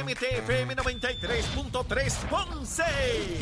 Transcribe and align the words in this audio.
WMTFM 0.00 0.74
93.3 0.76 2.28
Ponce, 2.30 2.82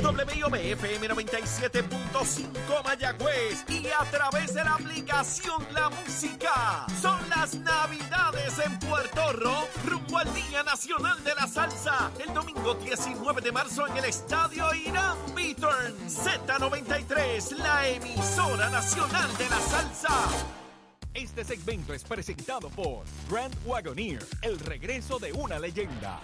WIOBFM 0.02 1.08
97.5 1.08 2.84
Mayagüez 2.84 3.64
y 3.68 3.86
a 3.86 4.04
través 4.10 4.54
de 4.54 4.64
la 4.64 4.74
aplicación 4.74 5.64
La 5.72 5.88
Música. 5.88 6.86
Son 7.00 7.18
las 7.30 7.54
Navidades 7.54 8.58
en 8.64 8.76
Puerto 8.80 9.32
Rico, 9.34 9.68
rumbo 9.86 10.18
al 10.18 10.34
Día 10.34 10.64
Nacional 10.64 11.22
de 11.22 11.34
la 11.36 11.46
Salsa, 11.46 12.10
el 12.26 12.34
domingo 12.34 12.74
19 12.74 13.40
de 13.40 13.52
marzo 13.52 13.86
en 13.86 13.96
el 13.98 14.06
Estadio 14.06 14.74
Irán 14.74 15.16
Beaturn. 15.36 15.94
Z93, 16.08 17.56
la 17.58 17.86
emisora 17.86 18.68
nacional 18.70 19.36
de 19.36 19.48
la 19.48 19.60
salsa. 19.60 20.67
Este 21.14 21.44
segmento 21.44 21.94
es 21.94 22.04
presentado 22.04 22.68
por 22.70 23.04
Grand 23.30 23.54
Wagoneer, 23.64 24.24
el 24.42 24.58
regreso 24.60 25.18
de 25.18 25.32
una 25.32 25.58
leyenda. 25.58 26.20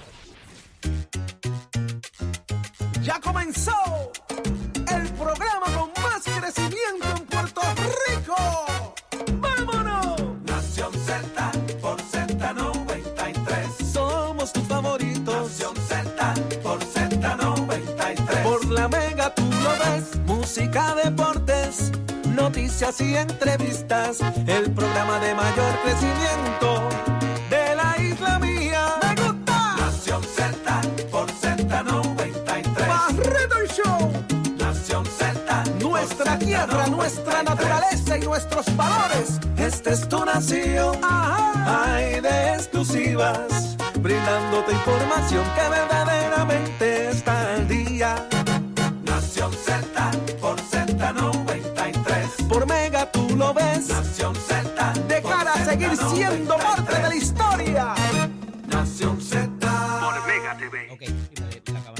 Ya 3.02 3.20
comenzó 3.20 3.73
el 4.89 5.09
programa 5.12 5.66
con 5.77 5.91
más 6.02 6.23
crecimiento 6.25 7.06
en 7.16 7.27
Puerto 7.27 7.61
Rico. 8.09 8.37
¡Vámonos! 9.41 10.23
Nación 10.45 10.92
Z 10.95 11.53
por 11.80 12.01
Z93. 12.01 13.92
Somos 13.92 14.53
tus 14.53 14.64
favoritos. 14.64 15.51
Nación 15.51 15.77
Z 15.89 16.34
por 16.62 16.78
Z93. 16.80 18.42
Por 18.42 18.64
la 18.70 18.89
mega 18.89 19.34
tú 19.34 19.42
lo 19.42 19.70
ves. 19.84 20.16
Música, 20.27 20.95
deportes, 20.95 21.23
y 22.83 23.14
entrevistas. 23.14 24.19
El 24.48 24.69
programa 24.73 25.20
de 25.20 25.33
mayor 25.33 25.78
crecimiento 25.84 26.88
de 27.48 27.77
la 27.77 27.97
isla 28.02 28.38
mía. 28.41 28.97
¡Me 29.00 29.23
gusta! 29.23 29.77
Nación 29.77 30.23
Z 30.24 30.80
por 31.09 31.30
Z93. 31.30 32.89
Barreto 32.89 33.58
el 33.58 33.69
Show. 33.69 34.12
Nación 34.58 35.06
Z. 35.06 35.64
Nuestra 35.78 36.36
tierra, 36.36 36.89
nuestra 36.89 37.45
naturaleza 37.45 38.19
y 38.19 38.22
nuestros 38.22 38.67
valores. 38.77 39.39
Esta 39.56 39.91
es 39.91 40.08
tu 40.08 40.25
nación. 40.25 40.98
Hay 41.05 42.20
de 42.20 42.55
exclusivas. 42.55 43.77
Brindándote 44.00 44.72
información 44.72 45.45
que 45.55 45.69
verdaderamente 45.70 46.83
siendo 56.10 56.56
parte 56.56 56.94
de 56.94 57.08
la 57.08 57.14
historia. 57.14 57.94
Nación 58.66 59.20
Z. 59.20 59.48
Por 59.58 60.27
Mega 60.27 60.56
TV. 60.56 60.91
Ok, 60.91 61.02
la. 61.36 61.94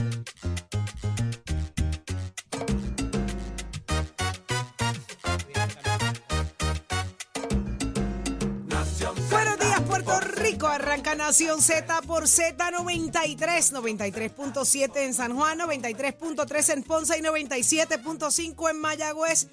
Buenos 9.31 9.59
días, 9.59 9.81
Puerto 9.83 10.21
Rico. 10.21 10.67
Arranca 10.67 11.15
Nación 11.15 11.63
Z 11.63 12.03
por 12.03 12.25
Z93, 12.25 13.73
93.7 13.73 14.97
en 14.97 15.15
San 15.15 15.37
Juan, 15.37 15.59
93.3 15.59 16.73
en 16.73 16.83
Ponce 16.83 17.19
y 17.19 17.23
97.5 17.23 18.71
en 18.71 18.81
Mayagüez. 18.81 19.49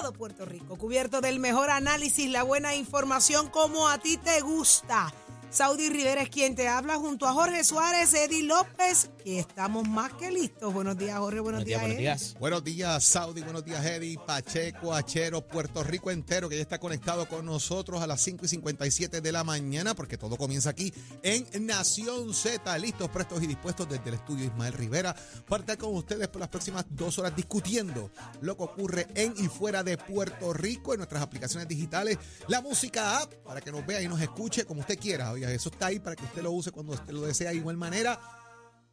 Todo 0.00 0.14
Puerto 0.14 0.46
Rico 0.46 0.78
cubierto 0.78 1.20
del 1.20 1.38
mejor 1.38 1.68
análisis, 1.68 2.30
la 2.30 2.42
buena 2.44 2.74
información 2.74 3.50
como 3.50 3.90
a 3.90 3.98
ti 3.98 4.16
te 4.16 4.40
gusta. 4.40 5.12
Saudi 5.52 5.90
Rivera 5.90 6.22
es 6.22 6.30
quien 6.30 6.54
te 6.54 6.66
habla 6.66 6.96
junto 6.96 7.26
a 7.26 7.34
Jorge 7.34 7.62
Suárez, 7.62 8.14
Eddie 8.14 8.44
López, 8.44 9.10
y 9.22 9.36
estamos 9.36 9.86
más 9.86 10.10
que 10.14 10.30
listos. 10.30 10.72
Buenos 10.72 10.96
días, 10.96 11.18
Jorge. 11.18 11.40
Buenos, 11.40 11.62
Buenos 11.62 11.66
días, 11.66 11.80
buenos 11.82 11.98
días. 11.98 12.36
Buenos 12.40 12.64
días, 12.64 13.04
Saudi. 13.04 13.42
Buenos 13.42 13.62
días, 13.62 13.84
Eddie, 13.84 14.18
Pacheco, 14.26 14.94
Achero, 14.94 15.46
Puerto 15.46 15.84
Rico 15.84 16.10
entero, 16.10 16.48
que 16.48 16.56
ya 16.56 16.62
está 16.62 16.78
conectado 16.78 17.28
con 17.28 17.44
nosotros 17.44 18.00
a 18.00 18.06
las 18.06 18.22
5 18.22 18.46
y 18.46 18.48
57 18.48 19.20
de 19.20 19.30
la 19.30 19.44
mañana, 19.44 19.94
porque 19.94 20.16
todo 20.16 20.38
comienza 20.38 20.70
aquí 20.70 20.90
en 21.22 21.66
Nación 21.66 22.32
Z. 22.32 22.78
Listos, 22.78 23.10
prestos 23.10 23.42
y 23.42 23.46
dispuestos 23.46 23.86
desde 23.90 24.08
el 24.08 24.14
estudio 24.14 24.46
Ismael 24.46 24.72
Rivera 24.72 25.14
para 25.46 25.64
estar 25.64 25.76
con 25.76 25.94
ustedes 25.94 26.28
por 26.28 26.40
las 26.40 26.48
próximas 26.48 26.86
dos 26.88 27.18
horas 27.18 27.36
discutiendo 27.36 28.10
lo 28.40 28.56
que 28.56 28.62
ocurre 28.62 29.06
en 29.14 29.34
y 29.36 29.48
fuera 29.48 29.82
de 29.82 29.98
Puerto 29.98 30.54
Rico 30.54 30.94
en 30.94 31.00
nuestras 31.00 31.22
aplicaciones 31.22 31.68
digitales, 31.68 32.16
la 32.48 32.62
música 32.62 33.18
app, 33.18 33.34
para 33.44 33.60
que 33.60 33.70
nos 33.70 33.84
vea 33.84 34.00
y 34.00 34.08
nos 34.08 34.20
escuche 34.20 34.64
como 34.64 34.80
usted 34.80 34.98
quiera. 34.98 35.30
Oiga, 35.30 35.41
eso 35.50 35.70
está 35.70 35.86
ahí 35.86 35.98
para 35.98 36.16
que 36.16 36.24
usted 36.24 36.42
lo 36.42 36.52
use 36.52 36.70
cuando 36.70 36.92
usted 36.92 37.12
lo 37.12 37.22
desea 37.22 37.50
de 37.50 37.56
igual 37.56 37.76
manera 37.76 38.20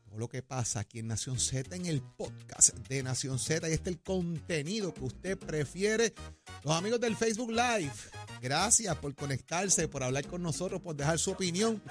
todo 0.09 0.20
lo 0.20 0.28
que 0.28 0.42
pasa 0.42 0.80
aquí 0.81 1.00
en 1.00 1.08
Nación 1.08 1.40
Z, 1.40 1.75
en 1.75 1.86
el 1.86 2.02
podcast 2.02 2.75
de 2.88 3.03
Nación 3.03 3.38
Z. 3.38 3.70
Y 3.70 3.74
este 3.74 3.90
es 3.92 3.96
el 3.96 4.02
contenido 4.02 4.94
que 4.94 5.03
usted 5.03 5.38
prefiere. 5.38 6.14
Los 6.64 6.75
amigos 6.75 7.00
del 7.00 7.16
Facebook 7.16 7.52
Live, 7.52 7.92
gracias 8.42 8.96
por 8.97 9.14
conectarse, 9.16 9.88
por 9.88 10.03
hablar 10.03 10.25
con 10.25 10.42
nosotros, 10.42 10.81
por 10.81 10.96
dejar 10.96 11.20
su 11.20 11.31
opinión. 11.31 11.81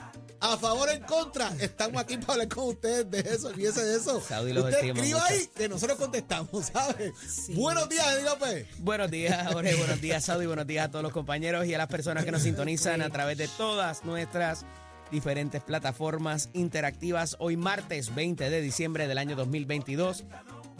A 0.41 0.57
favor 0.57 0.89
o 0.89 0.93
en 0.93 1.03
contra, 1.05 1.55
estamos 1.61 2.01
aquí 2.03 2.17
para 2.19 2.33
hablar 2.35 2.49
con 2.49 2.69
ustedes 2.69 3.11
de 3.11 3.21
eso, 3.21 3.49
olvídese 3.49 3.85
de 3.85 3.97
eso. 3.97 4.21
Saudi 4.21 4.53
los 4.53 4.65
Usted 4.65 4.77
escriba 4.85 5.19
mucho. 5.19 5.25
ahí 5.25 5.49
que 5.55 5.69
nosotros 5.69 5.99
contestamos, 5.99 6.67
¿sabe? 6.73 7.13
Sí. 7.29 7.55
Buenos 7.55 7.89
días, 7.89 8.23
López. 8.25 8.67
Buenos 8.79 9.11
días, 9.11 9.53
Jorge. 9.53 9.75
Buenos 9.77 10.01
días, 10.01 10.25
Saudi. 10.25 10.47
Buenos 10.47 10.67
días 10.67 10.87
a 10.87 10.91
todos 10.91 11.03
los 11.03 11.13
compañeros 11.13 11.67
y 11.67 11.75
a 11.75 11.79
las 11.79 11.89
personas 11.89 12.25
que 12.25 12.33
nos 12.33 12.43
sintonizan 12.43 13.01
a 13.03 13.11
través 13.11 13.39
de 13.39 13.49
todas 13.49 14.05
nuestras 14.05 14.65
diferentes 15.11 15.63
plataformas 15.63 16.51
interactivas. 16.53 17.37
Hoy 17.39 17.57
martes 17.57 18.15
20 18.15 18.51
de 18.51 18.61
diciembre 18.61 19.09
del 19.09 19.19
año 19.19 19.37
2022. 19.37 20.25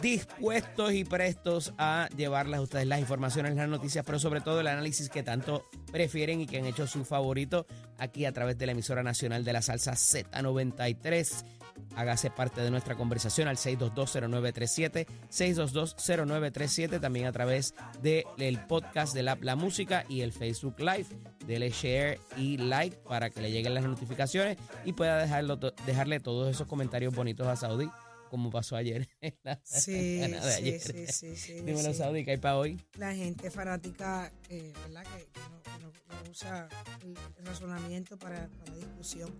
Dispuestos 0.01 0.93
y 0.93 1.03
prestos 1.03 1.73
a 1.77 2.07
llevarles 2.15 2.59
a 2.59 2.61
ustedes 2.61 2.87
las 2.87 3.01
informaciones, 3.01 3.55
las 3.55 3.67
noticias, 3.67 4.05
pero 4.05 4.17
sobre 4.17 4.39
todo 4.39 4.61
el 4.61 4.67
análisis 4.67 5.09
que 5.09 5.23
tanto 5.23 5.65
prefieren 5.91 6.39
y 6.39 6.47
que 6.47 6.57
han 6.57 6.65
hecho 6.65 6.87
su 6.87 7.03
favorito 7.03 7.65
aquí 7.97 8.25
a 8.25 8.31
través 8.31 8.57
de 8.57 8.65
la 8.65 8.71
emisora 8.71 9.03
nacional 9.03 9.43
de 9.43 9.53
la 9.53 9.61
salsa 9.61 9.93
Z93. 9.93 11.58
Hágase 11.95 12.29
parte 12.29 12.61
de 12.61 12.71
nuestra 12.71 12.95
conversación 12.95 13.47
al 13.47 13.57
6220937, 13.57 15.07
6220937, 15.29 16.99
también 16.99 17.25
a 17.25 17.31
través 17.31 17.73
del 18.01 18.59
podcast 18.67 19.13
de 19.13 19.23
la, 19.23 19.37
la 19.41 19.55
música 19.55 20.05
y 20.09 20.21
el 20.21 20.31
Facebook 20.31 20.79
Live. 20.79 21.07
Dele 21.45 21.69
share 21.71 22.19
y 22.37 22.57
like 22.57 22.97
para 23.07 23.29
que 23.29 23.41
le 23.41 23.51
lleguen 23.51 23.73
las 23.73 23.83
notificaciones 23.83 24.57
y 24.85 24.93
pueda 24.93 25.17
dejarlo, 25.17 25.57
dejarle 25.85 26.19
todos 26.19 26.49
esos 26.49 26.67
comentarios 26.67 27.15
bonitos 27.15 27.47
a 27.47 27.55
Saudi, 27.55 27.89
como 28.29 28.49
pasó 28.49 28.75
ayer. 28.75 29.07
en 29.21 29.33
la 29.43 29.59
Sí, 29.63 29.91
de 29.93 30.27
sí, 30.29 30.47
ayer. 30.57 30.79
sí, 30.79 31.05
sí, 31.07 31.35
sí, 31.35 31.53
Dímelo, 31.55 31.91
sí. 31.93 31.97
Saudi, 31.99 32.23
¿qué 32.23 32.31
hay 32.31 32.37
para 32.37 32.57
hoy? 32.57 32.79
la 32.97 33.13
gente 33.13 33.49
fanática, 33.51 34.31
eh, 34.49 34.73
¿verdad? 34.83 35.03
Que, 35.03 35.25
que 35.27 35.39
no, 35.49 35.61
que 35.63 35.83
no- 35.83 35.89
no 36.23 36.31
usa 36.31 36.67
el, 37.03 37.45
razonamiento 37.45 38.17
para, 38.17 38.47
para 38.47 38.75
discusión. 38.75 39.31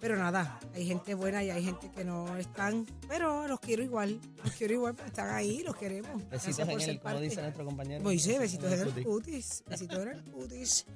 Pero 0.00 0.16
nada, 0.16 0.58
hay 0.74 0.86
gente 0.86 1.14
buena 1.14 1.42
y 1.44 1.50
hay 1.50 1.62
gente 1.64 1.90
que 1.90 2.04
no 2.04 2.36
están, 2.36 2.86
pero 3.08 3.46
los 3.48 3.60
quiero 3.60 3.82
igual, 3.82 4.18
los 4.44 4.52
quiero 4.54 4.74
igual 4.74 4.94
porque 4.94 5.08
están 5.10 5.28
ahí, 5.34 5.62
los 5.62 5.76
queremos. 5.76 6.28
Besitos 6.30 6.60
en 6.68 6.80
el, 6.80 7.00
como 7.00 7.20
dice 7.20 7.42
nuestro 7.42 7.64
compañero. 7.64 8.02
Moisés, 8.02 8.38
besitos 8.38 8.72
en 8.72 8.80
el 8.80 9.04
cutis, 9.04 9.62
besitos 9.68 9.98
en 10.02 10.08
el 10.08 10.22
cutis. 10.24 10.86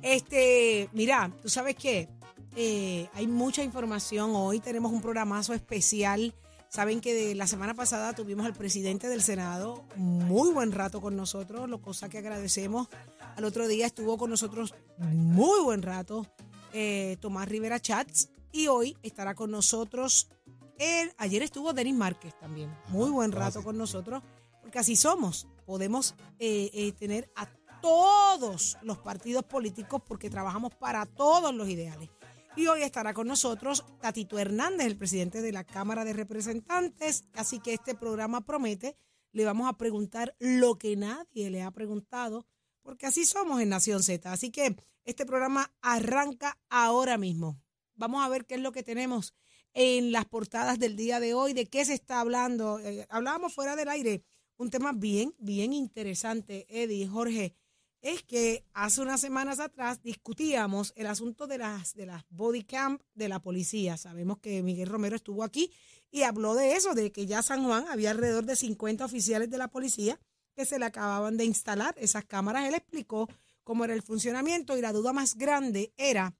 Este, 0.00 0.88
mira, 0.92 1.30
tú 1.42 1.48
sabes 1.48 1.76
qué, 1.76 2.08
Eh, 2.54 3.08
hay 3.14 3.26
mucha 3.26 3.62
información. 3.64 4.32
Hoy 4.34 4.60
tenemos 4.60 4.92
un 4.92 5.00
programazo 5.00 5.54
especial. 5.54 6.34
Saben 6.72 7.02
que 7.02 7.12
de 7.12 7.34
la 7.34 7.46
semana 7.46 7.74
pasada 7.74 8.14
tuvimos 8.14 8.46
al 8.46 8.54
presidente 8.54 9.06
del 9.06 9.20
Senado 9.20 9.84
muy 9.94 10.50
buen 10.54 10.72
rato 10.72 11.02
con 11.02 11.14
nosotros, 11.14 11.68
lo 11.68 11.82
cosa 11.82 12.08
que 12.08 12.16
agradecemos. 12.16 12.88
Al 13.36 13.44
otro 13.44 13.68
día 13.68 13.84
estuvo 13.84 14.16
con 14.16 14.30
nosotros 14.30 14.74
muy 14.96 15.62
buen 15.62 15.82
rato 15.82 16.26
eh, 16.72 17.18
Tomás 17.20 17.46
Rivera 17.46 17.78
Chats 17.78 18.30
y 18.52 18.68
hoy 18.68 18.96
estará 19.02 19.34
con 19.34 19.50
nosotros. 19.50 20.30
él. 20.78 21.12
ayer 21.18 21.42
estuvo 21.42 21.74
Denis 21.74 21.94
Márquez 21.94 22.38
también, 22.40 22.74
muy 22.88 23.10
buen 23.10 23.32
rato 23.32 23.62
con 23.62 23.76
nosotros, 23.76 24.22
porque 24.62 24.78
así 24.78 24.96
somos. 24.96 25.46
Podemos 25.66 26.14
eh, 26.38 26.70
eh, 26.72 26.92
tener 26.92 27.30
a 27.36 27.48
todos 27.82 28.78
los 28.80 28.96
partidos 28.96 29.44
políticos 29.44 30.00
porque 30.08 30.30
trabajamos 30.30 30.74
para 30.74 31.04
todos 31.04 31.54
los 31.54 31.68
ideales. 31.68 32.08
Y 32.54 32.66
hoy 32.66 32.82
estará 32.82 33.14
con 33.14 33.26
nosotros 33.26 33.82
Tatito 34.02 34.38
Hernández, 34.38 34.86
el 34.86 34.98
presidente 34.98 35.40
de 35.40 35.52
la 35.52 35.64
Cámara 35.64 36.04
de 36.04 36.12
Representantes. 36.12 37.24
Así 37.32 37.60
que 37.60 37.72
este 37.72 37.94
programa 37.94 38.44
promete. 38.44 38.94
Le 39.32 39.46
vamos 39.46 39.66
a 39.68 39.78
preguntar 39.78 40.36
lo 40.38 40.76
que 40.76 40.94
nadie 40.94 41.48
le 41.48 41.62
ha 41.62 41.70
preguntado, 41.70 42.46
porque 42.82 43.06
así 43.06 43.24
somos 43.24 43.62
en 43.62 43.70
Nación 43.70 44.02
Z. 44.02 44.30
Así 44.30 44.50
que 44.50 44.76
este 45.04 45.24
programa 45.24 45.72
arranca 45.80 46.58
ahora 46.68 47.16
mismo. 47.16 47.58
Vamos 47.94 48.22
a 48.22 48.28
ver 48.28 48.44
qué 48.44 48.56
es 48.56 48.60
lo 48.60 48.72
que 48.72 48.82
tenemos 48.82 49.34
en 49.72 50.12
las 50.12 50.26
portadas 50.26 50.78
del 50.78 50.94
día 50.94 51.20
de 51.20 51.32
hoy, 51.32 51.54
de 51.54 51.70
qué 51.70 51.86
se 51.86 51.94
está 51.94 52.20
hablando. 52.20 52.78
Eh, 52.80 53.06
hablábamos 53.08 53.54
fuera 53.54 53.76
del 53.76 53.88
aire, 53.88 54.24
un 54.58 54.68
tema 54.68 54.92
bien, 54.92 55.34
bien 55.38 55.72
interesante, 55.72 56.66
Eddie, 56.68 57.08
Jorge. 57.08 57.54
Es 58.02 58.24
que 58.24 58.64
hace 58.74 59.00
unas 59.00 59.20
semanas 59.20 59.60
atrás 59.60 60.02
discutíamos 60.02 60.92
el 60.96 61.06
asunto 61.06 61.46
de 61.46 61.58
las, 61.58 61.94
de 61.94 62.06
las 62.06 62.24
body 62.30 62.64
camp 62.64 63.00
de 63.14 63.28
la 63.28 63.40
policía. 63.40 63.96
Sabemos 63.96 64.38
que 64.38 64.62
Miguel 64.62 64.88
Romero 64.88 65.14
estuvo 65.14 65.44
aquí 65.44 65.72
y 66.10 66.24
habló 66.24 66.54
de 66.54 66.74
eso, 66.74 66.94
de 66.94 67.12
que 67.12 67.26
ya 67.26 67.42
San 67.42 67.64
Juan 67.64 67.86
había 67.88 68.10
alrededor 68.10 68.44
de 68.44 68.56
50 68.56 69.04
oficiales 69.04 69.48
de 69.48 69.58
la 69.58 69.68
policía 69.68 70.18
que 70.54 70.66
se 70.66 70.80
le 70.80 70.84
acababan 70.84 71.36
de 71.36 71.44
instalar 71.44 71.94
esas 71.96 72.24
cámaras. 72.24 72.66
Él 72.66 72.74
explicó 72.74 73.28
cómo 73.62 73.84
era 73.84 73.94
el 73.94 74.02
funcionamiento 74.02 74.76
y 74.76 74.80
la 74.80 74.92
duda 74.92 75.12
más 75.12 75.36
grande 75.36 75.92
era 75.96 76.34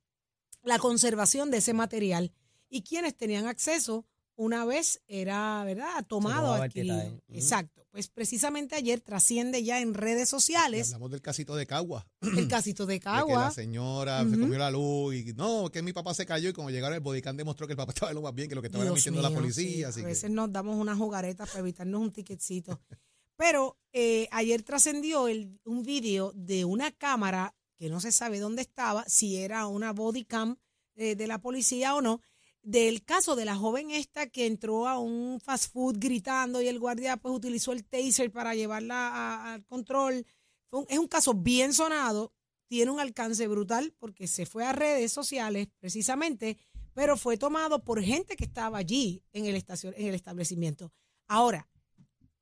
la 0.63 0.81
conservación 0.81 1.51
de 1.51 1.59
ese 1.59 1.75
material 1.75 2.33
y 2.69 2.83
quienes 2.83 3.17
tenían 3.17 3.47
acceso 3.47 4.05
una 4.37 4.65
vez 4.65 5.03
era, 5.07 5.63
¿verdad?, 5.65 6.05
tomado, 6.07 6.55
adquirido. 6.55 7.21
Exacto. 7.29 7.87
Pues 7.91 8.09
precisamente 8.09 8.75
ayer 8.75 9.01
trasciende 9.01 9.63
ya 9.63 9.81
en 9.81 9.93
redes 9.93 10.29
sociales. 10.29 10.89
hablamos 10.89 11.11
del 11.11 11.21
casito 11.21 11.55
de 11.55 11.67
Cagua. 11.67 12.07
El 12.23 12.23
casito 12.49 12.87
de 12.87 12.99
Cagua. 13.01 13.27
que 13.27 13.35
la 13.35 13.51
señora 13.51 14.21
se 14.25 14.39
comió 14.39 14.59
la 14.59 14.71
luz 14.71 15.15
y 15.15 15.35
no, 15.35 15.71
que 15.71 15.83
mi 15.83 15.93
papá 15.93 16.15
se 16.15 16.25
cayó 16.25 16.49
y 16.49 16.53
como 16.55 16.71
llegaron 16.71 16.95
el 16.95 17.01
bodycam 17.01 17.37
demostró 17.37 17.67
que 17.67 17.75
el 17.75 17.77
papá 17.77 17.93
estaba 17.95 18.13
lo 18.13 18.23
más 18.23 18.35
bien 18.35 18.49
que 18.49 18.55
lo 18.55 18.63
que 18.63 18.69
estaba 18.69 18.87
emitiendo 18.87 19.21
la 19.21 19.31
policía. 19.31 19.89
a 19.89 19.91
veces 19.91 20.31
nos 20.31 20.51
damos 20.51 20.77
unas 20.77 20.97
jugaretas 20.97 21.49
para 21.49 21.61
evitarnos 21.61 22.01
un 22.01 22.13
ticketcito. 22.13 22.81
Pero 23.37 23.77
eh, 23.93 24.29
ayer 24.31 24.63
trascendió 24.63 25.25
un 25.65 25.83
video 25.83 26.33
de 26.35 26.65
una 26.65 26.93
cámara 26.93 27.55
que 27.77 27.91
no 27.91 28.01
se 28.01 28.13
sabe 28.13 28.39
dónde 28.39 28.63
estaba, 28.63 29.05
si 29.09 29.37
era 29.39 29.67
una 29.67 29.93
bodycam 29.93 30.57
eh, 30.95 31.17
de 31.17 31.27
la 31.27 31.41
policía 31.41 31.95
o 31.95 32.01
no, 32.01 32.21
del 32.63 33.05
caso 33.05 33.35
de 33.35 33.45
la 33.45 33.57
joven 33.57 33.91
esta 33.91 34.29
que 34.29 34.47
entró 34.47 34.89
a 34.89 34.99
un 34.99 35.41
fast 35.41 35.73
food 35.73 35.97
gritando 35.99 36.63
y 36.63 36.69
el 36.69 36.79
guardia 36.79 37.17
pues 37.17 37.35
utilizó 37.35 37.73
el 37.73 37.85
taser 37.85 38.31
para 38.31 38.55
llevarla 38.55 39.53
al 39.53 39.65
control. 39.67 40.25
es 40.89 40.99
un 40.99 41.09
caso 41.09 41.35
bien 41.35 41.73
sonado, 41.73 42.33
tiene 42.69 42.91
un 42.91 43.01
alcance 43.01 43.47
brutal 43.49 43.95
porque 43.99 44.27
se 44.27 44.47
fue 44.47 44.65
a 44.65 44.73
redes 44.73 45.13
sociales 45.13 45.69
precisamente, 45.79 46.57
pero 46.95 47.17
fue 47.17 47.37
tomado 47.37 47.85
por 47.85 48.03
gente 48.03 48.37
que 48.37 48.45
estaba 48.45 48.79
allí 48.79 49.23
en 49.33 49.47
el, 49.47 49.57
estación, 49.57 49.95
en 49.97 50.07
el 50.07 50.15
establecimiento. 50.15 50.93
Ahora, 51.27 51.69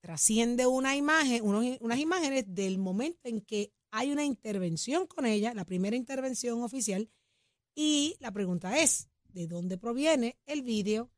trasciende 0.00 0.66
una 0.66 0.96
imagen, 0.96 1.43
unas 1.44 1.99
imágenes 1.99 2.44
del 2.46 2.78
momento 2.78 3.28
en 3.28 3.40
que 3.40 3.73
hay 3.90 4.12
una 4.12 4.25
intervención 4.25 5.06
con 5.06 5.26
ella, 5.26 5.52
la 5.55 5.64
primera 5.64 5.96
intervención 5.96 6.62
oficial, 6.62 7.11
y 7.75 8.16
la 8.20 8.32
pregunta 8.32 8.78
es, 8.81 9.09
¿de 9.32 9.46
dónde 9.46 9.78
proviene 9.78 10.36
el 10.46 10.62
vídeo 10.62 11.10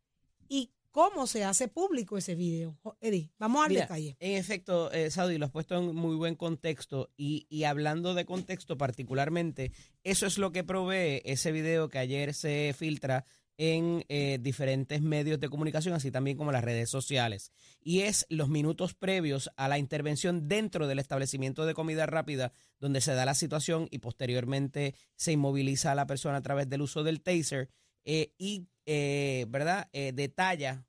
y 0.48 0.70
cómo 0.90 1.26
se 1.26 1.44
hace 1.44 1.68
público 1.68 2.18
ese 2.18 2.34
vídeo? 2.34 2.78
Eddie, 3.00 3.30
vamos 3.38 3.66
al 3.66 3.74
detalle. 3.74 4.16
En 4.20 4.36
efecto, 4.36 4.92
eh, 4.92 5.10
Saudi, 5.10 5.38
lo 5.38 5.46
has 5.46 5.52
puesto 5.52 5.76
en 5.76 5.94
muy 5.94 6.16
buen 6.16 6.34
contexto 6.34 7.10
y, 7.16 7.46
y 7.48 7.64
hablando 7.64 8.14
de 8.14 8.24
contexto 8.24 8.76
particularmente, 8.76 9.72
eso 10.04 10.26
es 10.26 10.38
lo 10.38 10.52
que 10.52 10.64
provee 10.64 11.22
ese 11.24 11.52
video 11.52 11.88
que 11.88 11.98
ayer 11.98 12.34
se 12.34 12.74
filtra 12.76 13.24
en 13.58 14.04
eh, 14.08 14.38
diferentes 14.40 15.02
medios 15.02 15.38
de 15.38 15.48
comunicación, 15.48 15.94
así 15.94 16.10
también 16.10 16.36
como 16.36 16.52
las 16.52 16.64
redes 16.64 16.90
sociales. 16.90 17.52
Y 17.80 18.00
es 18.00 18.26
los 18.28 18.48
minutos 18.48 18.94
previos 18.94 19.50
a 19.56 19.68
la 19.68 19.78
intervención 19.78 20.48
dentro 20.48 20.86
del 20.86 20.98
establecimiento 20.98 21.66
de 21.66 21.74
comida 21.74 22.06
rápida, 22.06 22.52
donde 22.80 23.00
se 23.00 23.14
da 23.14 23.24
la 23.24 23.34
situación 23.34 23.88
y 23.90 23.98
posteriormente 23.98 24.94
se 25.14 25.32
inmoviliza 25.32 25.92
a 25.92 25.94
la 25.94 26.06
persona 26.06 26.38
a 26.38 26.42
través 26.42 26.68
del 26.68 26.82
uso 26.82 27.04
del 27.04 27.20
taser 27.20 27.68
eh, 28.04 28.32
y, 28.38 28.69
eh, 28.87 29.46
¿verdad?, 29.49 29.90
detalla 29.93 30.87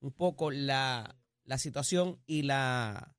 un 0.00 0.12
poco 0.12 0.50
la, 0.50 1.16
la 1.44 1.58
situación 1.58 2.20
y 2.26 2.42
la, 2.42 3.16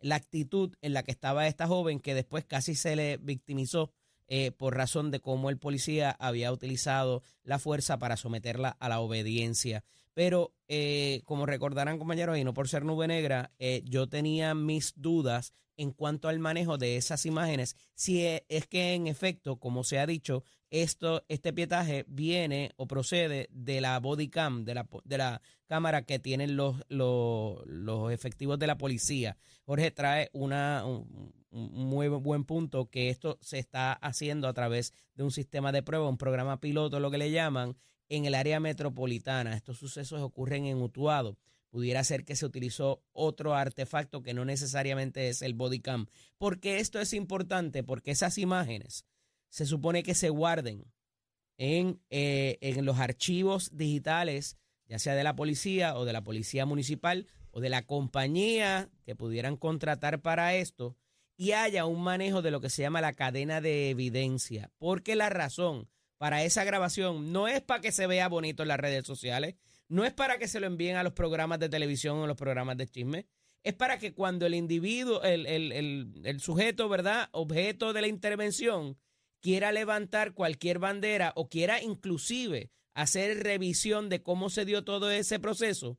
la 0.00 0.16
actitud 0.16 0.74
en 0.80 0.92
la 0.92 1.02
que 1.02 1.10
estaba 1.10 1.46
esta 1.46 1.66
joven 1.66 2.00
que 2.00 2.14
después 2.14 2.44
casi 2.44 2.74
se 2.74 2.96
le 2.96 3.16
victimizó 3.18 3.92
eh, 4.30 4.52
por 4.52 4.76
razón 4.76 5.10
de 5.10 5.20
cómo 5.20 5.48
el 5.48 5.58
policía 5.58 6.10
había 6.18 6.52
utilizado 6.52 7.22
la 7.44 7.58
fuerza 7.58 7.98
para 7.98 8.18
someterla 8.18 8.76
a 8.78 8.88
la 8.90 9.00
obediencia. 9.00 9.84
Pero 10.18 10.52
eh, 10.66 11.22
como 11.26 11.46
recordarán 11.46 11.96
compañeros, 11.96 12.36
y 12.36 12.42
no 12.42 12.52
por 12.52 12.66
ser 12.66 12.84
nube 12.84 13.06
negra, 13.06 13.52
eh, 13.60 13.82
yo 13.84 14.08
tenía 14.08 14.52
mis 14.52 14.94
dudas 14.96 15.52
en 15.76 15.92
cuanto 15.92 16.26
al 16.26 16.40
manejo 16.40 16.76
de 16.76 16.96
esas 16.96 17.24
imágenes, 17.24 17.76
si 17.94 18.26
e, 18.26 18.44
es 18.48 18.66
que 18.66 18.94
en 18.94 19.06
efecto, 19.06 19.60
como 19.60 19.84
se 19.84 20.00
ha 20.00 20.06
dicho, 20.08 20.42
esto, 20.70 21.24
este 21.28 21.52
pietaje 21.52 22.04
viene 22.08 22.72
o 22.74 22.88
procede 22.88 23.48
de 23.52 23.80
la 23.80 24.00
body 24.00 24.28
cam, 24.28 24.64
de 24.64 24.74
la, 24.74 24.88
de 25.04 25.18
la 25.18 25.40
cámara 25.68 26.02
que 26.02 26.18
tienen 26.18 26.56
los, 26.56 26.82
los, 26.88 27.64
los 27.66 28.10
efectivos 28.10 28.58
de 28.58 28.66
la 28.66 28.76
policía. 28.76 29.36
Jorge 29.66 29.92
trae 29.92 30.30
una, 30.32 30.84
un 30.84 31.32
muy 31.50 32.08
buen 32.08 32.42
punto 32.42 32.90
que 32.90 33.08
esto 33.10 33.38
se 33.40 33.60
está 33.60 33.92
haciendo 33.92 34.48
a 34.48 34.52
través 34.52 34.94
de 35.14 35.22
un 35.22 35.30
sistema 35.30 35.70
de 35.70 35.84
prueba, 35.84 36.08
un 36.08 36.18
programa 36.18 36.58
piloto, 36.58 36.98
lo 36.98 37.12
que 37.12 37.18
le 37.18 37.30
llaman, 37.30 37.76
en 38.08 38.24
el 38.24 38.34
área 38.34 38.60
metropolitana. 38.60 39.54
Estos 39.54 39.78
sucesos 39.78 40.20
ocurren 40.20 40.66
en 40.66 40.80
Utuado. 40.80 41.38
Pudiera 41.70 42.02
ser 42.04 42.24
que 42.24 42.36
se 42.36 42.46
utilizó 42.46 43.02
otro 43.12 43.54
artefacto 43.54 44.22
que 44.22 44.34
no 44.34 44.44
necesariamente 44.44 45.28
es 45.28 45.42
el 45.42 45.54
bodycam. 45.54 46.06
¿Por 46.38 46.60
qué 46.60 46.78
esto 46.80 47.00
es 47.00 47.12
importante? 47.12 47.82
Porque 47.82 48.10
esas 48.10 48.38
imágenes 48.38 49.04
se 49.50 49.66
supone 49.66 50.02
que 50.02 50.14
se 50.14 50.30
guarden 50.30 50.84
en, 51.58 52.00
eh, 52.08 52.56
en 52.60 52.84
los 52.86 52.98
archivos 52.98 53.76
digitales, 53.76 54.56
ya 54.86 54.98
sea 54.98 55.14
de 55.14 55.24
la 55.24 55.36
policía 55.36 55.96
o 55.96 56.04
de 56.04 56.12
la 56.12 56.24
policía 56.24 56.64
municipal 56.64 57.26
o 57.50 57.60
de 57.60 57.68
la 57.68 57.86
compañía 57.86 58.90
que 59.04 59.14
pudieran 59.14 59.56
contratar 59.56 60.22
para 60.22 60.54
esto 60.54 60.96
y 61.36 61.52
haya 61.52 61.84
un 61.86 62.02
manejo 62.02 62.42
de 62.42 62.50
lo 62.50 62.60
que 62.60 62.70
se 62.70 62.82
llama 62.82 63.00
la 63.00 63.12
cadena 63.12 63.60
de 63.60 63.90
evidencia. 63.90 64.70
Porque 64.78 65.16
la 65.16 65.28
razón 65.28 65.88
para 66.18 66.44
esa 66.44 66.64
grabación 66.64 67.32
no 67.32 67.48
es 67.48 67.62
para 67.62 67.80
que 67.80 67.92
se 67.92 68.06
vea 68.06 68.28
bonito 68.28 68.62
en 68.62 68.68
las 68.68 68.80
redes 68.80 69.06
sociales, 69.06 69.54
no 69.88 70.04
es 70.04 70.12
para 70.12 70.38
que 70.38 70.48
se 70.48 70.60
lo 70.60 70.66
envíen 70.66 70.96
a 70.96 71.02
los 71.02 71.14
programas 71.14 71.58
de 71.58 71.68
televisión 71.68 72.18
o 72.18 72.26
los 72.26 72.36
programas 72.36 72.76
de 72.76 72.88
chisme, 72.88 73.26
es 73.62 73.74
para 73.74 73.98
que 73.98 74.14
cuando 74.14 74.46
el 74.46 74.54
individuo, 74.54 75.22
el, 75.22 75.46
el 75.46 76.40
sujeto, 76.40 76.88
¿verdad? 76.88 77.28
Objeto 77.32 77.92
de 77.92 78.02
la 78.02 78.06
intervención, 78.06 78.98
quiera 79.40 79.72
levantar 79.72 80.34
cualquier 80.34 80.78
bandera 80.78 81.32
o 81.36 81.48
quiera 81.48 81.82
inclusive 81.82 82.70
hacer 82.94 83.42
revisión 83.42 84.08
de 84.08 84.22
cómo 84.22 84.50
se 84.50 84.64
dio 84.64 84.84
todo 84.84 85.10
ese 85.10 85.38
proceso, 85.38 85.98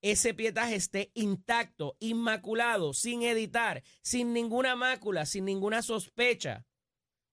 ese 0.00 0.34
pietaje 0.34 0.76
esté 0.76 1.10
intacto, 1.14 1.96
inmaculado, 1.98 2.94
sin 2.94 3.22
editar, 3.22 3.82
sin 4.02 4.32
ninguna 4.32 4.76
mácula, 4.76 5.26
sin 5.26 5.44
ninguna 5.44 5.82
sospecha 5.82 6.66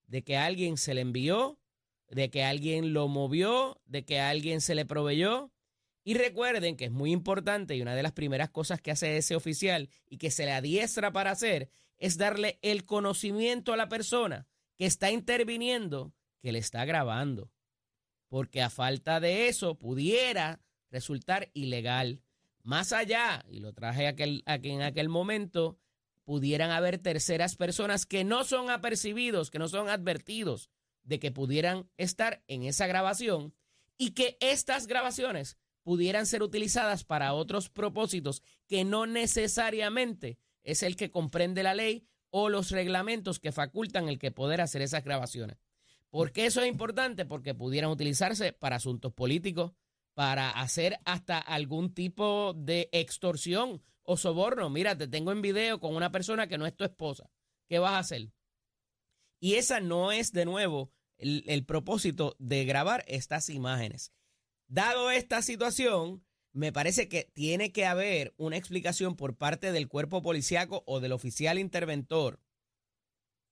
de 0.07 0.23
que 0.23 0.37
alguien 0.37 0.77
se 0.77 0.95
le 0.95 1.01
envió, 1.01 1.59
de 2.09 2.29
que 2.29 2.43
alguien 2.43 2.93
lo 2.93 3.07
movió, 3.07 3.81
de 3.85 4.05
que 4.05 4.19
alguien 4.19 4.61
se 4.61 4.75
le 4.75 4.85
proveyó. 4.85 5.51
Y 6.03 6.13
recuerden 6.13 6.77
que 6.77 6.85
es 6.85 6.91
muy 6.91 7.11
importante 7.11 7.75
y 7.75 7.81
una 7.81 7.95
de 7.95 8.03
las 8.03 8.11
primeras 8.11 8.49
cosas 8.51 8.79
que 8.79 8.91
hace 8.91 9.17
ese 9.17 9.35
oficial 9.35 9.89
y 10.07 10.17
que 10.17 10.29
se 10.29 10.45
le 10.45 10.51
adiestra 10.51 11.11
para 11.11 11.31
hacer 11.31 11.69
es 11.97 12.17
darle 12.17 12.59
el 12.61 12.85
conocimiento 12.85 13.73
a 13.73 13.77
la 13.77 13.89
persona 13.89 14.47
que 14.77 14.85
está 14.85 15.09
interviniendo 15.09 16.13
que 16.41 16.51
le 16.51 16.59
está 16.59 16.85
grabando. 16.85 17.51
Porque 18.27 18.61
a 18.61 18.69
falta 18.69 19.19
de 19.19 19.47
eso 19.47 19.79
pudiera 19.79 20.61
resultar 20.91 21.49
ilegal. 21.53 22.21
Más 22.61 22.93
allá, 22.93 23.43
y 23.49 23.59
lo 23.59 23.73
traje 23.73 24.07
aquel, 24.07 24.43
aquí 24.45 24.71
en 24.71 24.81
aquel 24.81 25.09
momento, 25.09 25.79
pudieran 26.23 26.71
haber 26.71 26.97
terceras 26.99 27.55
personas 27.55 28.05
que 28.05 28.23
no 28.23 28.43
son 28.43 28.69
apercibidos, 28.69 29.49
que 29.49 29.59
no 29.59 29.67
son 29.67 29.89
advertidos 29.89 30.69
de 31.05 31.19
que 31.19 31.31
pudieran 31.31 31.89
estar 31.97 32.43
en 32.47 32.63
esa 32.63 32.87
grabación 32.87 33.53
y 33.97 34.11
que 34.11 34.37
estas 34.41 34.87
grabaciones 34.87 35.57
pudieran 35.83 36.25
ser 36.25 36.43
utilizadas 36.43 37.03
para 37.03 37.33
otros 37.33 37.69
propósitos 37.69 38.41
que 38.67 38.83
no 38.83 39.05
necesariamente 39.05 40.39
es 40.63 40.83
el 40.83 40.95
que 40.95 41.11
comprende 41.11 41.63
la 41.63 41.75
ley 41.75 42.07
o 42.31 42.49
los 42.49 42.71
reglamentos 42.71 43.39
que 43.39 43.51
facultan 43.51 44.09
el 44.09 44.19
que 44.19 44.31
poder 44.31 44.61
hacer 44.61 44.81
esas 44.81 45.03
grabaciones. 45.03 45.57
¿Por 46.09 46.31
qué 46.31 46.47
eso 46.47 46.61
es 46.61 46.67
importante? 46.67 47.25
Porque 47.25 47.53
pudieran 47.53 47.91
utilizarse 47.91 48.51
para 48.51 48.77
asuntos 48.77 49.13
políticos, 49.13 49.73
para 50.13 50.49
hacer 50.49 50.99
hasta 51.05 51.37
algún 51.37 51.93
tipo 51.93 52.53
de 52.53 52.89
extorsión 52.91 53.83
o 54.01 54.17
soborno. 54.17 54.69
Mira, 54.69 54.97
te 54.97 55.07
tengo 55.07 55.31
en 55.31 55.41
video 55.41 55.79
con 55.79 55.95
una 55.95 56.11
persona 56.11 56.47
que 56.47 56.57
no 56.57 56.65
es 56.65 56.75
tu 56.75 56.83
esposa. 56.83 57.29
¿Qué 57.67 57.79
vas 57.79 57.93
a 57.93 57.99
hacer? 57.99 58.31
Y 59.39 59.55
esa 59.55 59.79
no 59.79 60.11
es 60.11 60.31
de 60.31 60.45
nuevo 60.45 60.91
el, 61.17 61.65
propósito 61.65 62.35
de 62.39 62.65
grabar 62.65 63.03
estas 63.07 63.49
imágenes. 63.49 64.11
Dado 64.67 65.11
esta 65.11 65.41
situación, 65.41 66.23
me 66.51 66.71
parece 66.71 67.07
que 67.07 67.29
tiene 67.33 67.71
que 67.71 67.85
haber 67.85 68.33
una 68.37 68.57
explicación 68.57 69.15
por 69.15 69.37
parte 69.37 69.71
del 69.71 69.87
cuerpo 69.87 70.21
policiaco 70.21 70.83
o 70.85 70.99
del 70.99 71.11
oficial 71.11 71.59
interventor 71.59 72.39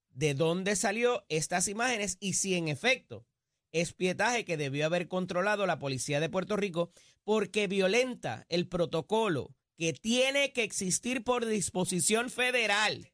de 0.10 0.34
dónde 0.34 0.75
salió 0.75 1.25
estas 1.29 1.67
imágenes 1.67 2.17
y 2.20 2.34
si 2.34 2.55
en 2.55 2.67
efecto 2.67 3.25
es 3.72 3.93
pietaje 3.93 4.46
que 4.46 4.58
debió 4.58 4.86
haber 4.86 5.08
controlado 5.08 5.65
la 5.65 5.79
policía 5.79 6.20
de 6.20 6.29
Puerto 6.29 6.55
Rico 6.55 6.91
porque 7.24 7.67
violenta 7.67 8.46
el 8.50 8.67
protocolo 8.67 9.55
que 9.77 9.93
tiene 9.93 10.53
que 10.53 10.63
existir 10.63 11.24
por 11.24 11.46
disposición 11.46 12.29
federal. 12.29 13.12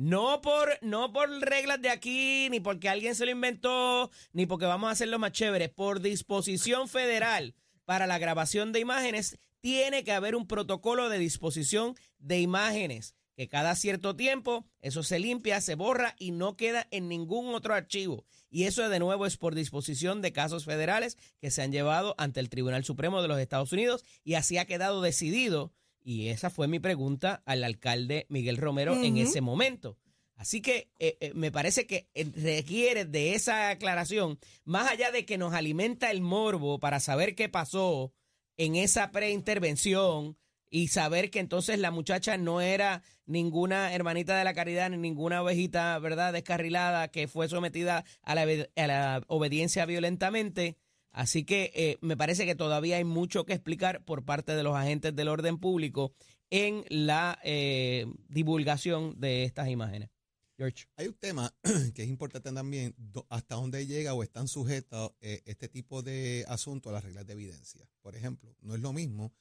No 0.00 0.40
por, 0.40 0.78
no 0.80 1.12
por 1.12 1.28
reglas 1.42 1.82
de 1.82 1.90
aquí, 1.90 2.48
ni 2.50 2.58
porque 2.58 2.88
alguien 2.88 3.14
se 3.14 3.26
lo 3.26 3.32
inventó, 3.32 4.10
ni 4.32 4.46
porque 4.46 4.64
vamos 4.64 4.88
a 4.88 4.92
hacerlo 4.92 5.18
más 5.18 5.32
chévere. 5.32 5.68
Por 5.68 6.00
disposición 6.00 6.88
federal 6.88 7.54
para 7.84 8.06
la 8.06 8.16
grabación 8.16 8.72
de 8.72 8.80
imágenes, 8.80 9.38
tiene 9.60 10.02
que 10.02 10.12
haber 10.12 10.36
un 10.36 10.46
protocolo 10.46 11.10
de 11.10 11.18
disposición 11.18 11.96
de 12.18 12.40
imágenes 12.40 13.14
que 13.36 13.46
cada 13.46 13.76
cierto 13.76 14.16
tiempo 14.16 14.66
eso 14.80 15.02
se 15.02 15.18
limpia, 15.18 15.60
se 15.60 15.74
borra 15.74 16.14
y 16.18 16.30
no 16.30 16.56
queda 16.56 16.86
en 16.90 17.06
ningún 17.06 17.54
otro 17.54 17.74
archivo. 17.74 18.24
Y 18.50 18.64
eso 18.64 18.88
de 18.88 19.00
nuevo 19.00 19.26
es 19.26 19.36
por 19.36 19.54
disposición 19.54 20.22
de 20.22 20.32
casos 20.32 20.64
federales 20.64 21.18
que 21.40 21.50
se 21.50 21.60
han 21.60 21.72
llevado 21.72 22.14
ante 22.16 22.40
el 22.40 22.48
Tribunal 22.48 22.84
Supremo 22.84 23.20
de 23.20 23.28
los 23.28 23.38
Estados 23.38 23.72
Unidos 23.72 24.06
y 24.24 24.34
así 24.34 24.56
ha 24.56 24.64
quedado 24.64 25.02
decidido. 25.02 25.74
Y 26.02 26.28
esa 26.28 26.50
fue 26.50 26.68
mi 26.68 26.78
pregunta 26.78 27.42
al 27.44 27.64
alcalde 27.64 28.26
Miguel 28.28 28.56
Romero 28.56 28.94
en 29.02 29.16
ese 29.16 29.40
momento. 29.40 29.98
Así 30.34 30.62
que 30.62 30.90
eh, 30.98 31.18
eh, 31.20 31.32
me 31.34 31.52
parece 31.52 31.86
que 31.86 32.08
eh, 32.14 32.24
requiere 32.34 33.04
de 33.04 33.34
esa 33.34 33.68
aclaración, 33.68 34.38
más 34.64 34.90
allá 34.90 35.10
de 35.10 35.26
que 35.26 35.36
nos 35.36 35.52
alimenta 35.52 36.10
el 36.10 36.22
morbo 36.22 36.80
para 36.80 36.98
saber 36.98 37.34
qué 37.34 37.50
pasó 37.50 38.14
en 38.56 38.74
esa 38.76 39.10
preintervención, 39.10 40.38
y 40.70 40.88
saber 40.88 41.30
que 41.30 41.40
entonces 41.40 41.78
la 41.80 41.90
muchacha 41.90 42.38
no 42.38 42.60
era 42.60 43.02
ninguna 43.26 43.92
hermanita 43.92 44.38
de 44.38 44.44
la 44.44 44.54
caridad 44.54 44.88
ni 44.88 44.96
ninguna 44.96 45.42
ovejita, 45.42 45.98
¿verdad?, 45.98 46.32
descarrilada 46.32 47.08
que 47.08 47.28
fue 47.28 47.48
sometida 47.48 48.04
a 48.22 48.34
la, 48.34 49.22
obediencia 49.26 49.84
violentamente. 49.84 50.76
Así 51.12 51.44
que 51.44 51.72
eh, 51.74 51.98
me 52.00 52.16
parece 52.16 52.46
que 52.46 52.54
todavía 52.54 52.96
hay 52.96 53.04
mucho 53.04 53.44
que 53.44 53.52
explicar 53.52 54.04
por 54.04 54.24
parte 54.24 54.54
de 54.54 54.62
los 54.62 54.76
agentes 54.76 55.14
del 55.14 55.28
orden 55.28 55.58
público 55.58 56.12
en 56.50 56.84
la 56.88 57.38
eh, 57.44 58.06
divulgación 58.28 59.18
de 59.20 59.44
estas 59.44 59.68
imágenes. 59.68 60.10
George. 60.56 60.86
Hay 60.96 61.08
un 61.08 61.14
tema 61.14 61.54
que 61.94 62.02
es 62.02 62.08
importante 62.08 62.52
también, 62.52 62.94
hasta 63.30 63.54
dónde 63.54 63.86
llega 63.86 64.12
o 64.12 64.22
están 64.22 64.46
sujetos 64.46 65.12
eh, 65.20 65.42
este 65.46 65.68
tipo 65.68 66.02
de 66.02 66.44
asuntos 66.48 66.90
a 66.90 66.94
las 66.94 67.04
reglas 67.04 67.26
de 67.26 67.32
evidencia. 67.32 67.88
Por 68.02 68.14
ejemplo, 68.14 68.54
no 68.60 68.74
es 68.74 68.80
lo 68.80 68.92
mismo 68.92 69.32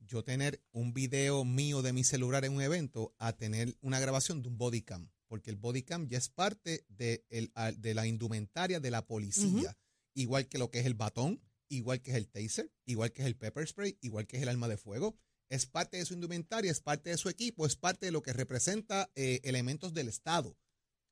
yo 0.00 0.24
tener 0.24 0.60
un 0.72 0.92
video 0.92 1.44
mío 1.44 1.80
de 1.80 1.92
mi 1.92 2.04
celular 2.04 2.44
en 2.44 2.54
un 2.54 2.62
evento 2.62 3.14
a 3.18 3.32
tener 3.34 3.76
una 3.80 4.00
grabación 4.00 4.42
de 4.42 4.48
un 4.48 4.58
body 4.58 4.82
cam, 4.82 5.08
porque 5.28 5.50
el 5.50 5.56
body 5.56 5.82
cam 5.82 6.08
ya 6.08 6.18
es 6.18 6.28
parte 6.28 6.84
de, 6.88 7.24
el, 7.30 7.52
de 7.78 7.94
la 7.94 8.06
indumentaria 8.06 8.80
de 8.80 8.90
la 8.90 9.06
policía, 9.06 9.76
igual 10.14 10.48
que 10.48 10.58
lo 10.58 10.70
que 10.70 10.80
es 10.80 10.86
el 10.86 10.94
batón, 10.94 11.42
igual 11.68 12.00
que 12.00 12.12
es 12.12 12.16
el 12.16 12.28
taser, 12.28 12.72
igual 12.84 13.12
que 13.12 13.22
es 13.22 13.26
el 13.26 13.36
pepper 13.36 13.66
spray, 13.66 13.98
igual 14.00 14.26
que 14.26 14.36
es 14.36 14.42
el 14.42 14.48
arma 14.48 14.68
de 14.68 14.76
fuego. 14.76 15.16
Es 15.48 15.66
parte 15.66 15.98
de 15.98 16.04
su 16.04 16.14
indumentaria, 16.14 16.70
es 16.70 16.80
parte 16.80 17.10
de 17.10 17.18
su 17.18 17.28
equipo, 17.28 17.66
es 17.66 17.76
parte 17.76 18.06
de 18.06 18.12
lo 18.12 18.22
que 18.22 18.32
representa 18.32 19.10
eh, 19.14 19.40
elementos 19.44 19.92
del 19.92 20.08
Estado. 20.08 20.56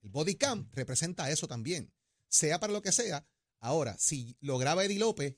El 0.00 0.08
body 0.08 0.36
cam 0.36 0.68
representa 0.72 1.30
eso 1.30 1.46
también, 1.46 1.92
sea 2.28 2.58
para 2.58 2.72
lo 2.72 2.82
que 2.82 2.92
sea. 2.92 3.26
Ahora, 3.60 3.96
si 3.98 4.36
lo 4.40 4.58
graba 4.58 4.84
Eddie 4.84 4.98
López, 4.98 5.36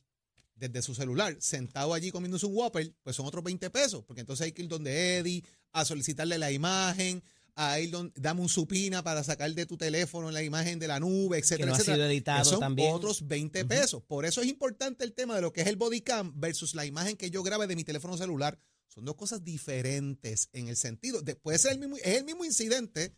desde 0.54 0.82
su 0.82 0.94
celular, 0.94 1.36
sentado 1.40 1.94
allí 1.94 2.10
comiéndose 2.10 2.46
un 2.46 2.54
Whopper, 2.54 2.94
pues 3.02 3.16
son 3.16 3.26
otros 3.26 3.42
20 3.44 3.70
pesos, 3.70 4.04
porque 4.04 4.20
entonces 4.20 4.44
hay 4.44 4.52
que 4.52 4.62
ir 4.62 4.68
donde 4.68 5.18
Eddie 5.18 5.44
a 5.72 5.84
solicitarle 5.84 6.38
la 6.38 6.52
imagen, 6.52 7.22
a 7.56 7.78
ir 7.80 7.90
donde, 7.90 8.12
dame 8.20 8.40
un 8.40 8.48
supina 8.48 9.02
para 9.02 9.22
sacar 9.22 9.52
de 9.52 9.66
tu 9.66 9.76
teléfono 9.76 10.30
la 10.30 10.42
imagen 10.42 10.78
de 10.78 10.88
la 10.88 11.00
nube, 11.00 11.38
etcétera, 11.38 11.70
que 11.70 11.76
etcétera. 11.76 11.94
Ha 11.94 11.96
sido 11.96 12.06
editado 12.06 12.44
son 12.44 12.60
también. 12.60 12.92
otros 12.92 13.26
20 13.26 13.64
pesos. 13.64 14.02
Por 14.02 14.24
eso 14.24 14.40
es 14.40 14.48
importante 14.48 15.04
el 15.04 15.12
tema 15.12 15.36
de 15.36 15.42
lo 15.42 15.52
que 15.52 15.62
es 15.62 15.66
el 15.66 15.76
bodycam 15.76 16.32
versus 16.40 16.74
la 16.74 16.84
imagen 16.84 17.16
que 17.16 17.30
yo 17.30 17.42
grabe 17.42 17.66
de 17.66 17.76
mi 17.76 17.84
teléfono 17.84 18.16
celular. 18.16 18.58
Son 18.88 19.04
dos 19.04 19.16
cosas 19.16 19.44
diferentes 19.44 20.48
en 20.52 20.68
el 20.68 20.76
sentido, 20.76 21.20
de, 21.20 21.34
puede 21.34 21.58
ser 21.58 21.72
el 21.72 21.78
mismo, 21.80 21.96
es 21.96 22.16
el 22.18 22.24
mismo 22.24 22.44
incidente, 22.44 23.12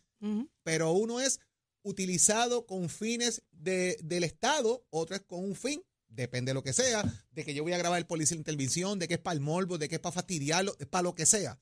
pero 0.63 0.91
uno 0.93 1.19
es 1.19 1.39
utilizado 1.83 2.65
con 2.65 2.89
fines 2.89 3.43
de, 3.51 3.97
del 4.03 4.23
Estado, 4.23 4.85
otro 4.89 5.15
es 5.15 5.21
con 5.21 5.43
un 5.43 5.55
fin 5.55 5.83
depende 6.09 6.49
de 6.49 6.53
lo 6.53 6.63
que 6.63 6.73
sea, 6.73 7.03
de 7.31 7.45
que 7.45 7.53
yo 7.53 7.63
voy 7.63 7.73
a 7.73 7.77
grabar 7.77 7.99
el 7.99 8.05
policía 8.05 8.37
en 8.37 8.43
televisión, 8.43 8.99
de 8.99 9.07
que 9.07 9.15
es 9.15 9.19
para 9.19 9.35
el 9.35 9.41
morbo, 9.41 9.77
de 9.77 9.87
que 9.87 9.95
es 9.95 10.01
para 10.01 10.13
fastidiarlo, 10.13 10.75
es 10.79 10.87
para 10.87 11.03
lo 11.03 11.15
que 11.15 11.25
sea. 11.25 11.59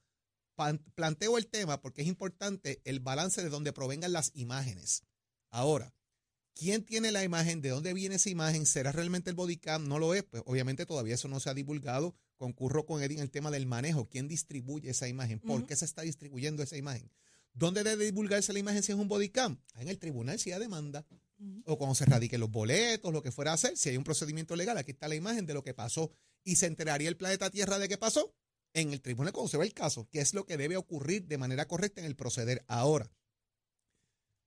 Planteo 0.55 1.37
el 1.37 1.47
tema 1.47 1.81
porque 1.81 2.01
es 2.01 2.07
importante 2.07 2.81
el 2.85 2.99
balance 2.99 3.43
de 3.43 3.49
donde 3.49 3.73
provengan 3.73 4.13
las 4.13 4.31
imágenes. 4.35 5.03
Ahora, 5.49 5.93
¿quién 6.53 6.83
tiene 6.83 7.11
la 7.11 7.23
imagen? 7.23 7.61
¿De 7.61 7.69
dónde 7.69 7.93
viene 7.93 8.15
esa 8.15 8.29
imagen? 8.29 8.65
¿Será 8.65 8.91
realmente 8.91 9.29
el 9.29 9.35
bodycam? 9.35 9.87
No 9.87 9.99
lo 9.99 10.13
es. 10.13 10.23
Pues 10.23 10.43
obviamente 10.45 10.85
todavía 10.85 11.15
eso 11.15 11.27
no 11.27 11.39
se 11.39 11.49
ha 11.49 11.53
divulgado. 11.53 12.15
Concurro 12.37 12.85
con 12.85 13.01
Eddie 13.01 13.17
en 13.17 13.23
el 13.23 13.31
tema 13.31 13.51
del 13.51 13.65
manejo. 13.65 14.09
¿Quién 14.09 14.27
distribuye 14.27 14.89
esa 14.89 15.07
imagen? 15.07 15.39
¿Por 15.39 15.65
qué 15.65 15.75
se 15.75 15.85
está 15.85 16.01
distribuyendo 16.01 16.63
esa 16.63 16.77
imagen? 16.77 17.11
¿Dónde 17.53 17.83
debe 17.83 18.05
divulgarse 18.05 18.51
la 18.51 18.59
imagen 18.59 18.83
si 18.83 18.91
es 18.91 18.97
un 18.97 19.07
bodycam? 19.07 19.61
En 19.75 19.87
el 19.87 19.97
tribunal 19.97 20.39
si 20.39 20.51
hay 20.51 20.59
demanda 20.59 21.05
o 21.65 21.77
cuando 21.77 21.95
se 21.95 22.05
radiquen 22.05 22.39
los 22.39 22.49
boletos, 22.49 23.11
lo 23.11 23.21
que 23.21 23.31
fuera 23.31 23.51
a 23.51 23.55
hacer, 23.55 23.75
si 23.77 23.89
hay 23.89 23.97
un 23.97 24.03
procedimiento 24.03 24.55
legal, 24.55 24.77
aquí 24.77 24.91
está 24.91 25.07
la 25.07 25.15
imagen 25.15 25.45
de 25.45 25.53
lo 25.53 25.63
que 25.63 25.73
pasó 25.73 26.11
y 26.43 26.55
se 26.55 26.65
enteraría 26.65 27.09
el 27.09 27.17
planeta 27.17 27.49
Tierra 27.49 27.79
de 27.79 27.87
qué 27.87 27.97
pasó 27.97 28.33
en 28.75 28.93
el 28.93 29.01
tribunal 29.01 29.33
cuando 29.33 29.49
se 29.49 29.57
ve 29.57 29.65
el 29.65 29.73
caso, 29.73 30.07
que 30.11 30.19
es 30.19 30.33
lo 30.33 30.45
que 30.45 30.57
debe 30.57 30.77
ocurrir 30.77 31.25
de 31.25 31.37
manera 31.37 31.67
correcta 31.67 32.01
en 32.01 32.07
el 32.07 32.15
proceder. 32.15 32.63
Ahora, 32.67 33.09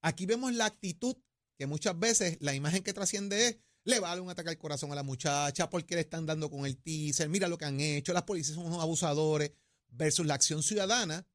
aquí 0.03 0.27
vemos 0.27 0.55
la 0.55 0.67
actitud 0.67 1.17
que 1.57 1.67
muchas 1.67 1.99
veces 1.99 2.37
la 2.41 2.55
imagen 2.55 2.85
que 2.85 2.93
trasciende 2.93 3.49
es, 3.49 3.59
le 3.85 4.01
vale 4.01 4.21
un 4.21 4.29
ataque 4.29 4.51
al 4.51 4.59
corazón 4.59 4.93
a 4.93 4.95
la 4.95 5.03
muchacha 5.03 5.71
porque 5.71 5.95
le 5.95 6.03
están 6.03 6.27
dando 6.27 6.51
con 6.51 6.67
el 6.67 6.77
teaser, 6.77 7.29
mira 7.29 7.49
lo 7.49 7.57
que 7.57 7.65
han 7.65 7.81
hecho, 7.81 8.13
las 8.13 8.25
policías 8.25 8.55
son 8.55 8.67
unos 8.67 8.83
abusadores, 8.83 9.53
versus 9.91 10.27
la 10.27 10.35
acción 10.35 10.63
ciudadana. 10.63 11.27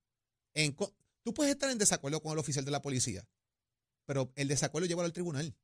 En, 0.54 0.76
tú 1.24 1.34
puedes 1.34 1.52
estar 1.52 1.72
en 1.72 1.80
desacuerdo 1.80 2.22
con 2.22 2.34
el 2.34 2.38
oficial 2.38 2.64
de 2.64 2.72
la 2.72 2.82
policía, 2.82 3.28
pero 4.06 4.32
el 4.36 4.48
desacuerdo 4.48 4.88
lleva 4.88 5.04
al 5.04 5.14
tribunal. 5.14 5.56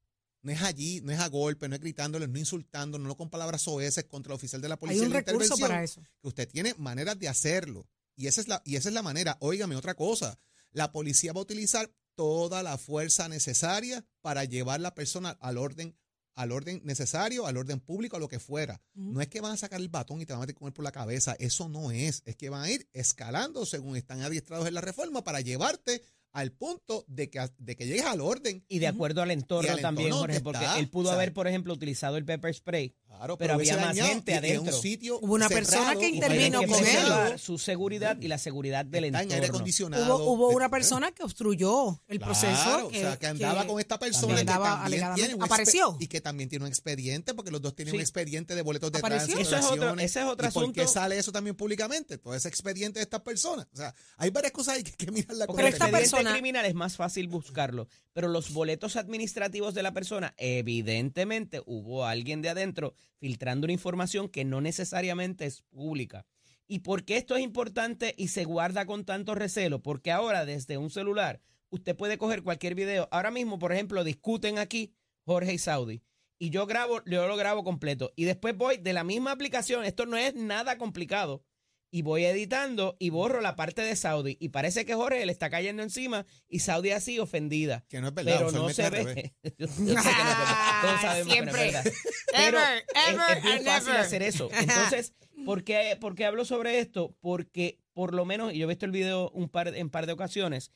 No 0.41 0.51
es 0.51 0.61
allí, 0.61 1.01
no 1.01 1.11
es 1.11 1.19
a 1.19 1.27
golpe, 1.27 1.67
no 1.67 1.75
es 1.75 1.81
gritándole, 1.81 2.27
no 2.27 2.39
insultando, 2.39 2.97
no 2.97 3.17
con 3.17 3.29
palabras 3.29 3.63
soeces 3.63 4.05
contra 4.05 4.33
el 4.33 4.37
oficial 4.37 4.61
de 4.61 4.69
la 4.69 4.79
policía. 4.79 5.03
Hay 5.03 5.07
un 5.07 5.13
recurso 5.13 5.57
para 5.57 5.83
eso. 5.83 6.01
Que 6.21 6.27
usted 6.27 6.47
tiene 6.47 6.73
maneras 6.77 7.19
de 7.19 7.27
hacerlo. 7.27 7.87
Y 8.15 8.27
esa 8.27 8.41
es 8.41 8.47
la, 8.47 8.61
y 8.65 8.75
esa 8.75 8.89
es 8.89 8.95
la 8.95 9.01
manera. 9.01 9.37
Óigame, 9.41 9.75
otra 9.75 9.95
cosa. 9.95 10.39
La 10.71 10.91
policía 10.91 11.33
va 11.33 11.39
a 11.39 11.43
utilizar 11.43 11.91
toda 12.15 12.63
la 12.63 12.77
fuerza 12.77 13.29
necesaria 13.29 14.05
para 14.21 14.43
llevar 14.43 14.81
la 14.81 14.93
persona 14.93 15.37
al 15.39 15.57
orden, 15.57 15.97
al 16.35 16.51
orden 16.51 16.81
necesario, 16.83 17.45
al 17.45 17.57
orden 17.57 17.79
público, 17.79 18.17
a 18.17 18.19
lo 18.19 18.27
que 18.27 18.39
fuera. 18.39 18.81
No 18.93 19.21
es 19.21 19.29
que 19.29 19.41
van 19.41 19.53
a 19.53 19.57
sacar 19.57 19.79
el 19.79 19.89
batón 19.89 20.21
y 20.21 20.25
te 20.25 20.33
van 20.33 20.39
a 20.39 20.41
meter 20.41 20.55
con 20.55 20.67
él 20.67 20.73
por 20.73 20.83
la 20.83 20.91
cabeza. 20.91 21.35
Eso 21.39 21.69
no 21.69 21.91
es. 21.91 22.21
Es 22.25 22.35
que 22.35 22.49
van 22.49 22.63
a 22.63 22.69
ir 22.69 22.89
escalando 22.93 23.65
según 23.65 23.95
están 23.95 24.21
adiestrados 24.21 24.67
en 24.67 24.73
la 24.73 24.81
reforma 24.81 25.23
para 25.23 25.41
llevarte 25.41 26.01
al 26.31 26.51
punto 26.51 27.05
de 27.07 27.29
que, 27.29 27.49
de 27.57 27.75
que 27.75 27.85
llegues 27.85 28.05
al 28.05 28.21
orden. 28.21 28.63
Y 28.67 28.79
de 28.79 28.87
acuerdo 28.87 29.21
al 29.21 29.31
entorno 29.31 29.77
también, 29.77 30.11
Jorge, 30.11 30.41
porque 30.41 30.65
él 30.77 30.89
pudo 30.89 31.11
haber, 31.11 31.33
por 31.33 31.47
ejemplo, 31.47 31.73
utilizado 31.73 32.17
el 32.17 32.25
pepper 32.25 32.53
spray, 32.53 32.93
pero, 33.37 33.53
había 33.55 33.77
más 33.77 33.97
gente 33.97 34.35
adentro. 34.35 34.73
Hubo 35.21 35.33
una 35.33 35.49
persona 35.49 35.95
que 35.95 36.07
intervino 36.07 36.59
con 36.65 36.85
él. 36.85 37.39
Su 37.39 37.57
seguridad 37.57 38.17
y 38.21 38.27
la 38.27 38.37
seguridad 38.37 38.85
del 38.85 39.05
entorno. 39.05 39.33
aire 39.33 39.47
acondicionado. 39.47 40.15
Hubo, 40.17 40.33
hubo 40.33 40.49
una 40.49 40.69
persona 40.69 41.11
que 41.11 41.23
obstruyó 41.23 42.01
el 42.07 42.19
proceso. 42.19 42.87
o 42.87 42.91
sea, 42.91 43.17
que 43.17 43.27
andaba 43.27 43.65
con 43.65 43.79
esta 43.79 43.99
persona 43.99 44.37
que 44.37 44.45
también 44.45 45.13
tiene 45.15 45.35
un 45.35 45.43
apareció. 45.43 45.97
Y 45.99 46.07
que 46.07 46.21
también 46.21 46.49
tiene 46.49 46.65
un 46.65 46.69
expediente, 46.69 47.33
porque 47.33 47.51
los 47.51 47.61
dos 47.61 47.75
tienen 47.75 47.95
un 47.95 48.01
expediente 48.01 48.55
de 48.55 48.61
boletos 48.61 48.91
de 48.91 49.01
tránsito. 49.01 49.39
Eso 49.39 49.55
es 49.57 49.65
otro, 49.65 49.93
ese 49.95 50.19
es 50.21 50.25
otro 50.25 50.45
¿Y 50.45 50.49
asunto. 50.49 50.67
¿Por 50.67 50.75
qué 50.75 50.87
sale 50.87 51.17
eso 51.17 51.31
también 51.31 51.55
públicamente? 51.55 52.17
Todo 52.17 52.35
ese 52.35 52.47
expediente 52.47 52.99
de 52.99 53.03
estas 53.03 53.21
personas. 53.21 53.67
O 53.73 53.77
sea, 53.77 53.93
hay 54.17 54.29
varias 54.29 54.53
cosas 54.53 54.75
ahí 54.75 54.83
que 54.83 54.91
hay 54.91 54.95
que 54.97 55.11
mirar 55.11 55.35
la 55.35 55.47
Pero 55.47 55.67
esta 55.67 55.89
persona 55.89 56.18
criminal 56.25 56.65
es 56.65 56.75
más 56.75 56.95
fácil 56.95 57.27
buscarlo, 57.27 57.87
pero 58.13 58.27
los 58.27 58.51
boletos 58.53 58.95
administrativos 58.95 59.73
de 59.73 59.83
la 59.83 59.93
persona, 59.93 60.33
evidentemente 60.37 61.61
hubo 61.65 62.05
alguien 62.05 62.41
de 62.41 62.49
adentro 62.49 62.93
filtrando 63.17 63.65
una 63.65 63.73
información 63.73 64.29
que 64.29 64.45
no 64.45 64.61
necesariamente 64.61 65.45
es 65.45 65.61
pública. 65.63 66.25
¿Y 66.67 66.79
por 66.79 67.03
qué 67.03 67.17
esto 67.17 67.35
es 67.35 67.41
importante 67.41 68.13
y 68.17 68.27
se 68.27 68.45
guarda 68.45 68.85
con 68.85 69.03
tanto 69.03 69.33
recelo? 69.33 69.81
Porque 69.81 70.11
ahora 70.11 70.45
desde 70.45 70.77
un 70.77 70.91
celular 70.91 71.41
usted 71.69 71.95
puede 71.95 72.17
coger 72.17 72.43
cualquier 72.43 72.75
video. 72.75 73.07
Ahora 73.11 73.31
mismo, 73.31 73.57
por 73.57 73.73
ejemplo, 73.73 74.03
discuten 74.03 74.59
aquí 74.59 74.93
Jorge 75.25 75.53
y 75.53 75.57
Saudi. 75.57 76.01
Y 76.37 76.51
yo 76.51 76.65
grabo, 76.67 77.03
yo 77.05 77.27
lo 77.27 77.35
grabo 77.35 77.63
completo. 77.63 78.13
Y 78.15 78.25
después 78.25 78.55
voy 78.55 78.77
de 78.77 78.93
la 78.93 79.03
misma 79.03 79.31
aplicación. 79.31 79.83
Esto 79.83 80.05
no 80.05 80.15
es 80.15 80.35
nada 80.35 80.77
complicado 80.77 81.43
y 81.91 82.01
voy 82.03 82.25
editando 82.25 82.95
y 82.99 83.09
borro 83.09 83.41
la 83.41 83.55
parte 83.55 83.81
de 83.81 83.95
Saudi. 83.95 84.37
Y 84.39 84.49
parece 84.49 84.85
que 84.85 84.95
Jorge 84.95 85.25
le 85.25 85.31
está 85.31 85.49
cayendo 85.49 85.83
encima 85.83 86.25
y 86.47 86.59
Saudi 86.59 86.91
así 86.91 87.19
ofendida. 87.19 87.85
Que 87.89 88.01
no 88.01 88.09
es 88.09 88.13
verdad. 88.13 88.37
Pero 88.37 88.51
no 88.51 88.69
se 88.69 88.89
ve. 88.89 89.33
yo, 89.57 89.67
sé 89.67 89.83
que 89.83 89.93
no 89.93 89.99
es 89.99 90.05
verdad. 90.05 90.81
Todos 90.81 91.01
sabemos 91.01 91.33
que 91.33 91.41
no 91.41 91.51
es 91.51 91.57
verdad. 91.57 91.91
Pero 92.31 92.59
es, 92.59 93.43
bien 93.43 93.63
fácil 93.63 93.93
hacer 93.93 94.23
eso. 94.23 94.49
Entonces, 94.51 95.13
¿por 95.45 95.63
qué, 95.63 95.97
¿por 95.99 96.15
qué, 96.15 96.25
hablo 96.25 96.45
sobre 96.45 96.79
esto? 96.79 97.15
Porque 97.19 97.79
por 97.93 98.13
lo 98.13 98.25
menos, 98.25 98.53
y 98.53 98.59
yo 98.59 98.65
he 98.65 98.69
visto 98.69 98.85
el 98.85 98.91
video 98.91 99.29
un 99.31 99.49
par, 99.49 99.67
en 99.69 99.89
par 99.89 100.05
de 100.05 100.13
ocasiones, 100.13 100.71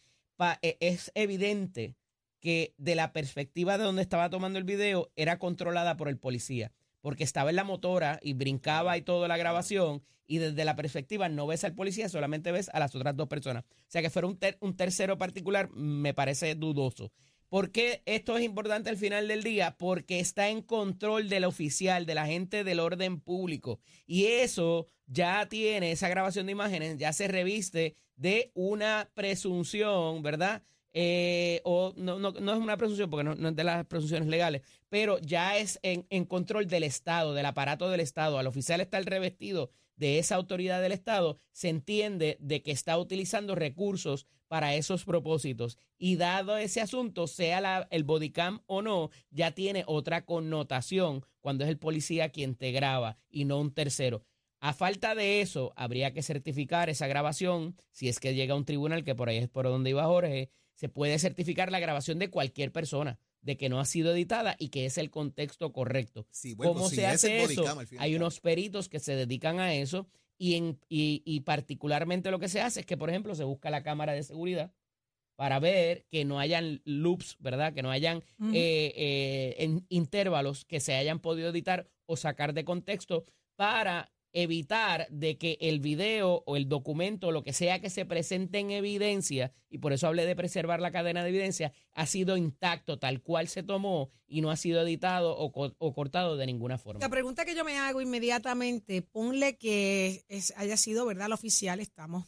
e, 0.61 0.77
es 0.79 1.11
evidente 1.15 1.95
que 2.39 2.73
de 2.77 2.95
la 2.95 3.13
perspectiva 3.13 3.77
de 3.77 3.85
donde 3.85 4.01
estaba 4.01 4.29
tomando 4.29 4.59
el 4.59 4.65
video 4.65 5.11
era 5.15 5.39
controlada 5.39 5.95
por 5.95 6.09
el 6.09 6.17
policía 6.17 6.73
porque 7.03 7.25
estaba 7.25 7.49
en 7.49 7.57
la 7.57 7.65
motora 7.65 8.17
y 8.23 8.31
brincaba 8.31 8.97
y 8.97 9.01
toda 9.01 9.27
la 9.27 9.35
grabación 9.35 10.01
y 10.27 10.37
desde 10.37 10.65
la 10.65 10.75
perspectiva 10.75 11.29
no 11.29 11.47
ves 11.47 11.63
al 11.63 11.75
policía, 11.75 12.09
solamente 12.09 12.51
ves 12.51 12.69
a 12.73 12.79
las 12.79 12.95
otras 12.95 13.15
dos 13.15 13.27
personas. 13.27 13.63
O 13.63 13.85
sea 13.87 14.01
que 14.01 14.09
fuera 14.09 14.27
un, 14.27 14.39
un 14.59 14.75
tercero 14.75 15.17
particular 15.17 15.69
me 15.71 16.13
parece 16.13 16.55
dudoso. 16.55 17.11
¿Por 17.53 17.71
qué 17.71 18.01
esto 18.07 18.35
es 18.35 18.43
importante 18.43 18.89
al 18.89 18.97
final 18.97 19.27
del 19.27 19.43
día? 19.43 19.75
Porque 19.77 20.19
está 20.19 20.49
en 20.49 20.63
control 20.63 21.29
del 21.29 21.43
oficial, 21.43 22.07
de 22.07 22.15
la 22.15 22.25
gente 22.25 22.63
del 22.63 22.79
orden 22.79 23.19
público. 23.19 23.79
Y 24.07 24.25
eso 24.25 24.87
ya 25.05 25.47
tiene, 25.47 25.91
esa 25.91 26.09
grabación 26.09 26.47
de 26.47 26.53
imágenes, 26.53 26.97
ya 26.97 27.13
se 27.13 27.27
reviste 27.27 27.95
de 28.15 28.51
una 28.55 29.11
presunción, 29.13 30.23
¿verdad? 30.23 30.63
Eh, 30.93 31.61
o 31.63 31.93
no, 31.95 32.17
no, 32.17 32.31
no, 32.31 32.53
es 32.53 32.59
una 32.59 32.77
presunción 32.77 33.09
porque 33.11 33.23
no, 33.23 33.49
es 33.49 33.55
de 33.55 33.63
las 33.63 33.85
presunciones 33.85 34.27
legales, 34.27 34.63
pero 34.89 35.19
ya 35.19 35.57
es 35.57 35.79
en, 35.81 36.07
en, 36.09 36.25
control 36.25 36.67
del 36.67 36.83
Estado, 36.83 37.35
del 37.35 37.45
aparato 37.45 37.89
del 37.89 37.99
Estado. 37.99 38.39
Al 38.39 38.47
oficial 38.47 38.81
estar 38.81 39.03
revestido 39.03 39.69
de 39.95 40.19
esa 40.19 40.35
autoridad 40.35 40.81
del 40.81 40.91
Estado, 40.91 41.39
se 41.51 41.69
entiende 41.69 42.37
de 42.39 42.61
que 42.61 42.71
está 42.71 42.97
utilizando 42.97 43.55
recursos 43.55 44.27
para 44.47 44.75
esos 44.75 45.03
propósitos. 45.05 45.77
Y 45.97 46.15
dado 46.15 46.57
ese 46.57 46.81
asunto, 46.81 47.27
sea 47.27 47.61
la, 47.61 47.87
el 47.91 48.03
bodycam 48.03 48.61
o 48.67 48.81
no, 48.81 49.09
ya 49.31 49.51
tiene 49.51 49.83
otra 49.87 50.25
connotación 50.25 51.25
cuando 51.41 51.63
es 51.63 51.69
el 51.69 51.79
policía 51.79 52.29
quien 52.29 52.55
te 52.55 52.71
graba 52.71 53.17
y 53.29 53.45
no 53.45 53.59
un 53.59 53.73
tercero. 53.73 54.23
A 54.59 54.73
falta 54.73 55.13
de 55.15 55.41
eso, 55.41 55.73
habría 55.75 56.13
que 56.13 56.23
certificar 56.23 56.89
esa 56.89 57.07
grabación, 57.07 57.75
si 57.91 58.07
es 58.07 58.19
que 58.19 58.33
llega 58.33 58.53
a 58.53 58.57
un 58.57 58.65
tribunal, 58.65 59.03
que 59.03 59.15
por 59.15 59.27
ahí 59.27 59.37
es 59.37 59.49
por 59.49 59.65
donde 59.65 59.89
iba 59.89 60.05
Jorge, 60.05 60.51
se 60.75 60.87
puede 60.87 61.19
certificar 61.19 61.71
la 61.71 61.79
grabación 61.79 62.17
de 62.19 62.29
cualquier 62.29 62.71
persona 62.71 63.19
de 63.43 63.57
que 63.57 63.69
no 63.69 63.79
ha 63.79 63.85
sido 63.85 64.13
editada 64.13 64.55
y 64.57 64.69
que 64.69 64.85
es 64.85 64.97
el 64.97 65.11
contexto 65.11 65.71
correcto. 65.71 66.25
¿Cómo 66.57 66.89
se 66.89 67.05
hace 67.05 67.43
eso? 67.43 67.65
Hay 67.99 68.15
unos 68.15 68.39
peritos 68.39 68.89
que 68.89 68.99
se 68.99 69.15
dedican 69.15 69.59
a 69.59 69.73
eso 69.75 70.07
y, 70.37 70.55
en, 70.55 70.79
y, 70.89 71.39
particularmente 71.41 72.31
lo 72.31 72.39
que 72.39 72.49
se 72.49 72.61
hace 72.61 72.81
es 72.81 72.85
que, 72.85 72.97
por 72.97 73.09
ejemplo, 73.09 73.35
se 73.35 73.43
busca 73.43 73.69
la 73.69 73.83
cámara 73.83 74.13
de 74.13 74.23
seguridad 74.23 74.73
para 75.35 75.59
ver 75.59 76.05
que 76.09 76.25
no 76.25 76.39
hayan 76.39 76.81
loops, 76.85 77.37
¿verdad? 77.39 77.73
Que 77.73 77.83
no 77.83 77.91
hayan 77.91 78.23
eh, 78.53 78.93
eh, 78.95 79.55
en 79.59 79.85
intervalos 79.89 80.63
que 80.65 80.79
se 80.79 80.95
hayan 80.95 81.19
podido 81.19 81.49
editar 81.49 81.89
o 82.05 82.15
sacar 82.15 82.53
de 82.53 82.63
contexto 82.63 83.25
para 83.55 84.12
evitar 84.33 85.07
de 85.09 85.37
que 85.37 85.57
el 85.61 85.79
video 85.79 86.43
o 86.45 86.57
el 86.57 86.67
documento, 86.67 87.31
lo 87.31 87.43
que 87.43 87.53
sea 87.53 87.79
que 87.79 87.89
se 87.89 88.05
presente 88.05 88.59
en 88.59 88.71
evidencia, 88.71 89.53
y 89.69 89.77
por 89.77 89.93
eso 89.93 90.07
hablé 90.07 90.25
de 90.25 90.35
preservar 90.35 90.81
la 90.81 90.91
cadena 90.91 91.23
de 91.23 91.29
evidencia, 91.29 91.71
ha 91.93 92.05
sido 92.07 92.35
intacto 92.35 92.97
tal 92.99 93.21
cual 93.21 93.47
se 93.47 93.63
tomó 93.63 94.11
y 94.27 94.41
no 94.41 94.49
ha 94.49 94.57
sido 94.57 94.81
editado 94.81 95.37
o, 95.37 95.93
cortado 95.93 96.35
de 96.35 96.47
ninguna 96.47 96.79
forma. 96.79 96.99
La 96.99 97.09
pregunta 97.09 97.45
que 97.45 97.55
yo 97.55 97.63
me 97.63 97.77
hago 97.77 98.01
inmediatamente, 98.01 99.03
ponle 99.03 99.57
que 99.57 100.25
haya 100.55 100.77
sido, 100.77 101.05
¿verdad? 101.05 101.29
La 101.29 101.35
oficial, 101.35 101.79
estamos 101.79 102.25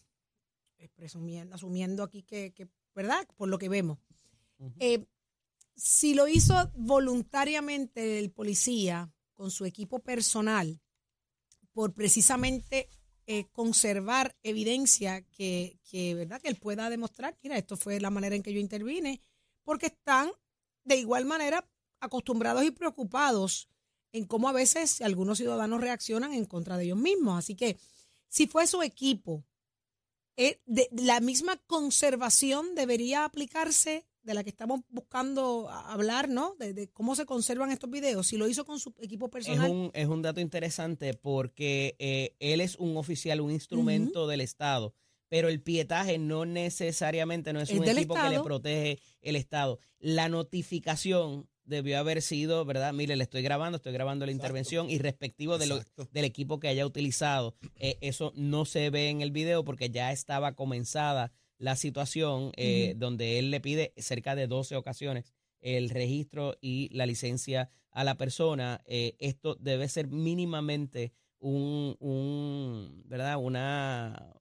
eh, 0.78 0.90
presumiendo, 0.96 1.56
asumiendo 1.56 2.04
aquí 2.04 2.22
que, 2.22 2.54
¿verdad? 2.94 3.28
Por 3.36 3.50
lo 3.50 3.58
que 3.58 3.70
vemos. 3.70 3.98
Eh, 4.80 5.06
si 5.76 6.14
lo 6.14 6.28
hizo 6.28 6.72
voluntariamente 6.76 8.20
el 8.20 8.32
policía 8.32 9.12
con 9.34 9.52
su 9.52 9.66
equipo 9.66 10.00
personal, 10.00 10.80
por 11.75 11.94
precisamente 11.94 12.88
eh, 13.27 13.50
conservar 13.51 14.34
evidencia 14.44 15.22
que, 15.24 15.77
que, 15.84 16.15
¿verdad? 16.15 16.41
que 16.41 16.48
él 16.48 16.55
pueda 16.55 16.89
demostrar, 16.89 17.38
mira, 17.44 17.58
esto 17.58 17.75
fue 17.75 18.00
la 18.00 18.10
manera 18.10 18.36
en 18.36 18.41
que 18.41 18.53
yo 18.53 18.62
intervine, 18.62 19.22
porque 19.63 19.88
están 19.88 20.32
de 20.86 20.96
igual 20.96 21.25
manera 21.25 21.70
acostumbrados 22.00 22.63
y 22.63 22.72
preocupados 22.72 23.67
en 24.13 24.25
cómo 24.25 24.48
a 24.48 24.53
veces 24.53 25.01
algunos 25.01 25.38
ciudadanos 25.38 25.82
reaccionan 25.82 26.34
en 26.34 26.46
contra 26.46 26.77
de 26.77 26.86
ellos 26.86 26.98
mismos. 26.98 27.38
Así 27.38 27.55
que 27.55 27.77
si 28.29 28.48
fue 28.48 28.67
su 28.67 28.82
equipo, 28.82 29.44
eh, 30.38 30.62
de, 30.65 30.88
la 30.94 31.20
misma 31.20 31.58
conservación 31.67 32.74
debería 32.75 33.25
aplicarse 33.25 34.05
de 34.25 34.34
la 34.34 34.44
que 34.44 34.50
estamos 34.50 34.82
buscando 34.89 35.70
hablar, 35.70 36.27
¿no? 36.29 36.55
De, 36.55 36.89
cómo 36.91 37.15
se 37.15 37.25
conservan 37.25 37.72
estos 37.72 37.89
videos. 37.89 38.27
Si 38.27 38.38
lo 38.38 38.48
hizo 38.48 38.65
con 38.65 38.79
su 38.79 38.94
equipo 39.01 39.29
personal. 39.29 39.65
Es 39.65 39.72
un, 39.72 39.91
es 39.94 40.08
un 40.08 40.22
dato 40.22 40.41
interesante 40.41 41.13
porque 41.13 41.96
eh, 42.00 42.36
él 42.39 42.60
es 42.60 42.75
un 42.75 42.98
oficial, 42.98 43.39
un 43.39 43.51
instrumento 43.51 44.27
del 44.27 44.41
Estado, 44.41 44.93
pero 45.30 45.47
el 45.47 45.62
pietaje 45.62 46.17
no 46.17 46.45
necesariamente 46.45 47.54
no 47.54 47.62
es, 47.62 47.69
un 47.69 47.88
equipo 47.88 48.15
que 48.15 48.30
le 48.30 48.41
protege 48.41 49.00
el 49.21 49.36
Estado. 49.36 49.80
La 50.00 50.28
notificación 50.28 51.47
debió 51.63 52.00
haber 52.00 52.21
sido, 52.21 52.65
¿verdad? 52.65 52.93
Mire, 52.93 53.15
le 53.15 53.23
estoy 53.23 53.41
grabando, 53.41 53.78
estoy 53.78 53.93
grabando 53.93 54.26
la 54.26 54.32
intervención 54.32 54.89
y 54.89 55.00
respectivo 55.00 55.58
de 55.58 55.67
lo, 55.67 55.82
del 56.12 56.26
equipo 56.26 56.60
que 56.60 56.67
haya 56.67 56.86
utilizado. 56.86 57.56
Eh, 57.76 57.97
eso 58.02 58.32
no 58.36 58.65
se 58.65 58.89
ve 58.89 59.10
en 59.10 59.21
el 59.21 59.32
video 59.32 59.63
porque 59.63 59.89
ya 59.89 60.12
estaba 60.12 60.54
comenzada 60.54 61.32
la 61.58 61.76
situación 61.76 62.52
eh, 62.56 62.94
donde 62.98 63.39
él 63.39 63.52
le 63.52 63.62
pide 63.62 63.94
cerca 63.98 64.36
de 64.36 64.48
12 64.48 64.76
ocasiones 64.76 65.34
el 65.62 65.89
registro 65.89 66.58
y 66.62 66.89
la 66.94 67.06
licencia 67.06 67.70
a 67.91 68.04
la 68.04 68.15
persona. 68.15 68.82
Eh, 68.86 69.15
esto 69.20 69.56
debe 69.56 69.88
ser 69.88 70.08
mínimamente 70.08 71.13
un, 71.39 71.96
un, 72.00 73.04
¿verdad? 73.06 73.38
Una, 73.38 74.34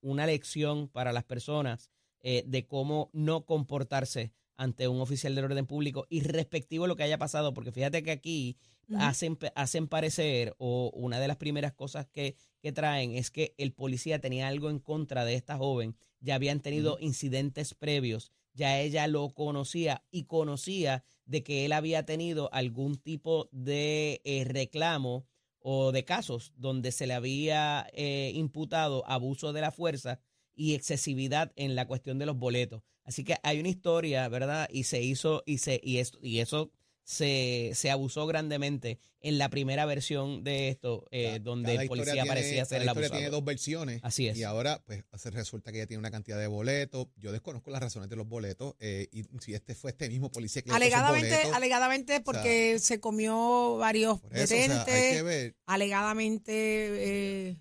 una 0.00 0.26
lección 0.26 0.88
para 0.88 1.12
las 1.12 1.24
personas 1.24 1.90
eh, 2.20 2.44
de 2.46 2.66
cómo 2.66 3.10
no 3.12 3.46
comportarse 3.46 4.32
ante 4.62 4.88
un 4.88 5.00
oficial 5.00 5.34
del 5.34 5.44
orden 5.44 5.66
público 5.66 6.06
y 6.08 6.20
respectivo 6.20 6.84
a 6.84 6.88
lo 6.88 6.96
que 6.96 7.02
haya 7.02 7.18
pasado, 7.18 7.52
porque 7.54 7.72
fíjate 7.72 8.02
que 8.02 8.12
aquí 8.12 8.56
hacen, 8.96 9.38
hacen 9.54 9.88
parecer, 9.88 10.54
o 10.58 10.90
una 10.94 11.18
de 11.18 11.28
las 11.28 11.36
primeras 11.36 11.72
cosas 11.72 12.06
que, 12.06 12.36
que 12.60 12.72
traen 12.72 13.14
es 13.16 13.30
que 13.30 13.54
el 13.58 13.72
policía 13.72 14.20
tenía 14.20 14.48
algo 14.48 14.70
en 14.70 14.78
contra 14.78 15.24
de 15.24 15.34
esta 15.34 15.56
joven 15.56 15.96
ya 16.22 16.36
habían 16.36 16.60
tenido 16.60 16.96
incidentes 17.00 17.74
previos, 17.74 18.32
ya 18.54 18.80
ella 18.80 19.06
lo 19.08 19.30
conocía 19.30 20.04
y 20.10 20.24
conocía 20.24 21.04
de 21.26 21.42
que 21.42 21.64
él 21.64 21.72
había 21.72 22.04
tenido 22.06 22.52
algún 22.52 22.96
tipo 22.96 23.48
de 23.52 24.20
eh, 24.24 24.44
reclamo 24.44 25.26
o 25.58 25.92
de 25.92 26.04
casos 26.04 26.52
donde 26.56 26.92
se 26.92 27.06
le 27.06 27.14
había 27.14 27.86
eh, 27.92 28.32
imputado 28.34 29.06
abuso 29.06 29.52
de 29.52 29.60
la 29.60 29.70
fuerza 29.70 30.20
y 30.54 30.74
excesividad 30.74 31.52
en 31.56 31.74
la 31.74 31.86
cuestión 31.86 32.18
de 32.18 32.26
los 32.26 32.36
boletos. 32.36 32.82
Así 33.04 33.24
que 33.24 33.36
hay 33.42 33.60
una 33.60 33.68
historia, 33.68 34.28
¿verdad? 34.28 34.68
Y 34.70 34.84
se 34.84 35.02
hizo, 35.02 35.42
y, 35.46 35.58
se, 35.58 35.80
y, 35.82 35.98
esto, 35.98 36.18
y 36.22 36.40
eso 36.40 36.70
se, 37.04 37.72
se 37.74 37.90
abusó 37.90 38.26
grandemente 38.26 38.98
en 39.20 39.38
la 39.38 39.48
primera 39.48 39.86
versión 39.86 40.44
de 40.44 40.68
esto, 40.68 41.06
eh, 41.10 41.40
donde 41.42 41.74
el 41.74 41.88
policía 41.88 42.24
parecía 42.24 42.64
ser 42.64 42.82
el 42.82 42.88
abusador. 42.88 43.16
tiene 43.18 43.30
dos 43.30 43.44
versiones. 43.44 44.00
Así 44.02 44.28
es. 44.28 44.36
Y 44.36 44.44
ahora, 44.44 44.82
pues, 44.84 45.04
resulta 45.26 45.72
que 45.72 45.78
ella 45.78 45.86
tiene 45.86 45.98
una 45.98 46.10
cantidad 46.10 46.38
de 46.38 46.46
boletos. 46.46 47.08
Yo 47.16 47.32
desconozco 47.32 47.70
las 47.70 47.80
razones 47.80 48.08
de 48.08 48.16
los 48.16 48.28
boletos. 48.28 48.74
Eh, 48.80 49.08
y 49.12 49.24
si 49.40 49.54
este 49.54 49.74
fue 49.74 49.90
este 49.90 50.08
mismo 50.08 50.30
policía 50.30 50.62
que 50.62 50.70
Alegadamente, 50.70 51.42
alegadamente 51.52 52.20
porque 52.20 52.78
se 52.78 53.00
comió 53.00 53.76
varios 53.78 54.22
detentes. 54.30 55.54
Alegadamente, 55.66 56.52
eh, 56.54 57.56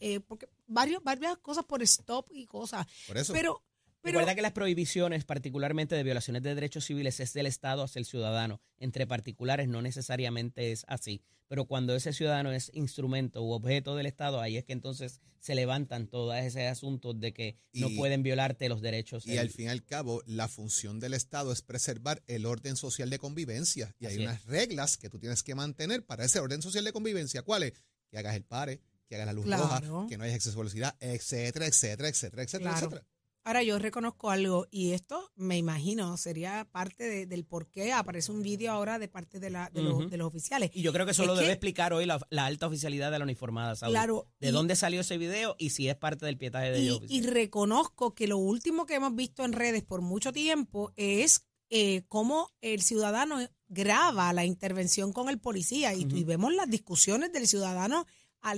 eh, 0.00 0.20
porque 0.26 0.48
varios, 0.66 1.02
varias 1.02 1.36
cosas 1.38 1.64
por 1.64 1.82
stop 1.82 2.28
y 2.30 2.46
cosas. 2.46 2.86
Por 3.06 3.18
eso. 3.18 3.32
Pero 3.32 3.62
Recuerda 4.06 4.34
que 4.34 4.42
las 4.42 4.52
prohibiciones, 4.52 5.24
particularmente 5.24 5.94
de 5.94 6.02
violaciones 6.02 6.42
de 6.42 6.54
derechos 6.54 6.84
civiles, 6.84 7.18
es 7.20 7.32
del 7.32 7.46
Estado 7.46 7.82
hacia 7.82 7.98
el 7.98 8.04
ciudadano. 8.04 8.60
Entre 8.78 9.06
particulares 9.06 9.68
no 9.68 9.82
necesariamente 9.82 10.72
es 10.72 10.84
así. 10.88 11.22
Pero 11.48 11.66
cuando 11.66 11.94
ese 11.94 12.12
ciudadano 12.12 12.52
es 12.52 12.70
instrumento 12.74 13.42
u 13.42 13.52
objeto 13.52 13.94
del 13.94 14.06
Estado, 14.06 14.40
ahí 14.40 14.56
es 14.56 14.64
que 14.64 14.72
entonces 14.72 15.20
se 15.38 15.54
levantan 15.54 16.08
todos 16.08 16.34
esos 16.36 16.62
asuntos 16.62 17.20
de 17.20 17.32
que 17.32 17.56
no 17.72 17.88
pueden 17.90 18.22
violarte 18.22 18.68
los 18.68 18.80
derechos. 18.80 19.26
Y 19.26 19.38
al 19.38 19.50
fin 19.50 19.66
y 19.66 19.68
al 19.68 19.84
cabo, 19.84 20.22
la 20.26 20.48
función 20.48 20.98
del 20.98 21.14
Estado 21.14 21.52
es 21.52 21.62
preservar 21.62 22.22
el 22.26 22.46
orden 22.46 22.76
social 22.76 23.10
de 23.10 23.18
convivencia. 23.18 23.94
Y 24.00 24.06
hay 24.06 24.18
unas 24.18 24.44
reglas 24.46 24.96
que 24.96 25.08
tú 25.08 25.18
tienes 25.18 25.42
que 25.42 25.54
mantener 25.54 26.04
para 26.04 26.24
ese 26.24 26.40
orden 26.40 26.62
social 26.62 26.84
de 26.84 26.92
convivencia. 26.92 27.42
¿Cuáles? 27.42 27.74
Que 28.10 28.18
hagas 28.18 28.34
el 28.34 28.44
pare, 28.44 28.80
que 29.08 29.14
hagas 29.14 29.26
la 29.26 29.32
luz 29.32 29.46
roja, 29.46 30.06
que 30.08 30.18
no 30.18 30.24
haya 30.24 30.34
exceso 30.34 30.56
de 30.56 30.62
velocidad, 30.62 30.96
etcétera, 31.00 31.66
etcétera, 31.66 32.08
etcétera, 32.08 32.42
etcétera, 32.42 32.74
etcétera. 32.74 33.06
Ahora 33.46 33.62
yo 33.62 33.78
reconozco 33.78 34.28
algo 34.30 34.66
y 34.72 34.90
esto 34.90 35.30
me 35.36 35.56
imagino 35.56 36.16
sería 36.16 36.66
parte 36.72 37.26
del 37.26 37.44
por 37.44 37.68
qué 37.68 37.92
aparece 37.92 38.32
un 38.32 38.42
vídeo 38.42 38.72
ahora 38.72 38.98
de 38.98 39.06
parte 39.06 39.38
de, 39.38 39.50
la, 39.50 39.70
de, 39.70 39.82
los, 39.82 40.26
oficiales. 40.26 40.72
Y 40.74 40.82
yo 40.82 40.92
creo 40.92 41.06
que 41.06 41.12
eso 41.12 41.24
lo 41.24 41.36
debe 41.36 41.52
explicar 41.52 41.92
hoy 41.92 42.06
la, 42.06 42.18
alta 42.44 42.66
oficialidad 42.66 43.12
de 43.12 43.20
la 43.20 43.24
uniformada, 43.24 43.76
¿sabes? 43.76 43.92
Claro. 43.92 44.26
De 44.40 44.50
dónde 44.50 44.74
salió 44.74 45.00
ese 45.00 45.16
video 45.16 45.54
y 45.60 45.70
si 45.70 45.88
es 45.88 45.94
parte 45.94 46.26
del 46.26 46.36
pietaje 46.36 46.72
de 46.72 46.80
ellos. 46.80 47.02
Y 47.08 47.22
reconozco 47.22 48.16
que 48.16 48.26
lo 48.26 48.36
último 48.36 48.84
que 48.84 48.96
hemos 48.96 49.14
visto 49.14 49.44
en 49.44 49.52
redes 49.52 49.84
por 49.84 50.00
mucho 50.00 50.32
tiempo 50.32 50.92
es 50.96 51.46
eh, 51.70 52.02
cómo 52.08 52.50
el 52.62 52.82
ciudadano 52.82 53.38
graba 53.68 54.32
la 54.32 54.44
intervención 54.44 55.12
con 55.12 55.28
el 55.28 55.38
policía 55.38 55.94
y, 55.94 56.02
y 56.12 56.24
vemos 56.24 56.52
las 56.52 56.68
discusiones 56.68 57.32
del 57.32 57.46
ciudadano 57.46 58.06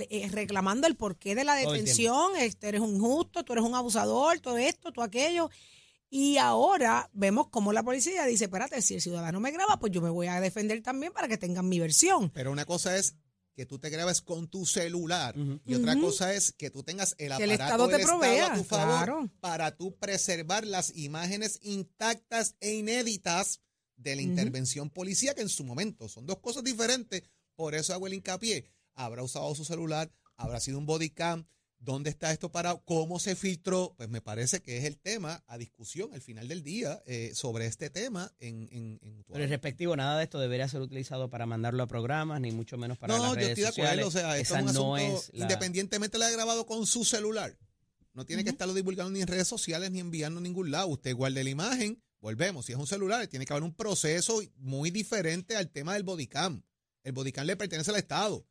eh, 0.09 0.29
reclamando 0.31 0.87
el 0.87 0.95
porqué 0.95 1.35
de 1.35 1.43
la 1.43 1.55
detención, 1.55 2.35
este, 2.37 2.69
eres 2.69 2.81
un 2.81 2.99
justo, 2.99 3.43
tú 3.43 3.53
eres 3.53 3.65
un 3.65 3.75
abusador, 3.75 4.39
todo 4.39 4.57
esto, 4.57 4.91
todo 4.91 5.03
aquello. 5.03 5.49
Y 6.09 6.37
ahora 6.37 7.09
vemos 7.13 7.49
cómo 7.49 7.71
la 7.71 7.83
policía 7.83 8.25
dice, 8.25 8.45
espérate, 8.45 8.81
si 8.81 8.95
el 8.95 9.01
ciudadano 9.01 9.39
me 9.39 9.51
graba, 9.51 9.79
pues 9.79 9.91
yo 9.91 10.01
me 10.01 10.09
voy 10.09 10.27
a 10.27 10.41
defender 10.41 10.81
también 10.81 11.13
para 11.13 11.27
que 11.27 11.37
tengan 11.37 11.69
mi 11.69 11.79
versión. 11.79 12.29
Pero 12.31 12.51
una 12.51 12.65
cosa 12.65 12.97
es 12.97 13.15
que 13.59 13.65
tú 13.65 13.77
te 13.77 13.89
grabes 13.89 14.21
con 14.21 14.47
tu 14.47 14.65
celular 14.65 15.35
y 15.65 15.75
otra 15.75 15.99
cosa 15.99 16.33
es 16.33 16.53
que 16.53 16.69
tú 16.69 16.81
tengas 16.81 17.13
el 17.17 17.35
Que 17.35 17.43
el 17.43 17.51
aparato 17.51 17.53
Estado 17.53 17.85
te 17.87 17.91
del 17.91 18.01
Estado 18.01 18.19
provea, 18.19 18.53
a 18.53 18.55
tu 18.55 18.63
favor 18.63 19.05
claro. 19.05 19.31
para 19.41 19.75
tú 19.75 19.97
preservar 19.97 20.65
las 20.65 20.95
imágenes 20.95 21.59
intactas 21.61 22.55
e 22.61 22.73
inéditas 22.73 23.59
de 23.97 24.15
la 24.15 24.21
intervención 24.21 24.89
policíaca 24.89 25.41
en 25.41 25.49
su 25.49 25.65
momento. 25.65 26.07
Son 26.07 26.25
dos 26.25 26.37
cosas 26.37 26.63
diferentes, 26.63 27.23
por 27.55 27.75
eso 27.75 27.93
hago 27.93 28.07
el 28.07 28.13
hincapié. 28.13 28.65
Habrá 29.05 29.23
usado 29.23 29.53
su 29.55 29.65
celular, 29.65 30.11
habrá 30.35 30.59
sido 30.59 30.77
un 30.77 30.85
body 30.85 31.09
cam, 31.09 31.45
¿Dónde 31.81 32.09
está 32.09 32.33
esto 32.33 32.51
parado? 32.51 32.83
¿Cómo 32.83 33.19
se 33.19 33.37
filtró? 33.37 33.93
Pues 33.95 34.09
me 34.09 34.19
parece 34.19 34.61
que 34.61 34.77
es 34.79 34.83
el 34.83 34.97
tema 34.99 35.45
a 35.47 35.57
discusión 35.57 36.13
al 36.13 36.19
final 36.21 36.49
del 36.49 36.61
día 36.61 37.01
eh, 37.05 37.31
sobre 37.33 37.67
este 37.67 37.89
tema 37.89 38.33
en, 38.39 38.67
en, 38.73 38.99
en 39.01 39.23
Pero 39.25 39.45
el 39.45 39.49
respectivo, 39.49 39.95
nada 39.95 40.17
de 40.17 40.25
esto 40.25 40.39
debería 40.41 40.67
ser 40.67 40.81
utilizado 40.81 41.29
para 41.29 41.45
mandarlo 41.45 41.81
a 41.81 41.87
programas, 41.87 42.41
ni 42.41 42.51
mucho 42.51 42.77
menos 42.77 42.97
para 42.97 43.15
no, 43.15 43.21
las 43.23 43.29
yo 43.29 43.35
redes 43.35 43.49
estoy 43.51 43.61
de 43.63 43.67
sociales. 43.69 43.91
acuerdo. 43.93 44.07
O 44.09 44.11
sea, 44.11 44.37
esto 44.37 44.55
Esa 44.55 44.59
es 44.59 44.65
un 44.67 44.73
no 44.73 44.95
asunto, 44.95 45.19
es 45.23 45.29
la- 45.33 45.43
independientemente 45.45 46.17
la 46.17 46.25
haya 46.25 46.35
grabado 46.35 46.65
con 46.65 46.85
su 46.85 47.05
celular. 47.05 47.57
No 48.11 48.25
tiene 48.25 48.43
que 48.43 48.49
estarlo 48.49 48.73
divulgando 48.73 49.11
ni 49.13 49.21
en 49.21 49.27
redes 49.27 49.47
sociales 49.47 49.89
ni 49.89 50.01
enviando 50.01 50.39
a 50.41 50.43
ningún 50.43 50.71
lado. 50.71 50.87
Usted 50.87 51.15
guarde 51.15 51.45
la 51.45 51.49
imagen, 51.49 52.03
volvemos. 52.19 52.65
Si 52.65 52.73
es 52.73 52.77
un 52.77 52.87
celular, 52.87 53.25
tiene 53.27 53.45
que 53.45 53.53
haber 53.53 53.63
un 53.63 53.73
proceso 53.73 54.41
muy 54.57 54.91
diferente 54.91 55.55
al 55.55 55.69
tema 55.69 55.93
del 55.93 56.03
bodycam. 56.03 56.61
El 57.05 57.13
bodycam 57.13 57.45
le 57.47 57.55
pertenece 57.55 57.91
al 57.91 57.95
Estado. 57.97 58.45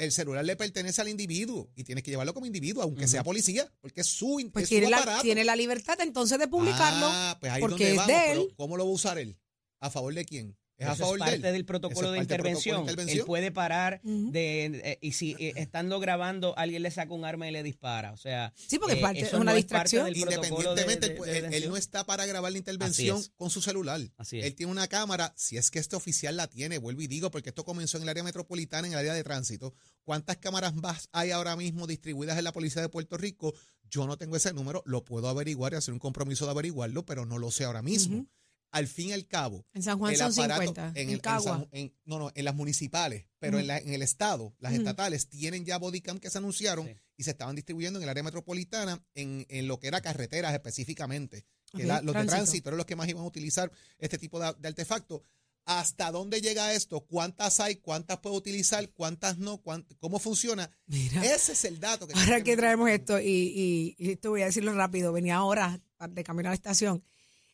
El 0.00 0.12
celular 0.12 0.44
le 0.44 0.56
pertenece 0.56 1.00
al 1.02 1.08
individuo 1.08 1.70
y 1.76 1.84
tienes 1.84 2.02
que 2.02 2.10
llevarlo 2.10 2.32
como 2.32 2.46
individuo, 2.46 2.82
aunque 2.82 3.06
sea 3.06 3.22
policía, 3.22 3.70
porque 3.80 4.00
es 4.00 4.06
su, 4.06 4.40
Pues 4.52 4.62
es 4.62 4.68
su 4.68 4.74
tiene 4.74 4.88
la, 4.88 5.20
tiene 5.20 5.44
la 5.44 5.54
libertad 5.56 6.00
entonces 6.00 6.38
de 6.38 6.48
publicarlo. 6.48 7.06
Ah, 7.08 7.36
pues 7.38 7.52
ahí 7.52 7.60
porque 7.60 7.84
es 7.84 7.90
es 7.90 7.96
donde 7.96 8.12
vamos. 8.12 8.26
de 8.26 8.32
él. 8.32 8.54
¿Cómo 8.56 8.76
lo 8.78 8.84
va 8.84 8.90
a 8.90 8.94
usar 8.94 9.18
él? 9.18 9.38
¿A 9.80 9.90
favor 9.90 10.14
de 10.14 10.24
quién? 10.24 10.56
¿Es 10.80 10.86
a 10.88 10.92
Eso 10.94 11.02
favor 11.02 11.18
es 11.18 11.24
de 11.26 11.30
parte 11.32 11.46
él? 11.48 11.52
del 11.54 11.64
protocolo 11.66 12.10
de 12.10 12.18
es 12.18 12.26
parte 12.26 12.32
del 12.34 12.40
protocolo 12.42 12.50
intervención. 12.50 12.76
de 12.86 12.90
intervención. 12.92 13.18
Él 13.20 13.26
puede 13.26 13.52
parar 13.52 14.00
de 14.02 14.64
eh, 14.82 14.98
y 15.02 15.12
si 15.12 15.36
eh, 15.38 15.52
estando 15.56 16.00
grabando 16.00 16.56
alguien 16.58 16.82
le 16.82 16.90
saca 16.90 17.12
un 17.12 17.24
arma 17.24 17.46
y 17.48 17.52
le 17.52 17.62
dispara, 17.62 18.12
o 18.12 18.16
sea, 18.16 18.52
Sí, 18.56 18.78
porque 18.78 18.94
es 18.94 19.00
parte- 19.00 19.20
eso 19.20 19.36
es 19.36 19.42
una 19.42 19.52
no 19.52 19.56
distracción. 19.56 20.04
parte 20.04 20.18
del 20.18 20.22
protocolo 20.28 20.74
de- 20.74 20.80
Independientemente, 20.82 21.08
de- 21.10 21.14
pues, 21.16 21.50
de 21.50 21.56
él- 21.58 21.68
no 21.68 21.76
está 21.76 22.04
para 22.06 22.24
grabar 22.26 22.50
la 22.50 22.58
intervención 22.58 23.18
es. 23.18 23.30
con 23.36 23.50
su 23.50 23.60
celular. 23.62 24.00
Así 24.16 24.38
es. 24.38 24.46
Él 24.46 24.54
tiene 24.54 24.72
una 24.72 24.88
cámara, 24.88 25.32
si 25.36 25.56
es 25.58 25.70
que 25.70 25.78
este 25.78 25.96
oficial 25.96 26.36
la 26.36 26.46
tiene, 26.48 26.78
vuelvo 26.78 27.02
y 27.02 27.06
digo, 27.06 27.30
porque 27.30 27.50
esto 27.50 27.64
comenzó 27.64 27.98
en 27.98 28.04
el 28.04 28.08
área 28.08 28.22
metropolitana, 28.24 28.86
en 28.86 28.94
el 28.94 28.98
área 29.00 29.12
de 29.14 29.22
tránsito. 29.22 29.74
¿Cuántas 30.04 30.38
cámaras 30.38 30.74
más 30.74 31.08
hay 31.12 31.30
ahora 31.30 31.56
mismo 31.56 31.86
distribuidas 31.86 32.38
en 32.38 32.44
la 32.44 32.52
policía 32.52 32.80
de 32.80 32.88
Puerto 32.88 33.18
Rico? 33.18 33.52
Yo 33.90 34.06
no 34.06 34.16
tengo 34.16 34.36
ese 34.36 34.52
número, 34.54 34.82
lo 34.86 35.04
puedo 35.04 35.28
averiguar 35.28 35.72
y 35.72 35.76
hacer 35.76 35.92
un 35.92 35.98
compromiso 36.00 36.44
de 36.46 36.52
averiguarlo, 36.52 37.04
pero 37.04 37.26
no 37.26 37.38
lo 37.38 37.50
sé 37.50 37.64
ahora 37.64 37.82
mismo. 37.82 38.24
Al 38.72 38.86
fin 38.86 39.08
y 39.08 39.12
al 39.12 39.26
cabo, 39.26 39.66
En 39.74 39.82
San 39.82 39.98
Juan 39.98 40.12
el 40.12 40.18
son 40.18 40.28
aparato 40.32 40.62
50. 40.62 40.92
en, 41.00 41.08
el, 41.08 41.14
en 41.14 41.20
Cagua. 41.20 41.58
San- 41.58 41.68
en- 41.72 41.92
no, 42.04 42.18
no, 42.20 42.30
en 42.34 42.44
las 42.44 42.54
municipales, 42.54 43.26
pero 43.40 43.58
en, 43.58 43.66
la- 43.66 43.78
en 43.78 43.92
el 43.92 44.02
estado, 44.02 44.54
las 44.60 44.72
estatales 44.74 45.28
tienen 45.28 45.64
ya 45.64 45.76
bodycam 45.78 46.18
que 46.20 46.30
se 46.30 46.38
anunciaron 46.38 46.86
Sí. 46.86 46.94
y 47.16 47.22
se 47.24 47.30
estaban 47.32 47.56
distribuyendo 47.56 47.98
en 47.98 48.04
el 48.04 48.08
área 48.08 48.22
metropolitana 48.22 49.04
en, 49.14 49.44
en 49.48 49.66
lo 49.66 49.80
que 49.80 49.88
era 49.88 50.00
carreteras 50.00 50.52
específicamente. 50.54 51.44
Que 51.72 51.82
Ok, 51.82 51.88
la- 51.88 52.00
los 52.02 52.14
de 52.14 52.24
tránsito. 52.26 52.68
eran 52.68 52.76
los 52.78 52.86
que 52.86 52.94
más 52.96 53.08
iban 53.08 53.24
a 53.24 53.26
utilizar 53.26 53.72
este 53.98 54.18
tipo 54.18 54.38
de, 54.38 54.54
de 54.58 54.68
artefactos. 54.68 55.22
¿Hasta 55.66 56.10
dónde 56.10 56.40
llega 56.40 56.72
esto? 56.72 57.00
¿Cuántas 57.00 57.60
hay? 57.60 57.76
¿Cuántas 57.76 58.18
puedo 58.18 58.34
utilizar? 58.36 58.88
¿Cuántas 58.90 59.38
no? 59.38 59.62
¿Cuánt- 59.62 59.86
¿Cómo 59.98 60.18
funciona? 60.18 60.70
Mira. 60.86 61.24
Ese 61.24 61.52
es 61.52 61.64
el 61.64 61.78
dato 61.80 62.06
que 62.08 62.14
Ahora 62.14 62.42
que- 62.42 62.56
traemos 62.56 62.88
esto, 62.88 63.20
y, 63.20 63.26
y, 63.26 63.96
y 63.98 64.10
esto 64.12 64.30
voy 64.30 64.42
a 64.42 64.46
decirlo 64.46 64.72
rápido, 64.74 65.12
venía 65.12 65.36
ahora 65.36 65.80
de 66.08 66.24
camino 66.24 66.48
a 66.48 66.52
la 66.52 66.54
estación 66.56 67.04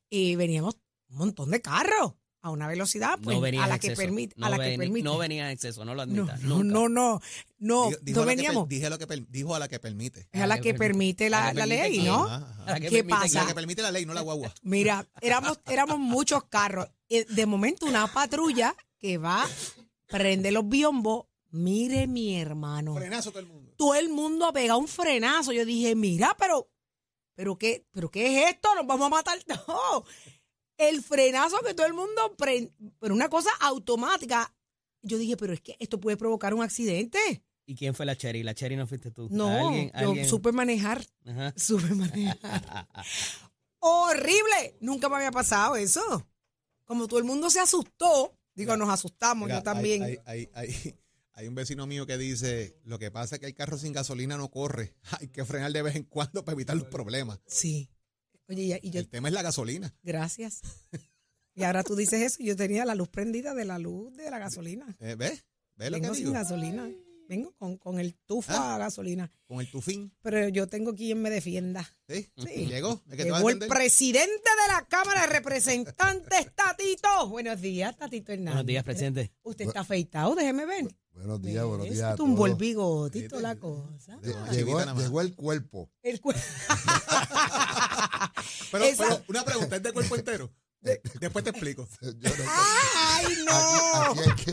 y 0.09 0.37
veníamos 0.37 0.77
un 1.09 1.17
montón 1.19 1.51
de 1.51 1.61
carros 1.61 2.15
a 2.43 2.51
una 2.51 2.69
velocidad 2.69 3.19
pues, 3.21 3.35
no 3.37 3.41
venía 3.41 3.65
a 3.65 3.67
la 3.67 3.79
que 3.81 3.91
permite. 3.91 4.35
no 4.39 4.47
a 4.47 4.51
la 4.51 4.59
que 4.59 4.79
permite. 4.79 5.03
no 5.03 5.19
venía 5.19 5.47
en 5.47 5.51
exceso, 5.53 5.85
no 5.85 5.95
lo 5.97 6.03
admita. 6.03 6.37
no, 6.43 6.63
nunca. 6.63 6.65
no, 6.75 6.89
no, 6.89 7.21
no, 7.59 7.87
Dijo- 7.89 7.99
dijo 8.03 8.21
no 8.21 8.27
la 8.27 8.31
que 8.33 8.37
veníamos. 8.37 8.69
dije 8.69 8.87
a 8.87 8.91
lo 8.91 8.99
que 8.99 9.27
dijo 9.29 9.55
a 9.55 9.59
la 9.59 9.67
que 9.69 9.81
permite. 9.81 10.29
Es 10.31 10.41
a 10.43 10.47
la 10.47 10.61
que 10.61 10.73
permite 10.75 11.29
la, 11.29 11.53
la 11.53 11.67
ley. 11.67 12.03
¿no? 12.05 12.25
Ajá, 12.25 12.37
ajá. 12.63 12.75
¿A 12.75 12.81
qué 12.81 12.89
¿Qué 12.89 12.97
permite 12.99 13.19
pasa? 13.19 13.41
La 13.43 13.47
que 13.49 13.55
permite 13.55 13.83
la 13.83 13.91
ley, 13.91 14.07
no 14.07 14.15
la 14.15 14.21
guagua. 14.21 14.55
Mira, 14.63 15.05
éramos, 15.21 15.59
éramos 15.67 15.99
muchos 15.99 16.45
carros. 16.45 16.87
Y 17.09 17.25
De 17.25 17.47
momento, 17.47 17.85
una 17.87 18.07
patrulla 18.13 18.77
que 18.99 19.19
va, 19.19 19.45
prende 20.07 20.53
los 20.53 20.69
biombos. 20.69 21.25
Mire, 21.51 22.07
mi 22.07 22.39
hermano. 22.39 22.95
Frenazo 22.95 23.31
todo 23.31 23.41
el 23.41 23.47
mundo. 23.47 23.73
Todo 23.77 23.95
el 23.97 24.09
mundo 24.09 24.47
ha 24.47 24.53
pegado 24.53 24.79
un 24.79 24.89
frenazo. 24.89 25.53
Yo 25.53 25.65
dije, 25.65 25.95
mira, 25.97 26.37
pero, 26.39 26.71
pero 27.35 27.57
qué, 27.59 27.87
pero 27.93 28.11
qué 28.11 28.43
es 28.45 28.51
esto, 28.55 28.73
nos 28.77 28.87
vamos 28.87 29.07
a 29.07 29.11
matar. 29.11 29.39
No. 29.49 30.05
El 30.79 31.03
frenazo 31.03 31.59
que 31.67 31.75
todo 31.75 31.87
el 31.87 31.95
mundo 31.95 32.35
prende, 32.37 32.73
pero 33.01 33.15
una 33.15 33.29
cosa 33.29 33.51
automática. 33.61 34.53
Yo 35.03 35.19
dije, 35.19 35.37
pero 35.37 35.53
es 35.53 35.61
que 35.61 35.77
esto 35.79 35.99
puede 36.01 36.17
provocar 36.17 36.53
un 36.55 36.63
accidente. 36.63 37.19
¿Y 37.65 37.75
quién 37.75 37.95
fue 37.95 38.07
la 38.07 38.17
Cherry? 38.17 38.43
La 38.43 38.55
Cherry 38.55 38.77
no 38.77 38.87
fuiste 38.87 39.11
tú. 39.11 39.29
No, 39.31 39.49
¿Alguien, 39.69 39.91
yo 40.01 40.09
alguien? 40.11 40.29
supe 40.29 40.53
manejar, 40.53 41.05
Ajá. 41.25 41.53
supe 41.57 41.95
manejar. 41.95 42.89
horrible. 43.81 44.77
Nunca 44.81 45.09
me 45.09 45.17
había 45.17 45.31
pasado 45.31 45.77
eso. 45.77 46.29
Como 46.85 47.09
todo 47.09 47.19
el 47.19 47.25
mundo 47.25 47.51
se 47.51 47.61
asustó, 47.61 48.37
digo, 48.55 48.73
Mira, 48.75 48.77
nos 48.85 48.91
asustamos, 48.95 49.47
Mira, 49.47 49.59
yo 49.59 49.63
también. 49.65 50.03
Hay, 50.03 50.19
hay, 50.27 50.49
hay, 50.55 50.71
hay- 50.75 50.95
hay 51.33 51.49
un 51.49 51.55
vecino 51.55 51.87
mío 51.87 52.07
que 52.07 52.17
dice, 52.17 52.79
lo 52.85 52.99
que 52.99 53.11
pasa 53.11 53.35
es 53.37 53.41
que 53.41 53.47
el 53.47 53.55
carro 53.55 53.77
sin 53.79 53.93
gasolina 53.93 54.37
no 54.37 54.51
corre. 54.51 54.95
Hay 55.21 55.29
que 55.29 55.45
frenar 55.45 55.71
de 55.73 55.83
vez 55.83 55.95
en 55.97 56.05
cuando 56.05 56.45
para 56.45 56.55
evitar 56.55 56.77
los 56.77 56.87
problemas. 56.87 57.41
Sí. 57.47 57.91
Oye, 58.49 58.81
y- 58.83 58.89
y 58.89 58.91
yo, 58.91 59.01
El 59.01 59.09
tema 59.09 59.29
es 59.29 59.35
la 59.35 59.43
gasolina. 59.43 59.95
gracias. 60.03 60.61
Y 61.59 61.63
ahora 61.65 61.83
tú 61.83 61.97
dices 61.97 62.21
eso, 62.21 62.37
y 62.43 62.45
yo 62.49 62.55
tenía 62.55 62.85
la 62.85 62.95
luz 62.95 63.09
prendida 63.09 63.55
de 63.55 63.65
la 63.65 63.79
luz 63.79 64.15
de 64.15 64.31
la 64.31 64.39
gasolina. 64.39 64.95
Eh, 65.01 65.15
¿Ves? 65.17 65.43
¿Ves 65.77 65.91
lo 65.91 65.97
Vengo 65.97 66.11
que 66.11 66.15
sin 66.17 66.25
digo? 66.27 66.35
gasolina. 66.35 66.87
Vengo 67.31 67.55
con, 67.57 67.79
con 67.79 67.99
el 67.99 68.15
tufo 68.27 68.53
Ah. 68.53 68.75
a 68.75 68.79
gasolina. 68.79 69.33
Con 69.47 69.61
el 69.61 69.71
tufín. 69.71 70.13
Pero 70.21 70.49
yo 70.51 70.67
tengo 70.69 70.95
quien 70.95 71.23
me 71.23 71.31
defienda. 71.31 71.83
¿Sí? 72.11 72.29
Sí. 72.37 72.67
Llegó. 72.67 73.03
¿Es 73.09 73.17
que 73.17 73.25
te 73.25 73.31
va 73.31 73.39
a 73.39 73.41
Llegó 73.41 73.49
el 73.49 73.59
presidente 73.61 74.29
de 74.51 74.73
la 74.75 74.87
Cámara 74.87 75.23
de 75.23 75.29
Representantes, 75.29 76.55
Tatito. 76.55 77.29
Buenos 77.31 77.59
días, 77.63 77.97
Tatito 77.97 78.33
Hernández. 78.33 78.53
Buenos 78.53 78.67
días, 78.67 78.85
presidente. 78.85 79.33
Usted 79.43 79.65
está 79.69 79.81
afeitado, 79.81 80.35
déjeme 80.35 80.67
ver. 80.67 80.95
Buenos 81.17 81.41
días, 81.43 81.65
buenos 81.65 81.89
días. 81.89 82.03
a 82.03 82.15
Es 82.15 82.21
un 82.21 82.37
buen 82.37 82.53
todos. 82.53 82.61
bigotito 82.61 83.41
la 83.41 83.57
cosa. 83.57 84.19
Lle- 84.21 84.35
Ah, 84.37 84.53
Llegó, 84.53 84.81
llegó 84.95 85.21
el 85.23 85.35
cuerpo. 85.35 85.91
El 86.03 86.21
cu- 86.21 86.33
Pero, 88.73 88.85
pero 88.99 89.23
una 89.29 89.45
pregunta, 89.45 89.77
¿es 89.77 89.83
de 89.83 89.93
cuerpo 89.93 90.17
entero? 90.17 90.51
Después 91.21 91.45
te 91.45 91.51
explico. 91.51 91.89
Yo 92.03 92.11
no- 92.31 92.45
¡Ay, 92.49 93.27
aquí, 93.27 93.37
no! 93.47 93.53
aquí 93.53 94.21
hay 94.21 94.35
que, 94.45 94.53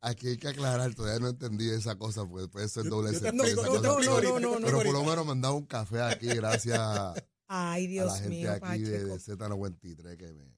aquí 0.00 0.28
hay 0.28 0.36
que 0.38 0.48
aclarar, 0.48 0.94
todavía 0.94 1.20
no 1.20 1.28
entendí 1.28 1.68
esa 1.70 1.96
cosa, 1.96 2.24
porque 2.26 2.48
puede 2.48 2.68
ser 2.68 2.84
doble 2.84 3.12
yo 3.12 3.18
explico, 3.18 3.44
esa 3.44 3.56
yo 3.56 3.64
cosa. 3.64 3.76
explico 3.76 3.82
no, 3.82 4.16
no, 4.16 4.22
yo 4.22 4.34
te 4.36 4.40
no, 4.60 4.66
Pero 4.66 4.82
por 4.82 4.92
lo 4.92 5.04
menos 5.04 5.26
me 5.26 5.32
han 5.32 5.40
dado 5.40 5.54
un 5.56 5.66
café 5.66 6.02
aquí, 6.02 6.26
gracias 6.28 6.78
a 6.78 7.14
Ay, 7.48 7.84
la 7.86 7.90
Dios 7.90 8.12
gente 8.14 8.28
mío, 8.28 8.52
aquí 8.52 8.82
de, 8.82 8.98
Pacheco. 9.00 9.14
de 9.14 9.20
Z93 9.20 10.16
que 10.16 10.32
me, 10.32 10.53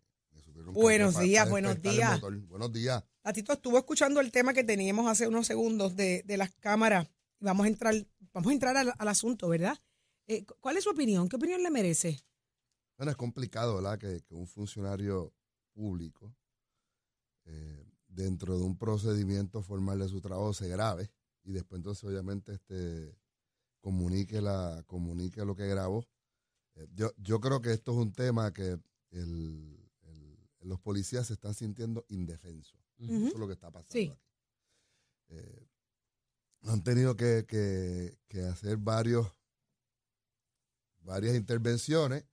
Buenos 0.65 1.19
días, 1.21 1.49
buenos 1.51 1.81
días. 1.83 2.21
Buenos 2.49 2.73
días. 2.73 3.05
Tatito 3.23 3.53
estuvo 3.53 3.77
escuchando 3.79 4.21
el 4.21 4.31
tema 4.33 4.53
que 4.55 4.65
teníamos 4.65 5.07
hace 5.11 5.27
unos 5.27 5.47
segundos 5.47 5.97
de, 5.97 6.23
de 6.25 6.37
las 6.37 6.53
cámaras. 6.55 7.09
Vamos 7.41 7.67
a 7.67 7.69
entrar, 7.69 7.95
vamos 8.33 8.51
a 8.51 8.53
entrar 8.55 8.77
al, 8.77 8.93
al 8.97 9.09
asunto, 9.09 9.49
¿verdad? 9.49 9.77
Eh, 10.27 10.45
¿Cuál 10.61 10.77
es 10.77 10.85
su 10.85 10.91
opinión? 10.91 11.29
¿Qué 11.29 11.37
opinión 11.37 11.63
le 11.63 11.71
merece? 11.71 12.21
Bueno, 12.97 13.11
es 13.11 13.17
complicado, 13.17 13.75
¿verdad? 13.77 13.99
Que, 13.99 14.23
que 14.23 14.35
un 14.35 14.47
funcionario 14.47 15.35
público, 15.75 16.35
eh, 17.45 17.85
dentro 18.09 18.57
de 18.59 18.65
un 18.65 18.79
procedimiento 18.79 19.63
formal 19.63 19.99
de 19.99 20.09
su 20.09 20.21
trabajo, 20.21 20.55
se 20.55 20.69
grabe 20.69 21.11
y 21.45 21.53
después 21.53 21.79
entonces 21.79 22.03
obviamente 22.05 22.55
este 22.55 23.17
comunique 23.81 24.41
la 24.41 24.83
comunique 24.87 25.45
lo 25.45 25.55
que 25.55 25.67
grabó. 25.67 26.07
Eh, 26.75 26.89
yo, 26.95 27.13
yo 27.19 27.41
creo 27.41 27.61
que 27.61 27.73
esto 27.73 27.93
es 27.93 27.99
un 27.99 28.13
tema 28.13 28.53
que 28.53 28.79
el- 29.11 29.86
los 30.67 30.81
policías 30.81 31.27
se 31.27 31.35
están 31.35 31.55
sintiendo 31.55 32.05
indefensos. 32.09 32.81
Eso 32.99 33.13
es 33.29 33.39
lo 33.39 33.47
que 33.47 33.53
está 33.55 33.71
pasando 33.71 33.93
Sí. 33.93 34.09
aquí. 34.11 34.21
Eh, 35.29 35.69
han 36.63 36.83
tenido 36.83 37.17
que, 37.17 37.45
que- 37.47 38.19
que 38.29 38.43
hacer 38.45 38.77
varios 38.79 39.27
varias 41.01 41.37
intervenciones 41.37 42.25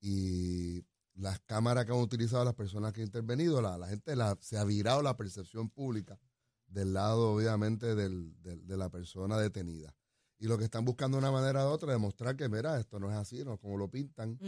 y 0.00 0.84
las 1.14 1.40
cámaras 1.40 1.84
que 1.84 1.92
han 1.92 1.98
utilizado 1.98 2.44
las 2.44 2.54
personas 2.54 2.92
que 2.92 3.00
han 3.00 3.06
intervenido, 3.08 3.60
la, 3.60 3.76
la 3.78 3.88
gente 3.88 4.14
la- 4.16 4.38
se 4.40 4.56
ha 4.58 4.64
virado 4.64 5.02
la 5.02 5.16
percepción 5.16 5.68
pública 5.68 6.18
del 6.66 6.92
lado, 6.94 7.32
obviamente, 7.34 7.94
del- 7.94 8.40
del- 8.42 8.66
de 8.66 8.76
la 8.76 8.88
persona 8.90 9.38
detenida. 9.38 9.94
Y 10.38 10.46
lo 10.46 10.56
que 10.58 10.64
están 10.64 10.84
buscando 10.84 11.16
de 11.16 11.20
una 11.20 11.30
manera 11.32 11.66
u 11.66 11.70
otra 11.70 11.88
es 11.90 11.94
demostrar 11.96 12.36
que, 12.36 12.48
mira, 12.48 12.78
esto 12.80 12.98
no 12.98 13.10
es 13.10 13.16
así, 13.16 13.44
no 13.44 13.58
como 13.58 13.76
lo 13.76 13.88
pintan. 13.90 14.38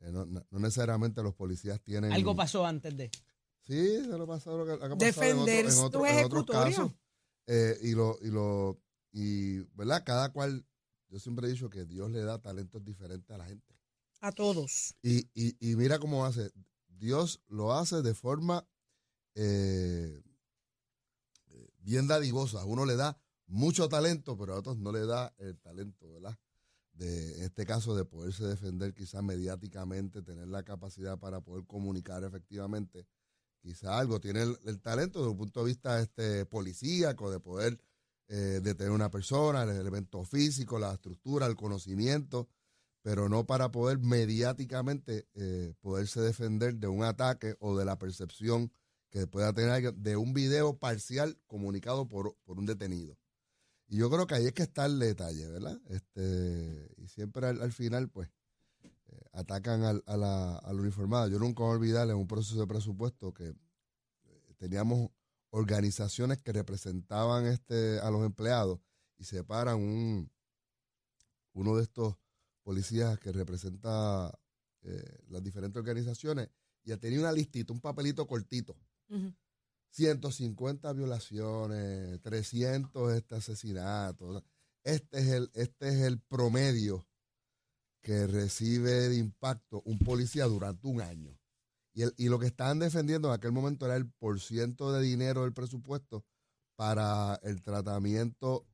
No, 0.00 0.24
no- 0.26 0.46
no 0.50 0.58
necesariamente 0.58 1.22
los 1.22 1.34
policías 1.34 1.80
tienen... 1.82 2.12
Algo 2.12 2.34
pasó 2.36 2.64
antes 2.66 2.96
de. 2.96 3.10
Sí, 3.62 3.98
se 4.04 4.06
lo 4.18 4.26
pasó 4.26 4.56
lo 4.56 4.64
que, 4.64 4.72
lo 4.72 4.78
que 4.78 4.84
ha 4.86 4.88
pasado 5.12 5.44
Defender 5.44 5.66
en, 5.66 5.70
otro- 5.72 5.78
en, 5.78 5.84
otro- 5.84 6.00
tu 6.00 6.06
en 6.06 6.24
otros 6.24 6.42
ejecutoria. 6.44 6.76
casos. 6.76 6.92
Eh, 7.46 7.78
y 7.82 7.92
lo, 7.92 8.18
y 8.22 8.28
lo, 8.30 8.80
y, 9.12 9.58
¿verdad? 9.76 10.02
Cada 10.04 10.32
cual, 10.32 10.64
yo 11.08 11.18
siempre 11.18 11.46
he 11.48 11.50
dicho 11.50 11.68
que 11.70 11.84
Dios 11.84 12.10
le 12.10 12.20
da 12.22 12.38
talentos 12.40 12.84
diferentes 12.84 13.30
a 13.34 13.38
la 13.38 13.46
gente. 13.46 13.74
A 14.20 14.32
todos. 14.32 14.94
Y, 15.02 15.28
y, 15.34 15.56
y 15.60 15.76
mira 15.76 15.98
cómo 15.98 16.24
hace. 16.26 16.50
Dios 16.88 17.40
lo 17.48 17.72
hace 17.74 18.02
de 18.02 18.14
forma 18.14 18.66
eh, 19.34 20.20
bien 21.78 22.06
dadivosa. 22.08 22.60
A 22.60 22.64
uno 22.64 22.84
le 22.84 22.96
da 22.96 23.18
mucho 23.46 23.88
talento, 23.88 24.36
pero 24.36 24.54
a 24.54 24.58
otros 24.58 24.78
no 24.78 24.92
le 24.92 25.06
da 25.06 25.34
el 25.38 25.58
talento, 25.58 26.10
¿verdad? 26.12 26.36
De, 26.98 27.44
este 27.44 27.64
caso, 27.64 27.94
de 27.94 28.04
poderse 28.04 28.44
defender 28.44 28.92
quizás 28.92 29.22
mediáticamente, 29.22 30.20
tener 30.20 30.48
la 30.48 30.64
capacidad 30.64 31.16
para 31.16 31.40
poder 31.40 31.64
comunicar 31.64 32.24
efectivamente. 32.24 33.06
Quizá 33.60 33.98
algo 33.98 34.20
tiene 34.20 34.42
el, 34.42 34.80
talento 34.80 35.20
desde 35.20 35.30
un 35.30 35.36
punto 35.36 35.60
de 35.60 35.66
vista 35.66 36.00
este, 36.00 36.44
policíaco, 36.44 37.30
de 37.30 37.38
poder 37.38 37.80
eh, 38.26 38.60
detener 38.62 38.90
una 38.90 39.10
persona, 39.10 39.62
el 39.62 39.70
elemento 39.70 40.24
físico, 40.24 40.78
la 40.78 40.92
estructura, 40.92 41.46
el 41.46 41.54
conocimiento, 41.54 42.48
pero 43.00 43.28
no 43.28 43.46
para 43.46 43.70
poder 43.70 43.98
mediáticamente 43.98 45.28
eh, 45.34 45.74
poderse 45.80 46.20
defender 46.20 46.74
de 46.74 46.88
un 46.88 47.04
ataque 47.04 47.54
o 47.60 47.78
de 47.78 47.84
la 47.84 47.96
percepción 47.96 48.72
que 49.08 49.28
pueda 49.28 49.52
tener 49.52 49.94
de 49.94 50.16
un 50.16 50.34
video 50.34 50.76
parcial 50.78 51.38
comunicado 51.46 52.08
por, 52.08 52.36
por 52.44 52.58
un 52.58 52.66
detenido. 52.66 53.16
Y 53.88 53.96
yo 53.96 54.10
creo 54.10 54.26
que 54.26 54.34
ahí 54.34 54.46
es 54.46 54.52
que 54.52 54.62
está 54.62 54.86
el 54.86 54.98
detalle, 54.98 55.48
¿verdad? 55.48 55.80
Este, 55.88 56.92
y 56.98 57.08
siempre 57.08 57.46
al, 57.46 57.62
al 57.62 57.72
final, 57.72 58.10
pues, 58.10 58.30
eh, 58.82 59.22
atacan 59.32 59.82
al, 59.82 60.02
a, 60.06 60.16
la, 60.16 60.56
al 60.58 60.78
uniformado. 60.78 61.28
Yo 61.28 61.38
nunca 61.38 61.62
voy 61.62 61.72
a 61.72 61.76
olvidar 61.78 62.08
en 62.08 62.16
un 62.16 62.26
proceso 62.26 62.60
de 62.60 62.66
presupuesto 62.66 63.32
que 63.32 63.48
eh, 63.48 64.54
teníamos 64.58 65.10
organizaciones 65.50 66.38
que 66.42 66.52
representaban 66.52 67.46
este, 67.46 67.98
a 68.00 68.10
los 68.10 68.24
empleados 68.26 68.78
y 69.16 69.24
se 69.24 69.42
paran 69.42 69.76
un, 69.76 70.30
uno 71.54 71.76
de 71.76 71.82
estos 71.82 72.16
policías 72.62 73.18
que 73.18 73.32
representa 73.32 74.38
eh, 74.82 75.18
las 75.28 75.42
diferentes 75.42 75.78
organizaciones 75.78 76.50
y 76.84 76.94
tenía 76.96 77.20
una 77.20 77.32
listita, 77.32 77.72
un 77.72 77.80
papelito 77.80 78.26
cortito. 78.26 78.76
Ujú. 79.08 79.32
150 79.90 80.92
violaciones, 80.92 82.20
300 82.22 83.12
este 83.14 83.36
asesinatos. 83.36 84.42
Este 84.84 85.18
es 85.20 85.28
el, 85.28 85.50
este 85.54 85.88
es 85.88 85.96
el 86.02 86.20
promedio 86.20 87.06
que 88.02 88.26
recibe 88.26 89.08
de 89.08 89.16
impacto 89.16 89.82
un 89.84 89.98
policía 89.98 90.44
durante 90.46 90.86
un 90.86 91.00
año. 91.00 91.36
Y, 91.94 92.02
el- 92.02 92.14
y 92.16 92.28
lo 92.28 92.38
que 92.38 92.46
estaban 92.46 92.78
defendiendo 92.78 93.28
en 93.28 93.34
aquel 93.34 93.52
momento 93.52 93.86
era 93.86 93.96
el 93.96 94.08
porciento 94.10 94.92
de 94.92 95.02
dinero 95.02 95.42
del 95.42 95.52
presupuesto 95.52 96.24
para 96.76 97.34
el 97.42 97.62
tratamiento 97.62 98.66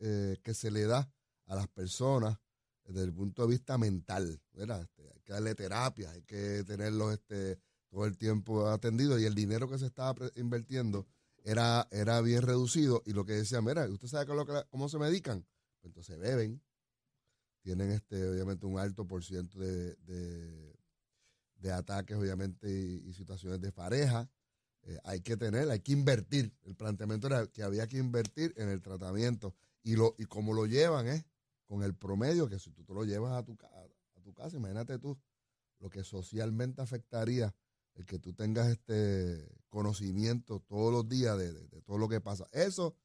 eh, 0.00 0.36
que 0.42 0.52
se 0.52 0.70
le 0.70 0.84
da 0.86 1.08
a 1.46 1.54
las 1.54 1.68
personas 1.68 2.38
desde 2.84 3.04
el 3.04 3.12
punto 3.12 3.42
de 3.42 3.48
vista 3.48 3.78
mental. 3.78 4.42
Este, 4.52 5.10
hay 5.12 5.20
que 5.22 5.32
darle 5.32 5.54
terapia, 5.54 6.10
hay 6.10 6.22
que 6.22 6.64
tenerlos 6.64 7.12
este, 7.12 7.60
todo 7.92 8.06
el 8.06 8.16
tiempo 8.16 8.66
atendidos 8.68 9.20
y 9.20 9.26
el 9.26 9.34
dinero 9.34 9.68
que 9.68 9.78
se 9.78 9.84
estaba 9.84 10.14
invirtiendo 10.36 11.06
era, 11.44 11.86
era 11.90 12.22
bien 12.22 12.40
reducido 12.40 13.02
y 13.04 13.12
lo 13.12 13.26
que 13.26 13.34
decían, 13.34 13.64
mira, 13.64 13.86
¿usted 13.86 14.08
sabe 14.08 14.26
cómo 14.70 14.88
se 14.88 14.98
medican? 14.98 15.44
Pues 15.78 15.90
entonces 15.90 16.18
beben, 16.18 16.62
tienen 17.60 17.90
este 17.90 18.26
obviamente 18.30 18.64
un 18.64 18.78
alto 18.78 19.06
por 19.06 19.22
ciento 19.22 19.58
de, 19.58 19.94
de, 19.96 21.72
ataques 21.72 22.16
obviamente 22.16 22.68
y, 22.70 23.12
situaciones 23.12 23.60
de 23.60 23.72
pareja. 23.72 24.28
Eh, 24.84 24.98
hay 25.04 25.20
que 25.20 25.36
tener, 25.36 25.70
hay 25.70 25.80
que 25.80 25.92
invertir. 25.92 26.52
El 26.62 26.74
planteamiento 26.74 27.26
era 27.26 27.46
que 27.46 27.62
había 27.62 27.86
que 27.86 27.98
invertir 27.98 28.54
en 28.56 28.68
el 28.70 28.80
tratamiento 28.80 29.54
y 29.82 29.96
lo 29.96 30.14
y 30.18 30.24
como 30.24 30.54
lo 30.54 30.64
llevan 30.66 31.06
es 31.08 31.24
con 31.66 31.82
el 31.82 31.94
promedio 31.94 32.48
que 32.48 32.58
si 32.58 32.70
tú 32.72 32.84
te 32.84 32.94
lo 32.94 33.04
llevas 33.04 33.32
a 33.32 33.44
tu, 33.44 33.56
ca- 33.56 33.68
a 34.16 34.20
tu 34.22 34.32
casa, 34.32 34.56
imagínate 34.56 34.98
tú 34.98 35.18
lo 35.78 35.88
que 35.90 36.02
socialmente 36.04 36.80
afectaría 36.82 37.54
el 37.94 38.06
que 38.06 38.18
tú 38.18 38.32
tengas 38.32 38.68
este 38.68 39.46
conocimiento 39.68 40.60
todos 40.60 40.92
los 40.92 41.08
días 41.08 41.36
de, 41.38 41.52
de- 41.52 41.66
de 41.68 41.82
todo 41.82 41.98
lo 41.98 42.08
que 42.08 42.20
pasa. 42.20 42.46
Eso 42.52 42.96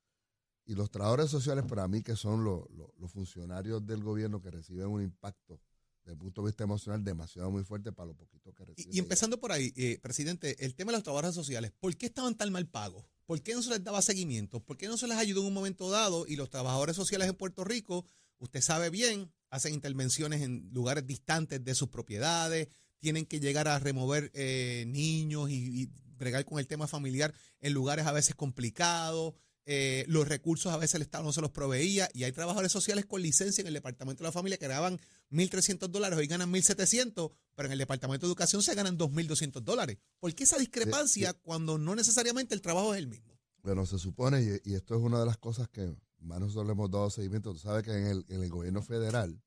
y 0.65 0.75
los 0.75 0.91
trabajadores 0.91 1.29
sociales 1.31 1.65
para 1.65 1.87
mí 1.87 2.01
que 2.03 2.15
son 2.15 2.43
los, 2.43 2.69
los- 2.71 2.89
los 2.97 3.11
funcionarios 3.11 3.85
del 3.85 4.03
gobierno 4.03 4.41
que 4.41 4.51
reciben 4.51 4.87
un 4.87 5.01
impacto 5.01 5.59
desde 6.03 6.13
el 6.13 6.17
punto 6.19 6.41
de 6.41 6.47
vista 6.47 6.63
emocional 6.63 7.03
demasiado 7.03 7.51
muy 7.51 7.63
fuerte 7.63 7.91
para 7.91 8.07
lo 8.07 8.15
poquito 8.15 8.53
que 8.53 8.63
reciben. 8.65 8.93
Y, 8.93 8.97
y 8.97 8.99
empezando 8.99 9.39
por 9.39 9.51
ahí, 9.51 9.73
eh, 9.75 9.99
presidente, 10.01 10.63
el 10.65 10.73
tema 10.75 10.91
de 10.91 10.97
los 10.97 11.03
trabajadores 11.03 11.35
sociales, 11.35 11.71
¿por 11.79 11.95
qué 11.97 12.05
estaban 12.05 12.35
tan 12.35 12.51
mal 12.51 12.65
pagos? 12.67 13.05
¿Por 13.25 13.41
qué 13.41 13.53
no 13.53 13.61
se 13.61 13.69
les 13.71 13.83
daba 13.83 14.01
seguimiento? 14.01 14.61
¿Por 14.61 14.77
qué 14.77 14.87
no 14.87 14.95
se 14.97 15.07
les 15.07 15.17
ayudó 15.17 15.41
en 15.41 15.47
un 15.47 15.53
momento 15.53 15.89
dado? 15.89 16.25
Y 16.27 16.37
los 16.37 16.49
trabajadores 16.49 16.95
sociales 16.95 17.27
en 17.27 17.35
Puerto 17.35 17.65
Rico, 17.65 18.05
usted 18.39 18.61
sabe 18.61 18.89
bien, 18.89 19.33
hacen 19.49 19.73
intervenciones 19.73 20.41
en 20.41 20.69
lugares 20.71 21.05
distantes 21.05 21.61
de 21.63 21.75
sus 21.75 21.89
propiedades, 21.89 22.69
tienen 22.99 23.25
que 23.25 23.39
llegar 23.39 23.67
a 23.67 23.79
remover 23.79 24.31
eh, 24.33 24.85
niños 24.87 25.49
y, 25.49 25.83
y 25.83 25.89
bregar 26.17 26.45
con 26.45 26.59
el 26.59 26.67
tema 26.67 26.87
familiar 26.87 27.33
en 27.61 27.73
lugares 27.73 28.05
a 28.05 28.11
veces 28.11 28.35
complicados. 28.35 29.33
eh, 29.69 30.05
los 30.07 30.25
recursos 30.27 30.71
a 30.71 30.77
veces 30.77 30.95
el 30.95 31.01
Estado 31.01 31.25
no 31.25 31.33
se 31.33 31.41
los 31.41 31.51
proveía 31.51 32.09
y 32.13 32.23
hay 32.23 32.31
trabajadores 32.31 32.71
sociales 32.71 33.05
con 33.05 33.21
licencia 33.21 33.61
en 33.61 33.67
el 33.67 33.73
Departamento 33.73 34.23
de 34.23 34.29
la 34.29 34.31
Familia 34.31 34.57
que 34.57 34.65
ganaban 34.67 34.97
1.300 35.29 35.89
dólares, 35.89 36.17
hoy 36.17 36.25
ganan 36.27 36.49
1.700, 36.51 37.31
pero 37.53 37.65
en 37.67 37.73
el 37.73 37.77
Departamento 37.79 38.25
de 38.25 38.29
Educación 38.31 38.63
se 38.63 38.73
ganan 38.75 38.97
2.200 38.97 39.61
dólares. 39.61 39.97
¿Por 40.19 40.33
qué 40.33 40.45
esa 40.45 40.57
discrepancia 40.57 41.33
cuando 41.33 41.77
no 41.77 41.95
necesariamente 41.95 42.55
el 42.55 42.61
trabajo 42.61 42.93
es 42.93 42.99
el 42.99 43.07
mismo? 43.07 43.37
Bueno, 43.61 43.85
se 43.85 43.99
supone, 43.99 44.41
y, 44.41 44.71
y 44.71 44.75
esto 44.75 44.95
es 44.95 45.01
una 45.01 45.19
de 45.19 45.25
las 45.25 45.37
cosas 45.37 45.67
que 45.67 45.93
más 46.19 46.39
nosotros 46.39 46.65
le 46.65 46.71
hemos 46.71 46.89
dado 46.89 47.09
seguimiento, 47.09 47.51
tú 47.51 47.59
sabes 47.59 47.83
que 47.83 47.91
en 47.91 48.07
el, 48.07 48.25
en 48.29 48.43
el 48.43 48.49
gobierno 48.49 48.81
federal 48.81 49.41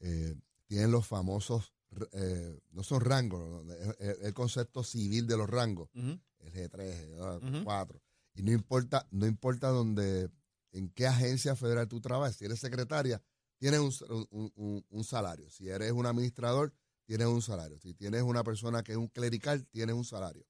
eh, 0.00 0.34
tienen 0.70 0.92
los 0.92 1.04
famosos, 1.08 1.74
eh, 2.12 2.56
no 2.70 2.84
son 2.84 3.00
rangos, 3.00 3.66
es 3.98 4.18
el, 4.20 4.32
concepto 4.32 4.84
civil 4.84 5.26
de 5.26 5.36
los 5.36 5.50
rangos, 5.50 5.90
el 5.94 6.52
G3, 6.52 6.80
el 6.80 7.54
Ujú. 7.56 7.64
4, 7.64 8.00
y 8.34 8.42
no 8.44 8.52
importa, 8.52 9.08
no 9.10 9.26
importa 9.26 9.68
dónde, 9.70 10.30
en 10.70 10.88
qué 10.90 11.08
agencia 11.08 11.56
federal 11.56 11.88
tú 11.88 12.00
trabajas, 12.00 12.36
si 12.36 12.44
eres 12.44 12.60
secretaria, 12.60 13.20
tienes 13.58 13.80
un, 13.80 13.92
un- 14.30 14.52
un- 14.54 14.86
un 14.88 15.04
salario, 15.04 15.50
si 15.50 15.68
eres 15.68 15.90
un 15.90 16.06
administrador, 16.06 16.72
tienes 17.04 17.26
un 17.26 17.42
salario, 17.42 17.76
si 17.80 17.92
tienes 17.94 18.22
una 18.22 18.44
persona 18.44 18.84
que 18.84 18.92
es 18.92 18.98
un 18.98 19.08
clerical, 19.08 19.66
tienes 19.66 19.96
un 19.96 20.04
salario. 20.04 20.46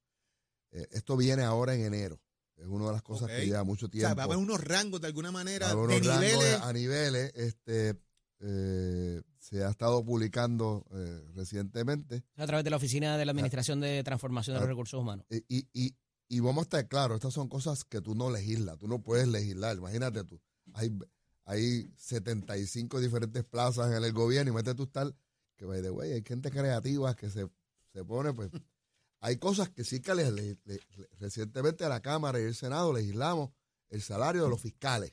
Eh, 0.72 0.86
esto 0.92 1.16
viene 1.16 1.42
ahora 1.44 1.74
en 1.74 1.80
enero. 1.86 2.20
Es 2.56 2.66
una 2.66 2.84
de 2.88 2.92
las 2.92 3.02
cosas 3.02 3.28
que 3.28 3.46
lleva 3.46 3.64
mucho 3.64 3.86
O 3.86 3.88
tiempo. 3.88 4.08
sea, 4.08 4.14
va 4.14 4.22
a 4.24 4.26
haber 4.26 4.36
unos 4.36 4.60
rangos 4.62 5.00
de 5.00 5.06
alguna 5.06 5.32
manera, 5.32 5.74
de 5.74 6.00
niveles. 6.00 6.60
a 6.60 6.72
niveles. 6.74 7.32
Este, 7.34 7.98
eh, 8.40 9.22
se 9.38 9.64
ha 9.64 9.70
estado 9.70 10.04
publicando 10.04 10.86
eh, 10.92 11.22
recientemente. 11.34 12.24
A 12.36 12.46
través 12.46 12.64
de 12.64 12.70
la 12.70 12.76
Oficina 12.76 13.16
de 13.18 13.24
la 13.24 13.32
Administración 13.32 13.80
de 13.80 14.02
Transformación 14.02 14.54
de 14.54 14.60
los 14.60 14.66
Ah. 14.66 14.70
Recursos 14.70 15.00
Humanos. 15.00 15.26
Y, 15.30 15.44
y, 15.48 15.68
y, 15.72 15.96
y 16.28 16.40
vamos 16.40 16.58
a 16.58 16.62
estar 16.62 16.88
claros, 16.88 17.16
estas 17.16 17.34
son 17.34 17.48
cosas 17.48 17.84
que 17.84 18.00
tú 18.00 18.14
no 18.14 18.30
legislas, 18.30 18.78
tú 18.78 18.86
no 18.88 19.02
puedes 19.02 19.28
legislar. 19.28 19.76
Imagínate 19.76 20.24
tú, 20.24 20.40
hay, 20.74 20.96
hay 21.44 21.90
75 21.96 23.00
diferentes 23.00 23.44
plazas 23.44 23.90
en 23.94 24.02
el 24.04 24.12
gobierno 24.12 24.52
y 24.52 24.54
mete 24.54 24.74
tú 24.74 24.84
estar, 24.84 25.12
que 25.56 25.64
by 25.64 25.82
the 25.82 25.90
way, 25.90 26.12
hay 26.12 26.22
gente 26.22 26.50
creativa 26.50 27.14
que 27.16 27.28
se, 27.30 27.48
se 27.92 28.04
pone, 28.04 28.32
pues, 28.32 28.50
hay 29.20 29.36
cosas 29.36 29.68
que 29.70 29.84
sí 29.84 30.00
que 30.00 30.14
le- 30.14 30.30
le- 30.32 30.58
le- 30.64 30.80
recientemente 31.18 31.84
a 31.84 31.88
la 31.88 32.00
Cámara 32.00 32.40
y 32.40 32.44
el 32.44 32.54
Senado 32.54 32.92
legislamos 32.92 33.50
el 33.90 34.00
salario 34.02 34.44
de 34.44 34.48
los 34.50 34.60
fiscales. 34.60 35.12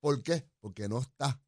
¿Por 0.00 0.22
qué? 0.24 0.44
Porque 0.60 0.88
no 0.88 0.98
está 0.98 1.40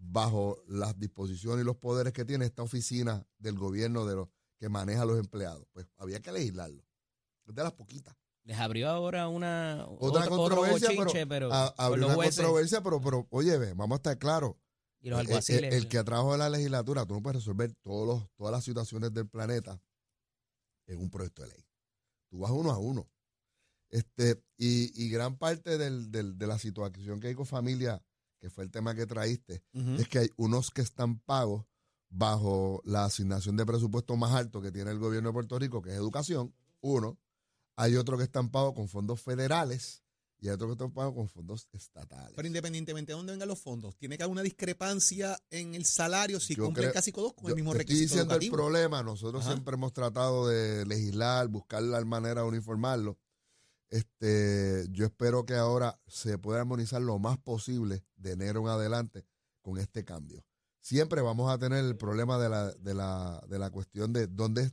bajo 0.00 0.62
las 0.68 0.98
disposiciones 0.98 1.62
y 1.62 1.66
los 1.66 1.76
poderes 1.76 2.12
que 2.12 2.24
tiene 2.24 2.44
esta 2.46 2.62
oficina 2.62 3.26
del 3.38 3.58
gobierno 3.58 4.06
de 4.06 4.16
los 4.16 4.28
que 4.58 4.68
maneja 4.68 5.02
a 5.02 5.06
los 5.06 5.18
empleados. 5.18 5.66
Pues 5.72 5.86
había 5.96 6.20
que 6.20 6.32
legislarlo. 6.32 6.84
Es 7.46 7.54
de 7.54 7.62
las 7.62 7.72
poquitas. 7.72 8.14
Les 8.44 8.58
abrió 8.58 8.88
ahora 8.88 9.28
una 9.28 9.84
Otra 9.88 10.22
otro- 10.22 10.22
otro 10.22 10.36
controversia, 10.56 10.88
bochinche, 10.90 11.26
pero, 11.26 11.48
pero, 11.48 11.52
a- 11.52 11.74
abrió 11.76 12.06
una 12.06 12.14
jueces 12.14 12.36
controversia, 12.36 12.80
pero, 12.82 13.00
pero 13.00 13.26
oye, 13.30 13.58
ve, 13.58 13.74
vamos 13.74 13.96
a 13.96 13.98
estar 13.98 14.18
claros. 14.18 14.54
y 15.00 15.10
los 15.10 15.20
El- 15.20 15.26
el, 15.26 15.30
alguaciles. 15.32 15.74
el 15.74 15.88
que 15.88 16.02
trabaja 16.02 16.32
en 16.32 16.38
la 16.40 16.50
legislatura, 16.50 17.06
tú 17.06 17.14
no 17.14 17.22
puedes 17.22 17.36
resolver 17.36 17.72
todos 17.82 18.06
los, 18.06 18.30
todas 18.36 18.50
las 18.52 18.64
situaciones 18.64 19.12
del 19.14 19.28
planeta 19.28 19.80
en 20.86 20.98
un 20.98 21.08
proyecto 21.10 21.42
de 21.42 21.48
ley. 21.50 21.64
Tú 22.30 22.40
vas 22.40 22.50
uno 22.50 22.70
a 22.72 22.78
uno. 22.78 23.08
Este, 23.90 24.42
y, 24.56 25.04
y 25.04 25.08
gran 25.08 25.36
parte 25.38 25.78
del- 25.78 26.10
del- 26.10 26.36
de 26.36 26.46
la 26.46 26.58
situación 26.58 27.20
que 27.20 27.28
hay 27.28 27.34
con 27.34 27.46
familia, 27.46 28.02
que 28.40 28.50
fue 28.50 28.64
el 28.64 28.70
tema 28.70 28.94
que 28.94 29.06
traíste, 29.06 29.62
es 29.98 30.08
que 30.08 30.18
hay 30.20 30.30
unos 30.36 30.70
que 30.70 30.82
están 30.82 31.18
pagos 31.18 31.64
bajo 32.10 32.80
la 32.84 33.04
asignación 33.04 33.56
de 33.56 33.66
presupuesto 33.66 34.16
más 34.16 34.32
alto 34.32 34.62
que 34.62 34.72
tiene 34.72 34.90
el 34.90 34.98
gobierno 34.98 35.28
de 35.30 35.32
Puerto 35.34 35.58
Rico, 35.58 35.82
que 35.82 35.90
es 35.90 35.96
educación, 35.96 36.54
uno. 36.80 37.18
Hay 37.76 37.96
otros 37.96 38.18
que 38.18 38.24
están 38.24 38.50
pagos 38.50 38.74
con 38.74 38.88
fondos 38.88 39.20
federales 39.20 40.02
y 40.40 40.48
hay 40.48 40.54
otros 40.54 40.68
que 40.70 40.72
están 40.72 40.92
pagos 40.92 41.14
con 41.14 41.28
fondos 41.28 41.68
estatales. 41.72 42.32
Pero 42.34 42.46
independientemente 42.48 43.12
de 43.12 43.16
dónde 43.16 43.32
vengan 43.32 43.48
los 43.48 43.60
fondos, 43.60 43.96
tiene 43.96 44.16
que 44.16 44.22
haber 44.22 44.32
una 44.32 44.42
discrepancia 44.42 45.38
en 45.50 45.74
el 45.74 45.84
salario 45.84 46.40
si 46.40 46.54
Yo 46.54 46.64
cumplen 46.64 46.84
creo- 46.86 46.94
casi 46.94 47.12
todos 47.12 47.34
con 47.34 47.44
Yo 47.44 47.50
el 47.50 47.54
mismo 47.56 47.72
te 47.72 47.78
estoy 47.80 47.94
requisito 47.94 48.14
diciendo 48.14 48.32
educativo. 48.34 48.56
el 48.56 48.62
problema. 48.62 49.02
Nosotros 49.02 49.42
Ajá. 49.42 49.52
siempre 49.52 49.74
hemos 49.74 49.92
tratado 49.92 50.48
de 50.48 50.86
legislar, 50.86 51.48
buscar 51.48 51.82
la 51.82 52.04
manera 52.04 52.42
de 52.42 52.48
uniformarlo. 52.48 53.18
Este, 53.90 54.86
yo 54.90 55.06
espero 55.06 55.46
que 55.46 55.54
ahora 55.54 55.98
se 56.06 56.38
pueda 56.38 56.60
armonizar 56.60 57.00
lo 57.00 57.18
más 57.18 57.38
posible 57.38 58.04
de 58.16 58.32
enero 58.32 58.60
en 58.60 58.68
adelante 58.68 59.24
con 59.62 59.78
este 59.78 60.04
cambio. 60.04 60.44
siempre 60.80 61.20
vamos 61.22 61.50
a 61.50 61.58
tener 61.58 61.84
el 61.84 61.96
problema 61.96 62.38
de 62.38 62.48
la, 62.48 62.72
de 62.72 62.94
la, 62.94 63.42
de 63.48 63.58
la 63.58 63.70
cuestión 63.70 64.12
de 64.12 64.26
dónde, 64.26 64.72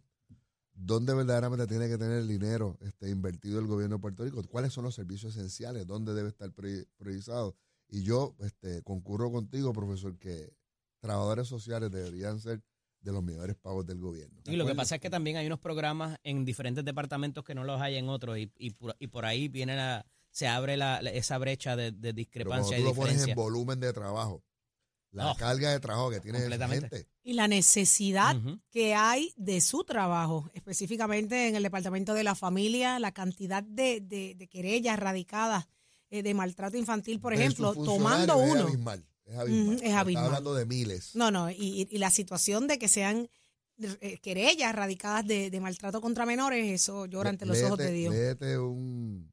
dónde 0.73 1.13
verdaderamente 1.13 1.67
tiene 1.67 1.87
que 1.87 1.97
tener 1.97 2.19
el 2.19 2.27
dinero 2.27 2.77
este, 2.81 3.09
invertido 3.09 3.59
el 3.59 3.67
gobierno 3.67 3.97
de 3.97 4.01
Puerto 4.01 4.23
Rico, 4.23 4.41
cuáles 4.49 4.73
son 4.73 4.83
los 4.85 4.95
servicios 4.95 5.35
esenciales, 5.35 5.87
dónde 5.87 6.13
debe 6.13 6.29
estar 6.29 6.51
pri- 6.53 6.85
priorizado. 6.97 7.55
Y 7.87 8.03
yo 8.03 8.35
este, 8.39 8.81
concurro 8.83 9.31
contigo, 9.31 9.73
profesor, 9.73 10.17
que 10.17 10.53
trabajadores 10.99 11.47
sociales 11.47 11.91
deberían 11.91 12.39
ser 12.39 12.61
de 13.05 13.11
los 13.13 13.23
mejores 13.23 13.55
pagos 13.55 13.85
del 13.85 13.99
gobierno. 13.99 14.41
Y 14.45 14.55
lo 14.57 14.65
que 14.65 14.75
pasa 14.75 14.95
es 14.95 15.01
que 15.01 15.09
también 15.09 15.37
hay 15.37 15.45
unos 15.45 15.59
programas 15.59 16.17
en 16.23 16.43
diferentes 16.43 16.83
departamentos 16.83 17.43
que 17.45 17.55
no 17.55 17.63
los 17.63 17.79
hay 17.79 17.95
en 17.95 18.09
otros 18.09 18.37
y, 18.37 18.51
y, 18.57 18.71
por, 18.71 18.95
y 18.99 19.07
por 19.07 19.25
ahí 19.25 19.47
viene 19.47 19.75
la, 19.75 20.05
se 20.31 20.47
abre 20.47 20.75
la, 20.75 21.01
la- 21.01 21.11
esa 21.11 21.37
brecha 21.37 21.75
de, 21.75 21.91
de 21.91 22.13
Pero 22.13 22.49
cuando 22.49 22.67
discrepancia 22.67 22.77
tú 22.77 22.81
y 22.81 22.85
lo 22.85 22.93
pones 22.95 23.27
en 23.27 23.35
volumen 23.35 23.79
de 23.79 23.93
trabajo, 23.93 24.43
la 25.11 25.25
No. 25.25 25.35
carga 25.35 25.71
de 25.71 25.79
trabajo 25.79 26.09
que 26.09 26.19
tiene 26.19 26.39
Completamente. 26.39 26.89
gente, 26.89 27.09
Y 27.23 27.33
la 27.33 27.47
necesidad 27.47 28.35
que 28.71 28.95
hay 28.95 29.33
de 29.37 29.61
su 29.61 29.83
trabajo, 29.85 30.49
específicamente 30.53 31.47
en 31.47 31.55
el 31.55 31.63
Departamento 31.63 32.13
de 32.13 32.23
la 32.23 32.35
Familia, 32.35 32.99
la 32.99 33.11
cantidad 33.13 33.63
de, 33.63 34.01
de- 34.01 34.35
de 34.35 34.47
querellas 34.47 34.99
radicadas 34.99 35.67
eh, 36.09 36.21
de 36.21 36.33
maltrato 36.33 36.75
infantil, 36.77 37.19
por 37.19 37.37
versus 37.37 37.59
ejemplo, 37.59 37.83
tomando 37.85 38.37
uno. 38.37 38.63
abismal, 38.63 39.05
es 39.25 39.35
abismal. 39.37 39.75
Es 39.75 39.83
Está 39.83 40.25
hablando 40.25 40.53
de 40.55 40.65
miles. 40.65 41.15
No, 41.15 41.31
no, 41.31 41.49
y, 41.49 41.87
y- 41.89 41.97
la 41.97 42.09
situación 42.11 42.67
de 42.67 42.77
que 42.79 42.87
sean 42.87 43.29
eh, 43.79 44.19
querellas 44.21 44.73
radicadas 44.73 45.25
de, 45.27 45.49
de 45.49 45.59
maltrato 45.59 45.99
contra 46.01 46.25
menores, 46.25 46.65
eso 46.81 47.05
llora 47.07 47.29
ante 47.29 47.45
los 47.45 47.61
ojos 47.63 47.77
de 47.77 47.91
Dios. 47.91 48.13
léete 48.13 48.57
un, 48.57 49.31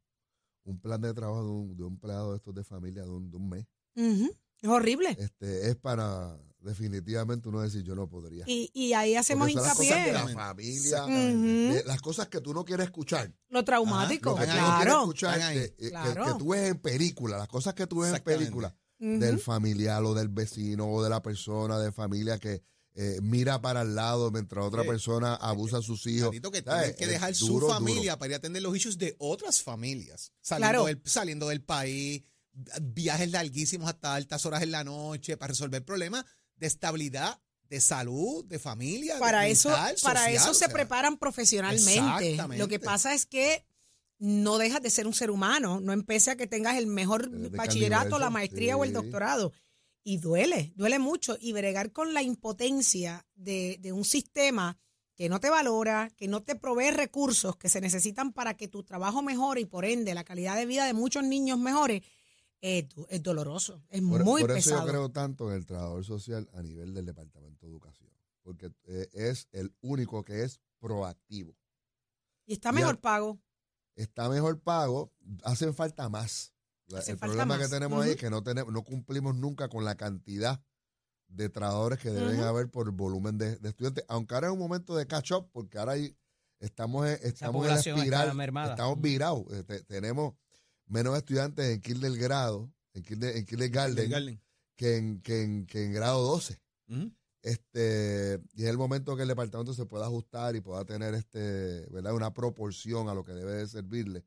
un 0.64 0.80
plan 0.80 1.00
de 1.00 1.12
trabajo 1.14 1.44
de 1.44 1.50
un, 1.50 1.76
de 1.76 1.82
un 1.84 1.92
empleado 1.92 2.30
de 2.32 2.36
estos 2.38 2.54
de 2.54 2.64
familia 2.64 3.02
de 3.02 3.10
un, 3.10 3.30
de 3.30 3.36
un 3.36 3.48
mes. 3.48 3.66
Es 3.94 4.68
horrible. 4.68 5.16
Este, 5.18 5.68
es 5.70 5.76
para 5.76 6.36
definitivamente 6.60 7.48
uno 7.48 7.60
decir 7.60 7.82
yo 7.82 7.94
no 7.96 8.08
podría. 8.08 8.44
Y, 8.46 8.70
y 8.72 8.92
ahí 8.92 9.16
hacemos 9.16 9.50
son 9.52 9.62
las 9.62 9.74
cosas 9.74 9.88
de 10.04 10.10
hincapié. 10.10 10.12
la 10.34 10.44
familia, 10.44 11.02
de 11.06 11.84
las 11.84 12.00
cosas 12.00 12.28
que 12.28 12.40
tú 12.40 12.54
no 12.54 12.64
quieres 12.64 12.86
escuchar. 12.86 13.32
Lo 13.48 13.64
traumático, 13.64 14.30
Lo 14.30 14.36
que 14.36 14.42
tú 14.46 14.48
no 14.48 14.54
quieres 14.54 14.68
claro. 14.84 15.00
escuchar, 15.00 15.40
ahí. 15.42 15.58
que, 15.76 16.38
tú 16.38 16.48
ves 16.50 16.70
en 16.70 16.78
película, 16.78 17.36
las 17.38 17.48
cosas 17.48 17.74
que 17.74 17.86
tú 17.86 18.00
ves 18.00 18.10
en 18.10 18.14
Exactamente. 18.16 18.44
Del 19.02 19.40
familiar 19.40 20.04
o 20.04 20.14
del 20.14 20.28
vecino 20.28 20.88
o 20.88 21.02
de 21.02 21.10
la 21.10 21.20
persona 21.22 21.78
de 21.80 21.90
familia 21.90 22.38
que 22.38 22.62
eh, 22.94 23.18
mira 23.22 23.60
para 23.60 23.82
el 23.82 23.94
lado 23.94 24.30
mientras 24.30 24.64
otra 24.64 24.82
Sí. 24.82 24.88
persona 24.88 25.34
abusa 25.34 25.78
a 25.78 25.82
sus 25.82 26.06
hijos. 26.06 26.26
Tantito 26.30 26.50
que 26.52 26.62
que 26.62 27.04
Es 27.04 27.10
dejar 27.10 27.34
su 27.34 27.46
duro, 27.48 27.68
familia 27.68 28.18
para 28.18 28.28
ir 28.30 28.34
a 28.34 28.36
atender 28.36 28.62
los 28.62 28.76
issues 28.76 28.98
de 28.98 29.16
otras 29.18 29.62
familias. 29.62 30.32
Saliendo, 30.42 30.70
Claro. 30.70 30.84
del, 30.86 31.00
saliendo 31.04 31.48
del 31.48 31.62
país, 31.62 32.22
viajes 32.82 33.30
larguísimos 33.30 33.88
hasta 33.88 34.14
altas 34.14 34.44
horas 34.46 34.62
en 34.62 34.70
la 34.70 34.84
noche 34.84 35.36
para 35.36 35.48
resolver 35.52 35.84
problemas 35.84 36.24
de 36.56 36.66
estabilidad, 36.66 37.40
de 37.70 37.80
salud, 37.80 38.44
de 38.44 38.58
familia. 38.58 39.14
de 39.14 39.20
para 39.20 39.48
eso, 39.48 39.70
mental, 39.70 39.96
para 40.02 40.20
social, 40.20 40.34
eso 40.42 40.50
o 40.50 40.54
se 40.54 40.68
preparan 40.68 41.16
profesionalmente. 41.16 41.94
Exactamente. 42.32 42.58
Lo 42.62 42.68
que 42.68 42.78
pasa 42.78 43.14
es 43.14 43.24
que 43.26 43.64
no 44.24 44.56
dejas 44.56 44.80
de 44.80 44.88
ser 44.88 45.08
un 45.08 45.14
ser 45.14 45.32
humano, 45.32 45.80
no 45.80 45.92
empece 45.92 46.30
a 46.30 46.36
que 46.36 46.46
tengas 46.46 46.76
el 46.76 46.86
mejor 46.86 47.28
bachillerato, 47.50 48.20
la 48.20 48.30
maestría 48.30 48.76
o 48.76 48.84
el 48.84 48.92
doctorado. 48.92 49.52
Y 50.04 50.18
duele, 50.18 50.72
duele 50.76 51.00
mucho. 51.00 51.36
Y 51.40 51.52
bregar 51.52 51.90
con 51.90 52.14
la 52.14 52.22
impotencia 52.22 53.26
de, 53.34 53.78
de 53.80 53.92
un 53.92 54.04
sistema 54.04 54.78
que 55.16 55.28
no 55.28 55.40
te 55.40 55.50
valora, 55.50 56.08
que 56.16 56.28
no 56.28 56.40
te 56.44 56.54
provee 56.54 56.92
recursos 56.92 57.56
que 57.56 57.68
se 57.68 57.80
necesitan 57.80 58.32
para 58.32 58.56
que 58.56 58.68
tu 58.68 58.84
trabajo 58.84 59.22
mejore 59.22 59.60
y 59.60 59.64
por 59.64 59.84
ende 59.84 60.14
la 60.14 60.22
calidad 60.22 60.54
de 60.54 60.66
vida 60.66 60.86
de 60.86 60.94
muchos 60.94 61.24
niños 61.24 61.58
mejore, 61.58 62.04
es, 62.60 62.84
es 63.08 63.22
doloroso, 63.24 63.82
es 63.90 64.00
Por, 64.02 64.22
muy 64.24 64.42
por 64.42 64.52
eso 64.52 64.70
pesado. 64.70 64.86
yo 64.86 64.92
creo 64.92 65.08
tanto 65.10 65.50
en 65.50 65.56
el 65.56 65.66
trabajador 65.66 66.04
social 66.04 66.48
a 66.54 66.62
nivel 66.62 66.94
del 66.94 67.06
Departamento 67.06 67.66
de 67.66 67.72
Educación, 67.72 68.08
porque 68.42 68.70
eh, 68.84 69.08
es 69.14 69.48
el 69.50 69.74
único 69.80 70.24
que 70.24 70.44
es 70.44 70.60
proactivo. 70.78 71.56
y 72.46 72.52
está 72.52 72.70
mejor 72.70 73.00
pago. 73.00 73.40
Está 73.94 74.28
mejor 74.28 74.60
pago, 74.60 75.12
hacen 75.44 75.74
falta 75.74 76.08
más. 76.08 76.52
El 76.88 77.18
falta 77.18 77.26
problema 77.26 77.56
más. 77.56 77.58
que 77.66 77.68
tenemos 77.74 78.02
ahí 78.04 78.10
es 78.12 78.16
que 78.16 78.30
no, 78.30 78.42
tenemos, 78.42 78.72
no 78.72 78.82
cumplimos 78.82 79.34
nunca 79.34 79.68
con 79.68 79.84
la 79.84 79.94
cantidad 79.96 80.62
de 81.28 81.48
trabajadores 81.48 81.98
que 81.98 82.10
deben 82.10 82.40
haber 82.40 82.70
por 82.70 82.90
volumen 82.92 83.38
de, 83.38 83.56
de 83.56 83.68
estudiantes, 83.70 84.04
aunque 84.08 84.34
ahora 84.34 84.48
es 84.48 84.52
un 84.52 84.58
momento 84.58 84.94
de 84.96 85.06
catch 85.06 85.32
up, 85.32 85.48
porque 85.52 85.78
ahora 85.78 85.92
hay- 85.92 86.14
estamos, 86.60 87.06
en- 87.06 87.18
estamos 87.22 87.62
en 87.64 87.74
la 87.74 87.80
espiral, 88.02 88.26
estamos 88.70 89.00
virados, 89.00 89.44
eh, 89.52 89.62
te- 89.64 89.82
tenemos 89.84 90.34
menos 90.86 91.16
estudiantes 91.16 91.64
en 91.74 91.80
kindergrado, 91.80 92.70
en, 92.92 93.02
kinder, 93.02 93.36
en 93.36 93.46
kindergarten, 93.46 94.10
Garden. 94.10 94.42
que 94.76 94.96
en, 94.98 95.20
que, 95.22 95.42
en, 95.42 95.66
que 95.66 95.84
en 95.86 95.92
grado 95.94 96.22
12. 96.22 96.60
Ujú. 96.88 97.10
Este, 97.42 98.40
y 98.54 98.62
es 98.62 98.70
el 98.70 98.78
momento 98.78 99.16
que 99.16 99.22
el 99.22 99.28
departamento 99.28 99.74
se 99.74 99.84
pueda 99.84 100.06
ajustar 100.06 100.54
y 100.54 100.60
pueda 100.60 100.84
tener 100.84 101.14
este, 101.14 101.86
¿verdad? 101.90 102.14
una 102.14 102.32
proporción 102.32 103.08
a 103.08 103.14
lo 103.14 103.24
que 103.24 103.32
debe 103.32 103.52
de 103.52 103.66
servirle. 103.66 104.24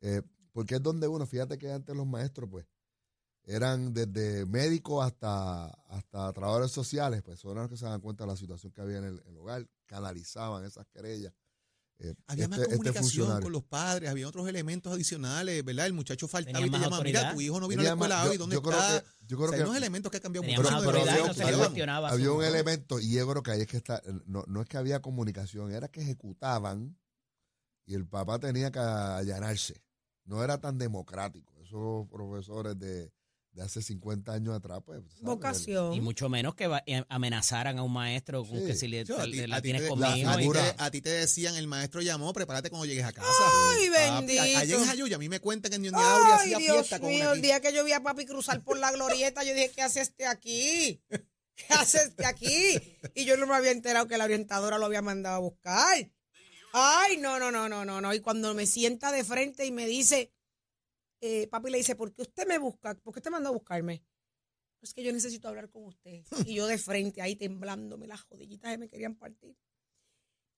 Eh, 0.00 0.22
porque 0.52 0.76
es 0.76 0.82
donde 0.82 1.08
uno, 1.08 1.26
fíjate 1.26 1.58
que 1.58 1.72
antes 1.72 1.96
los 1.96 2.06
maestros, 2.06 2.48
pues, 2.48 2.66
eran 3.44 3.92
desde 3.92 4.46
médicos 4.46 5.04
hasta, 5.04 5.66
hasta 5.66 6.32
trabajadores 6.32 6.70
sociales, 6.70 7.22
pues 7.22 7.40
son 7.40 7.56
los 7.56 7.68
que 7.68 7.76
se 7.76 7.86
dan 7.86 8.00
cuenta 8.00 8.24
de 8.24 8.30
la 8.30 8.36
situación 8.36 8.72
que 8.72 8.80
había 8.80 8.98
en 8.98 9.04
el, 9.04 9.22
el 9.26 9.36
hogar, 9.36 9.68
canalizaban 9.86 10.64
esas 10.64 10.86
querellas. 10.86 11.34
Eh, 12.04 12.14
Había 12.26 12.48
más 12.48 12.58
este- 12.58 12.74
este 12.74 12.78
comunicación 12.78 13.40
con 13.40 13.52
los 13.52 13.62
padres, 13.62 14.10
había 14.10 14.26
otros 14.26 14.48
elementos 14.48 14.92
adicionales, 14.92 15.64
¿verdad? 15.64 15.86
El 15.86 15.92
muchacho 15.92 16.26
faltaba 16.26 16.54
Tenía 16.58 16.66
y 16.66 16.70
te 16.70 16.78
llamaba, 16.78 17.04
mira, 17.04 17.32
tu 17.32 17.40
hijo 17.40 17.60
no 17.60 17.68
vino 17.68 17.80
a 17.80 17.84
la 17.84 17.90
escuela 17.90 18.16
más- 18.16 18.26
hoy, 18.26 18.32
yo- 18.34 18.38
¿dónde 18.40 18.54
yo 18.56 18.62
creo 18.62 18.78
está? 18.80 19.00
que- 19.00 19.06
yo 19.28 19.36
creo 19.36 19.38
O 19.38 19.48
sea, 19.50 19.50
que- 19.50 19.62
hay 19.62 19.68
unos 19.68 19.76
elementos 19.76 20.10
que 20.10 20.16
han 20.16 20.22
cambiado 20.22 20.46
mucho. 20.48 20.62
no 20.62 20.68
se 21.34 21.42
había- 21.44 21.58
cuestionaba. 21.58 22.08
su- 22.08 22.14
Había 22.14 22.32
un 22.32 22.42
elemento, 22.44 22.98
y 22.98 23.12
yo 23.12 23.28
creo 23.28 23.42
que 23.44 23.50
ahí 23.52 23.60
es 23.60 23.66
que 23.68 23.76
está, 23.76 24.02
no, 24.26 24.42
no 24.48 24.62
es 24.62 24.68
que 24.68 24.76
había 24.78 25.00
comunicación, 25.00 25.70
era 25.72 25.86
que 25.86 26.00
ejecutaban 26.02 26.98
y 27.86 27.94
el 27.94 28.06
papá 28.08 28.40
tenía 28.40 28.72
que 28.72 28.80
allanarse. 28.80 29.80
No 30.24 30.42
era 30.42 30.58
tan 30.60 30.78
democrático. 30.78 31.52
Esos 31.62 32.08
profesores 32.08 32.76
de, 32.80 33.12
de 33.52 33.62
hace 33.62 33.82
50 33.82 34.32
años 34.32 34.54
atrás, 34.56 34.80
pues. 34.84 35.00
¿sabes? 35.02 35.20
Vocación. 35.22 35.92
Y 35.92 36.00
mucho 36.00 36.28
menos 36.30 36.54
que 36.54 36.66
va- 36.68 36.82
eh, 36.86 37.04
amenazaran 37.10 37.78
a 37.78 37.82
un 37.82 37.92
maestro 37.92 38.44
con 38.46 38.58
Sí. 38.60 38.66
que 38.66 38.74
si 38.74 38.88
le, 38.88 39.04
Yo, 39.04 39.18
a 39.20 39.26
le- 39.26 39.42
ti- 39.42 39.46
la 39.46 39.56
a 39.56 39.60
ti 39.60 39.64
tienes 39.64 39.82
te- 39.82 39.88
conmigo. 39.88 40.30
a 40.30 40.36
ti 40.38 40.48
te- 40.50 40.74
a 40.78 40.90
ti 40.90 41.00
te 41.02 41.10
decían, 41.10 41.56
el 41.56 41.66
maestro 41.66 42.00
llamó, 42.00 42.32
prepárate 42.32 42.70
cuando 42.70 42.86
llegues 42.86 43.04
a 43.04 43.12
casa. 43.12 43.28
Ay, 43.30 43.90
Papi, 43.90 44.26
bendito. 44.26 44.42
a- 44.42 44.58
Allá 44.60 44.76
en 44.78 44.84
Jayuya, 44.86 45.16
a 45.16 45.18
mí 45.18 45.28
me 45.28 45.40
cuentan 45.40 45.70
que 45.70 45.76
en 45.88 45.94
Ay, 45.94 46.32
hacía 46.32 46.58
Dios 46.58 46.72
fiesta 46.76 46.98
con 46.98 47.10
mío, 47.10 47.24
una 47.26 47.32
el 47.32 47.42
día 47.42 47.60
que 47.60 47.74
yo 47.74 47.84
vi 47.84 47.92
a 47.92 48.02
papi 48.02 48.24
cruzar 48.24 48.62
por 48.64 48.78
la 48.78 48.90
glorieta, 48.90 49.44
yo 49.44 49.52
dije, 49.54 49.70
¿qué 49.74 49.82
hace 49.82 50.00
este 50.00 50.26
aquí? 50.26 51.02
¿Qué 51.54 51.66
hace 51.74 51.98
este 51.98 52.24
aquí? 52.24 52.78
Y 53.14 53.26
yo 53.26 53.36
no 53.36 53.46
me 53.46 53.54
había 53.54 53.72
enterado 53.72 54.08
que 54.08 54.16
la 54.16 54.24
orientadora 54.24 54.78
lo 54.78 54.86
había 54.86 55.02
mandado 55.02 55.36
a 55.36 55.40
buscar. 55.40 56.10
Ay, 56.72 57.18
no, 57.18 57.38
no, 57.38 57.50
no, 57.52 57.68
no, 57.68 57.84
no, 57.84 58.00
no. 58.00 58.14
Y 58.14 58.20
cuando 58.20 58.54
me 58.54 58.64
sienta 58.66 59.12
de 59.12 59.24
frente 59.24 59.66
y 59.66 59.70
me 59.72 59.86
dice, 59.86 60.32
eh, 61.22 61.46
papi 61.48 61.70
le 61.70 61.78
dice, 61.78 61.96
¿por 61.96 62.12
qué 62.12 62.20
usted 62.22 62.46
me 62.46 62.58
busca? 62.58 62.94
¿Por 62.96 63.14
qué 63.14 63.20
usted 63.20 63.30
mandó 63.30 63.48
a 63.48 63.52
buscarme? 63.52 64.04
Es 64.82 64.92
que 64.92 65.02
yo 65.04 65.12
necesito 65.12 65.46
hablar 65.48 65.70
con 65.70 65.84
usted. 65.86 66.24
Y 66.44 66.54
yo 66.56 66.66
de 66.66 66.76
frente, 66.76 67.22
ahí 67.22 67.36
temblándome, 67.36 68.06
las 68.08 68.20
jodillitas 68.22 68.72
que 68.72 68.78
me 68.78 68.88
querían 68.88 69.14
partir. 69.14 69.56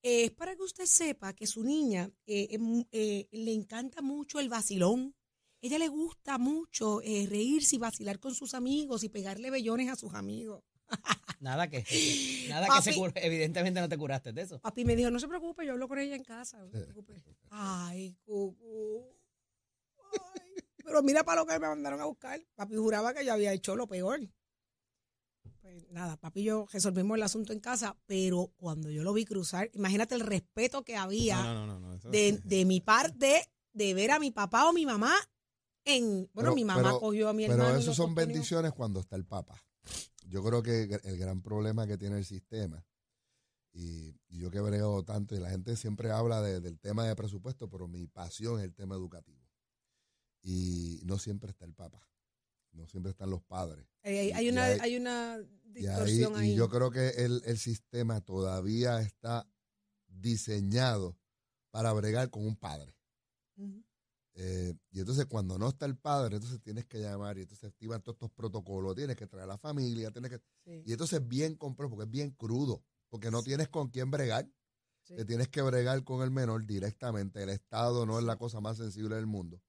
Eh, 0.02 0.24
es 0.24 0.30
para 0.32 0.56
que 0.56 0.62
usted 0.62 0.86
sepa 0.86 1.32
que 1.34 1.46
su 1.46 1.62
niña 1.62 2.10
eh, 2.26 2.58
eh, 2.92 3.28
le 3.30 3.52
encanta 3.52 4.02
mucho 4.02 4.40
el 4.40 4.48
vacilón. 4.48 5.14
Ella 5.60 5.78
le 5.78 5.88
gusta 5.88 6.36
mucho 6.38 7.00
eh, 7.02 7.26
reírse 7.28 7.76
y 7.76 7.78
vacilar 7.78 8.18
con 8.18 8.34
sus 8.34 8.54
amigos 8.54 9.02
y 9.04 9.08
pegarle 9.08 9.50
bellones 9.50 9.90
a 9.90 9.96
sus 9.96 10.12
amigos. 10.14 10.62
Nada 11.40 11.68
que, 11.68 11.84
nada 12.48 12.66
que 12.74 12.82
se 12.82 12.92
cur- 12.98 13.12
evidentemente 13.16 13.80
no 13.80 13.88
te 13.88 13.98
curaste 13.98 14.32
de 14.32 14.42
eso. 14.42 14.58
Papi 14.60 14.84
me 14.84 14.96
dijo, 14.96 15.10
no 15.10 15.18
se 15.18 15.28
preocupe, 15.28 15.66
yo 15.66 15.72
hablo 15.72 15.88
con 15.88 15.98
ella 15.98 16.16
en 16.16 16.24
casa. 16.24 16.58
No 16.58 16.70
se 16.70 16.80
preocupe. 16.80 17.14
Ay, 17.50 18.16
cucu. 18.24 19.06
Ay. 20.34 20.43
Pero 20.84 21.02
mira 21.02 21.24
para 21.24 21.40
lo 21.40 21.46
que 21.46 21.58
me 21.58 21.66
mandaron 21.68 22.00
a 22.00 22.04
buscar. 22.04 22.40
Papi 22.54 22.76
juraba 22.76 23.14
que 23.14 23.24
yo 23.24 23.32
había 23.32 23.52
hecho 23.52 23.74
lo 23.76 23.86
peor. 23.86 24.20
Pues 25.60 25.90
nada, 25.90 26.16
papi 26.18 26.40
y 26.40 26.44
yo 26.44 26.66
resolvimos 26.70 27.16
el 27.16 27.22
asunto 27.22 27.52
en 27.52 27.60
casa, 27.60 27.96
pero 28.06 28.52
cuando 28.56 28.90
yo 28.90 29.02
lo 29.02 29.12
vi 29.14 29.24
cruzar, 29.24 29.70
imagínate 29.72 30.14
el 30.14 30.20
respeto 30.20 30.84
que 30.84 30.96
había 30.96 31.42
No, 31.42 31.54
no, 31.54 31.66
no, 31.66 31.80
no, 31.80 31.94
eso- 31.94 32.10
de, 32.10 32.38
de 32.44 32.64
mi 32.66 32.80
parte 32.80 33.50
de 33.72 33.94
ver 33.94 34.10
a 34.10 34.18
mi 34.18 34.30
papá 34.30 34.68
o 34.68 34.72
mi 34.72 34.84
mamá 34.86 35.14
en... 35.86 36.28
Bueno, 36.34 36.50
Pero- 36.50 36.54
mi 36.54 36.64
mamá 36.64 36.82
pero- 36.82 37.00
cogió 37.00 37.28
a 37.28 37.32
mi 37.32 37.44
Pero 37.44 37.54
hermano. 37.54 37.78
y 37.78 37.82
eso 37.82 37.94
son 37.94 38.14
bendiciones 38.14 38.72
cuando 38.72 39.00
está 39.00 39.16
el 39.16 39.24
Papa. 39.24 39.60
Yo 40.26 40.42
creo 40.44 40.62
que 40.62 40.82
el 41.02 41.18
gran 41.18 41.42
problema 41.42 41.86
que 41.86 41.98
tiene 41.98 42.18
el 42.18 42.24
sistema, 42.24 42.84
y, 43.72 44.08
y 44.28 44.38
yo 44.38 44.50
que 44.50 44.58
he 44.58 44.62
bregado 44.62 45.02
tanto, 45.04 45.34
y 45.34 45.40
la 45.40 45.50
gente 45.50 45.76
siempre 45.76 46.10
habla 46.10 46.40
de- 46.42 46.60
del 46.60 46.78
tema 46.78 47.06
de 47.06 47.16
presupuesto, 47.16 47.68
pero 47.68 47.88
mi 47.88 48.06
pasión 48.06 48.58
es 48.60 48.64
el 48.64 48.74
tema 48.74 48.94
educativo. 48.94 49.43
Y 50.46 51.00
no 51.04 51.18
siempre 51.18 51.50
está 51.50 51.64
el 51.64 51.72
Papa, 51.72 52.06
no 52.72 52.86
siempre 52.86 53.10
están 53.10 53.30
los 53.30 53.42
padres. 53.42 53.86
Hay, 54.02 54.48
una, 54.50 54.64
hay 54.66 54.96
una 54.96 55.38
Y, 55.74 55.78
ahí- 55.78 55.82
distorsión 55.82 56.36
ahí. 56.36 56.52
y 56.52 56.54
yo 56.54 56.68
creo 56.68 56.90
que 56.90 57.08
el, 57.24 57.40
el 57.46 57.56
sistema 57.58 58.20
todavía 58.20 59.00
está 59.00 59.48
diseñado 60.06 61.16
para 61.70 61.92
bregar 61.94 62.28
con 62.30 62.46
un 62.46 62.56
padre. 62.56 62.94
Eh, 64.36 64.74
y 64.90 64.98
entonces 65.00 65.26
cuando 65.26 65.58
no 65.58 65.68
está 65.68 65.86
el 65.86 65.96
padre, 65.96 66.36
entonces 66.36 66.60
tienes 66.60 66.84
que 66.86 66.98
llamar 67.00 67.38
y 67.38 67.42
entonces 67.42 67.70
activan 67.70 68.02
todos 68.02 68.16
estos 68.16 68.32
protocolos, 68.32 68.96
tienes 68.96 69.16
que 69.16 69.26
traer 69.28 69.44
a 69.44 69.52
la 69.54 69.58
familia, 69.58 70.10
tienes 70.10 70.30
que... 70.32 70.38
Sí. 70.64 70.82
Y 70.86 70.92
entonces 70.92 71.20
es 71.20 71.28
bien 71.28 71.54
complejo 71.54 71.90
porque 71.90 72.04
es 72.06 72.10
bien 72.10 72.30
crudo, 72.32 72.84
porque 73.08 73.30
no 73.30 73.42
tienes 73.42 73.68
con 73.68 73.88
quién 73.90 74.10
bregar. 74.10 74.50
Sí. 75.04 75.14
Te 75.16 75.24
tienes 75.24 75.48
que 75.48 75.62
bregar 75.62 76.02
con 76.04 76.22
el 76.22 76.30
menor 76.32 76.66
directamente. 76.66 77.42
El 77.42 77.50
Estado 77.50 78.06
no 78.06 78.18
es 78.18 78.24
la 78.24 78.36
cosa 78.36 78.60
más 78.60 78.76
sensible 78.78 79.14
del 79.16 79.26
mundo 79.26 79.62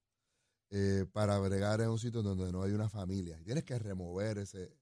eh, 0.70 1.06
para 1.12 1.38
bregar 1.38 1.80
en 1.80 1.88
un 1.88 1.98
sitio 1.98 2.22
donde 2.22 2.50
no 2.52 2.62
hay 2.62 2.72
una 2.72 2.88
familia. 2.88 3.38
Y 3.40 3.44
tienes 3.44 3.64
que 3.64 3.78
remover 3.78 4.38
ese, 4.38 4.76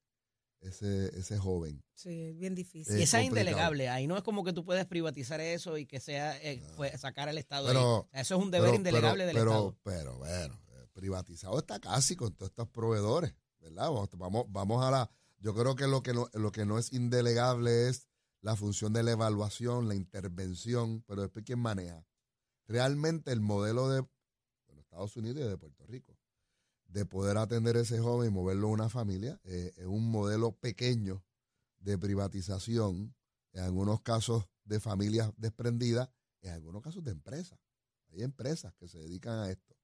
ese, 0.61 1.17
ese 1.19 1.39
joven. 1.39 1.83
Sí, 1.95 2.23
es 2.23 2.37
bien 2.39 2.55
difícil. 2.55 2.99
Y 2.99 3.03
esa 3.03 3.21
es 3.21 3.27
indelegable. 3.27 3.89
Ahí 3.89 4.07
no 4.07 4.17
es 4.17 4.23
como 4.23 4.45
que 4.45 4.53
tú 4.53 4.65
puedes 4.65 4.87
privatizar 4.87 5.41
eso 5.41 5.77
y 5.79 5.87
que 5.87 6.01
sea 6.01 6.37
eh, 6.43 6.63
fue- 6.77 6.97
sacar 6.97 7.29
al 7.29 7.39
Estado. 7.39 7.67
Pero- 7.69 8.09
ahí. 8.13 8.21
Eso 8.23 8.37
es 8.37 8.43
un 8.43 8.51
deber 8.51 8.69
Pero- 8.69 8.77
indelegable 8.77 9.25
pero, 9.27 9.27
del 9.27 9.37
pero, 9.37 9.51
Estado. 9.51 9.77
Pero 9.83 10.19
bueno, 10.19 10.61
eh, 10.69 10.87
privatizado 10.95 11.59
está 11.59 11.79
casi 11.81 12.17
con 12.17 12.33
todos 12.35 12.51
estos 12.51 12.69
proveedores, 12.69 13.35
¿verdad? 13.61 13.91
Vamos, 13.91 14.09
vamos, 14.17 14.47
vamos 14.49 14.85
a 14.85 14.91
la... 14.91 15.11
Yo 15.39 15.55
creo 15.55 15.75
que 15.77 15.87
lo 15.87 16.03
que 16.03 16.15
no, 16.15 16.29
lo 16.33 16.51
que 16.53 16.65
no 16.65 16.79
es 16.79 16.93
indelegable 16.93 17.89
es 17.89 18.09
la 18.41 18.57
función 18.57 18.93
de 18.95 19.03
la 19.03 19.11
evaluación, 19.13 19.89
la 19.89 19.95
intervención, 19.95 21.03
pero 21.07 21.23
después 21.23 21.45
quién 21.45 21.59
maneja. 21.59 22.07
Realmente 22.67 23.31
el 23.33 23.41
modelo 23.41 23.91
de, 23.91 24.07
Estados 24.95 25.17
Unidos 25.17 25.45
y 25.45 25.49
de 25.49 25.57
Puerto 25.59 25.85
Rico, 25.87 26.17
de 26.87 27.05
poder 27.05 27.37
atender 27.37 27.77
a 27.77 27.81
ese 27.81 27.99
joven 27.99 28.29
y 28.31 28.33
moverlo 28.33 28.69
a 28.69 28.71
una 28.71 28.89
familia, 28.89 29.41
eh, 29.45 29.73
es 29.77 29.87
un 29.87 30.09
modelo 30.09 30.53
pequeño 30.53 31.25
de 31.79 31.99
privatización, 31.99 33.13
en 33.53 33.61
algunos 33.65 34.01
casos 34.03 34.45
de 34.65 34.79
familias 34.79 35.33
desprendidas, 35.37 36.09
en 36.43 36.51
algunos 36.53 36.81
casos 36.83 37.03
de 37.03 37.11
empresas. 37.11 37.59
Hay 38.13 38.23
empresas 38.23 38.73
que 38.75 38.87
se 38.87 38.99
dedican 38.99 39.39
a 39.41 39.51
esto. 39.51 39.75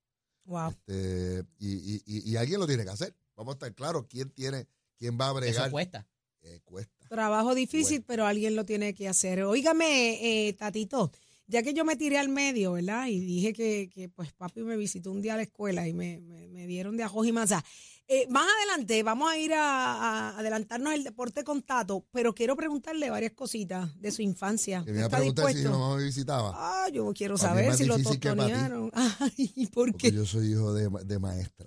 Wow. 0.45 0.71
Este, 0.71 1.45
y, 1.59 1.97
y- 1.97 2.03
y- 2.07 2.31
y 2.31 2.37
alguien 2.37 2.61
lo 2.61 2.67
tiene 2.69 2.85
que 2.85 2.91
hacer. 2.91 3.15
Vamos 3.35 3.53
a 3.53 3.57
estar 3.57 3.75
claros 3.75 4.07
quién 4.09 4.31
tiene, 4.31 4.69
quién 4.97 5.19
va 5.21 5.27
a 5.27 5.31
Eso 5.31 5.41
bregar. 5.41 5.71
cuesta. 5.73 6.07
Eh, 6.43 6.61
cuesta. 6.65 7.09
Trabajo 7.09 7.55
difícil, 7.55 7.99
Bueno. 7.99 8.05
pero 8.07 8.27
alguien 8.27 8.55
lo 8.57 8.65
tiene 8.65 8.95
que 8.95 9.09
hacer. 9.09 9.43
Óigame, 9.43 10.49
eh, 10.49 10.53
Tatito, 10.55 11.11
ya 11.51 11.63
que 11.63 11.75
yo 11.75 11.85
me 11.85 11.97
tiré 11.97 12.19
al 12.19 12.29
medio, 12.29 12.73
¿verdad? 12.73 13.07
Y 13.09 13.21
dije 13.21 13.53
que, 13.53 13.91
que, 13.93 14.09
pues 14.09 14.33
papi 14.33 14.63
me 14.63 14.77
visitó 14.77 15.11
un 15.11 15.21
día 15.21 15.35
a 15.35 15.37
la 15.37 15.43
escuela 15.43 15.87
y 15.89 15.93
me, 15.93 16.21
me- 16.21 16.49
me 16.49 16.67
dieron 16.67 16.97
de 16.97 17.03
ajo 17.03 17.25
y 17.25 17.33
masa. 17.33 17.65
Eh, 18.13 18.27
más 18.29 18.45
adelante 18.59 19.03
vamos 19.05 19.31
a 19.31 19.39
ir 19.39 19.53
a, 19.55 19.61
a 19.61 20.39
adelantarnos 20.39 20.93
el 20.95 21.05
deporte 21.05 21.45
con 21.45 21.63
Tato, 21.63 22.05
pero 22.11 22.35
quiero 22.35 22.57
preguntarle 22.57 23.09
varias 23.09 23.33
cositas 23.33 23.89
de 24.01 24.11
su 24.11 24.23
infancia. 24.23 24.81
A 24.81 24.91
¿Está 24.91 25.09
preguntar 25.19 25.53
si 25.55 25.63
mamá 25.65 25.97
me 25.97 26.03
visitaba. 26.05 26.53
Ah, 26.57 26.89
yo 26.93 27.13
quiero 27.13 27.37
saber 27.39 27.73
si 27.75 27.85
lo 27.85 27.99
tostonearon. 27.99 28.91
Ay, 28.95 29.69
¿por 29.73 29.93
Porque 29.93 30.11
qué? 30.11 30.17
yo 30.17 30.27
soy 30.27 30.53
hijo 30.53 30.73
de, 30.75 30.89
de 31.05 31.19
maestra. 31.21 31.67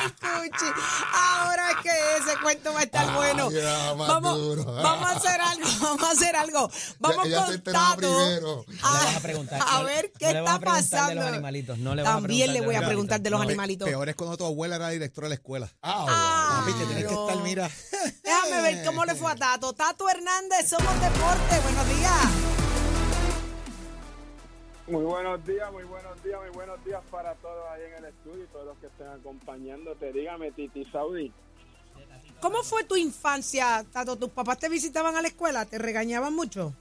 Ay, 0.00 0.50
Cuchi, 0.50 0.64
ahora 1.12 1.68
que 1.82 1.90
ese 2.18 2.38
cuento 2.40 2.72
va 2.72 2.80
a 2.80 2.82
estar 2.84 3.14
bueno. 3.14 3.50
Vamos, 3.96 4.38
duro. 4.38 4.64
vamos 4.82 5.10
a 5.10 5.16
hacer 5.16 5.40
algo, 5.40 5.68
vamos 5.80 6.02
a 6.02 6.10
hacer 6.12 6.36
algo. 6.36 6.70
Vamos 6.98 7.28
con 7.28 7.62
Tato. 7.62 8.64
Ah, 8.82 9.02
vas 9.04 9.16
a 9.16 9.20
preguntar. 9.20 9.60
a 9.66 9.82
ver, 9.82 10.12
¿qué 10.18 10.32
no 10.32 10.40
está 10.40 10.54
a 10.54 10.60
pasando? 10.60 11.14
No 11.76 11.94
le 11.94 12.02
a 12.02 12.04
También 12.04 12.52
le 12.52 12.60
voy 12.60 12.74
a 12.74 12.86
preguntar 12.86 13.20
de 13.20 13.30
los 13.30 13.40
animalitos. 13.40 13.88
Peor 13.88 14.08
es 14.08 14.16
cuando 14.16 14.36
tu 14.36 14.44
abuela 14.44 14.76
era 14.76 14.88
directora 14.88 15.26
de 15.26 15.30
la 15.30 15.34
escuela. 15.34 15.72
Ah, 15.82 16.62
Papi, 16.64 16.72
te 16.78 16.86
tienes 16.86 17.06
que 17.06 17.14
no. 17.14 17.28
estar, 17.28 17.42
mira. 17.42 17.70
Déjame 18.22 18.62
ver 18.62 18.84
cómo 18.84 19.04
le 19.04 19.14
fue 19.14 19.30
a 19.30 19.36
Tato. 19.36 19.72
Tato 19.72 20.08
Hernández, 20.08 20.68
somos 20.68 20.94
deporte. 21.00 21.60
Buenos 21.62 21.88
días. 21.88 22.49
Muy 24.90 25.04
buenos 25.04 25.46
días, 25.46 25.70
muy 25.70 25.84
buenos 25.84 26.20
días, 26.24 26.40
muy 26.40 26.50
buenos 26.50 26.84
días 26.84 27.00
para 27.12 27.32
todos 27.36 27.64
ahí 27.70 27.82
en 27.84 28.04
el 28.04 28.10
estudio 28.10 28.42
y 28.42 28.46
todos 28.48 28.66
los 28.66 28.78
que 28.78 28.86
estén 28.88 29.06
acompañándote. 29.06 30.12
Dígame, 30.12 30.50
Titi 30.50 30.84
Saudi. 30.86 31.32
¿Cómo 32.40 32.64
fue 32.64 32.82
tu 32.82 32.96
infancia, 32.96 33.84
Tato? 33.92 34.16
¿Tus 34.16 34.30
papás 34.30 34.58
te 34.58 34.68
visitaban 34.68 35.14
a 35.14 35.22
la 35.22 35.28
escuela? 35.28 35.64
¿Te 35.64 35.78
regañaban 35.78 36.34
mucho? 36.34 36.74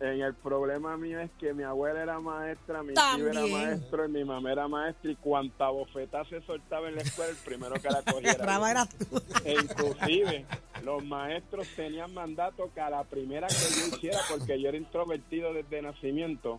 En 0.00 0.22
el 0.22 0.34
problema 0.34 0.96
mío 0.96 1.20
es 1.20 1.30
que 1.38 1.52
mi 1.52 1.62
abuela 1.62 2.02
era 2.02 2.18
maestra, 2.18 2.82
mi 2.82 2.94
tío 2.94 3.28
era 3.28 3.46
maestro 3.46 4.06
y 4.06 4.08
mi 4.08 4.24
mamá 4.24 4.52
era 4.52 4.66
maestra 4.66 5.10
y 5.10 5.16
cuanta 5.16 5.68
bofeta 5.68 6.24
se 6.24 6.40
soltaba 6.40 6.88
en 6.88 6.94
la 6.94 7.02
escuela, 7.02 7.30
el 7.30 7.36
primero 7.36 7.74
que 7.74 7.90
la 7.90 8.02
cogiera. 8.02 8.86
Tú. 8.98 9.22
E 9.44 9.52
inclusive 9.52 10.46
los 10.82 11.04
maestros 11.04 11.68
tenían 11.76 12.14
mandato 12.14 12.70
que 12.72 12.80
a 12.80 12.88
la 12.88 13.04
primera 13.04 13.48
que 13.48 13.54
yo 13.54 13.94
hiciera, 13.94 14.20
porque 14.30 14.58
yo 14.58 14.70
era 14.70 14.78
introvertido 14.78 15.52
desde 15.52 15.82
nacimiento, 15.82 16.56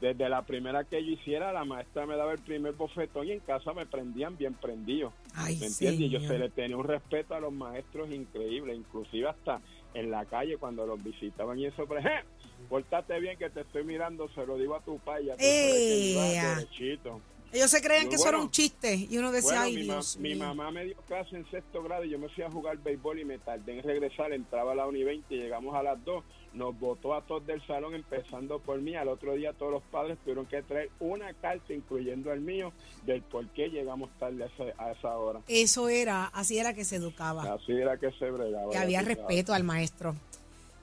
desde 0.00 0.28
la 0.28 0.42
primera 0.42 0.84
que 0.84 1.04
yo 1.04 1.12
hiciera, 1.12 1.52
la 1.52 1.64
maestra 1.64 2.06
me 2.06 2.16
daba 2.16 2.32
el 2.32 2.38
primer 2.38 2.72
bofetón 2.72 3.28
y 3.28 3.32
en 3.32 3.40
casa 3.40 3.72
me 3.74 3.84
prendían 3.86 4.36
bien 4.36 4.54
prendido. 4.54 5.12
Ay, 5.34 5.56
¿Me 5.58 5.66
entiendes? 5.66 6.00
Y 6.00 6.08
yo 6.10 6.20
se 6.20 6.38
le 6.38 6.48
tenía 6.48 6.76
un 6.76 6.84
respeto 6.84 7.34
a 7.34 7.40
los 7.40 7.52
maestros 7.52 8.10
increíble, 8.10 8.74
inclusive 8.74 9.28
hasta 9.28 9.60
en 9.92 10.10
la 10.10 10.24
calle 10.24 10.56
cuando 10.56 10.86
los 10.86 11.02
visitaban 11.02 11.58
y 11.58 11.66
eso, 11.66 11.84
pero 11.86 12.00
¡eh! 12.00 12.24
Pórtate 12.68 13.18
bien 13.20 13.36
que 13.38 13.50
te 13.50 13.60
estoy 13.62 13.84
mirando, 13.84 14.28
se 14.34 14.46
lo 14.46 14.56
digo 14.56 14.74
a 14.76 14.80
tu 14.80 14.98
paya. 14.98 15.34
¡Ea! 15.38 16.56
derechito. 16.56 17.20
Ellos 17.52 17.68
se 17.70 17.82
creían 17.82 18.08
que 18.08 18.14
eso 18.14 18.28
era 18.28 18.36
bueno. 18.36 18.44
un 18.44 18.50
chiste 18.52 18.94
y 19.10 19.18
uno 19.18 19.32
decía, 19.32 19.62
Bueno, 19.62 19.62
ay, 19.64 19.74
mi, 19.76 19.84
ma- 19.88 19.94
Dios 19.94 20.16
mi 20.18 20.34
mamá 20.36 20.70
me 20.70 20.84
dio 20.84 20.96
clase 21.08 21.34
en 21.36 21.50
sexto 21.50 21.82
grado 21.82 22.04
y 22.04 22.10
yo 22.10 22.18
me 22.18 22.28
fui 22.28 22.44
a 22.44 22.50
jugar 22.50 22.78
béisbol 22.78 23.18
y 23.18 23.24
me 23.24 23.38
tardé 23.38 23.78
en 23.78 23.82
regresar. 23.82 24.32
Entraba 24.32 24.70
a 24.70 24.74
la 24.76 24.86
Uni 24.86 25.02
20 25.02 25.34
y 25.34 25.38
llegamos 25.38 25.74
a 25.74 25.82
las 25.82 26.02
2. 26.04 26.22
Nos 26.52 26.78
votó 26.80 27.14
a 27.14 27.22
todos 27.22 27.46
del 27.46 27.64
salón, 27.64 27.94
empezando 27.94 28.58
por 28.58 28.80
mí. 28.80 28.96
Al 28.96 29.06
otro 29.08 29.34
día 29.34 29.52
todos 29.52 29.70
los 29.70 29.82
padres 29.84 30.18
tuvieron 30.18 30.46
que 30.46 30.62
traer 30.62 30.90
una 30.98 31.32
carta, 31.34 31.72
incluyendo 31.72 32.32
el 32.32 32.40
mío, 32.40 32.72
del 33.06 33.22
por 33.22 33.46
qué 33.50 33.68
llegamos 33.68 34.10
tarde 34.18 34.42
a, 34.42 34.46
ese- 34.46 34.74
a 34.76 34.90
esa 34.90 35.16
hora. 35.16 35.40
Eso 35.46 35.88
era, 35.88 36.24
así 36.26 36.58
era 36.58 36.74
que 36.74 36.84
se 36.84 36.96
educaba. 36.96 37.54
Así 37.54 37.72
era 37.72 37.96
que 37.98 38.10
se 38.12 38.28
bregaba. 38.30 38.68
Que 38.70 38.74
ya 38.74 38.82
había 38.82 39.02
respeto 39.02 39.52
al 39.54 39.62
maestro. 39.62 40.16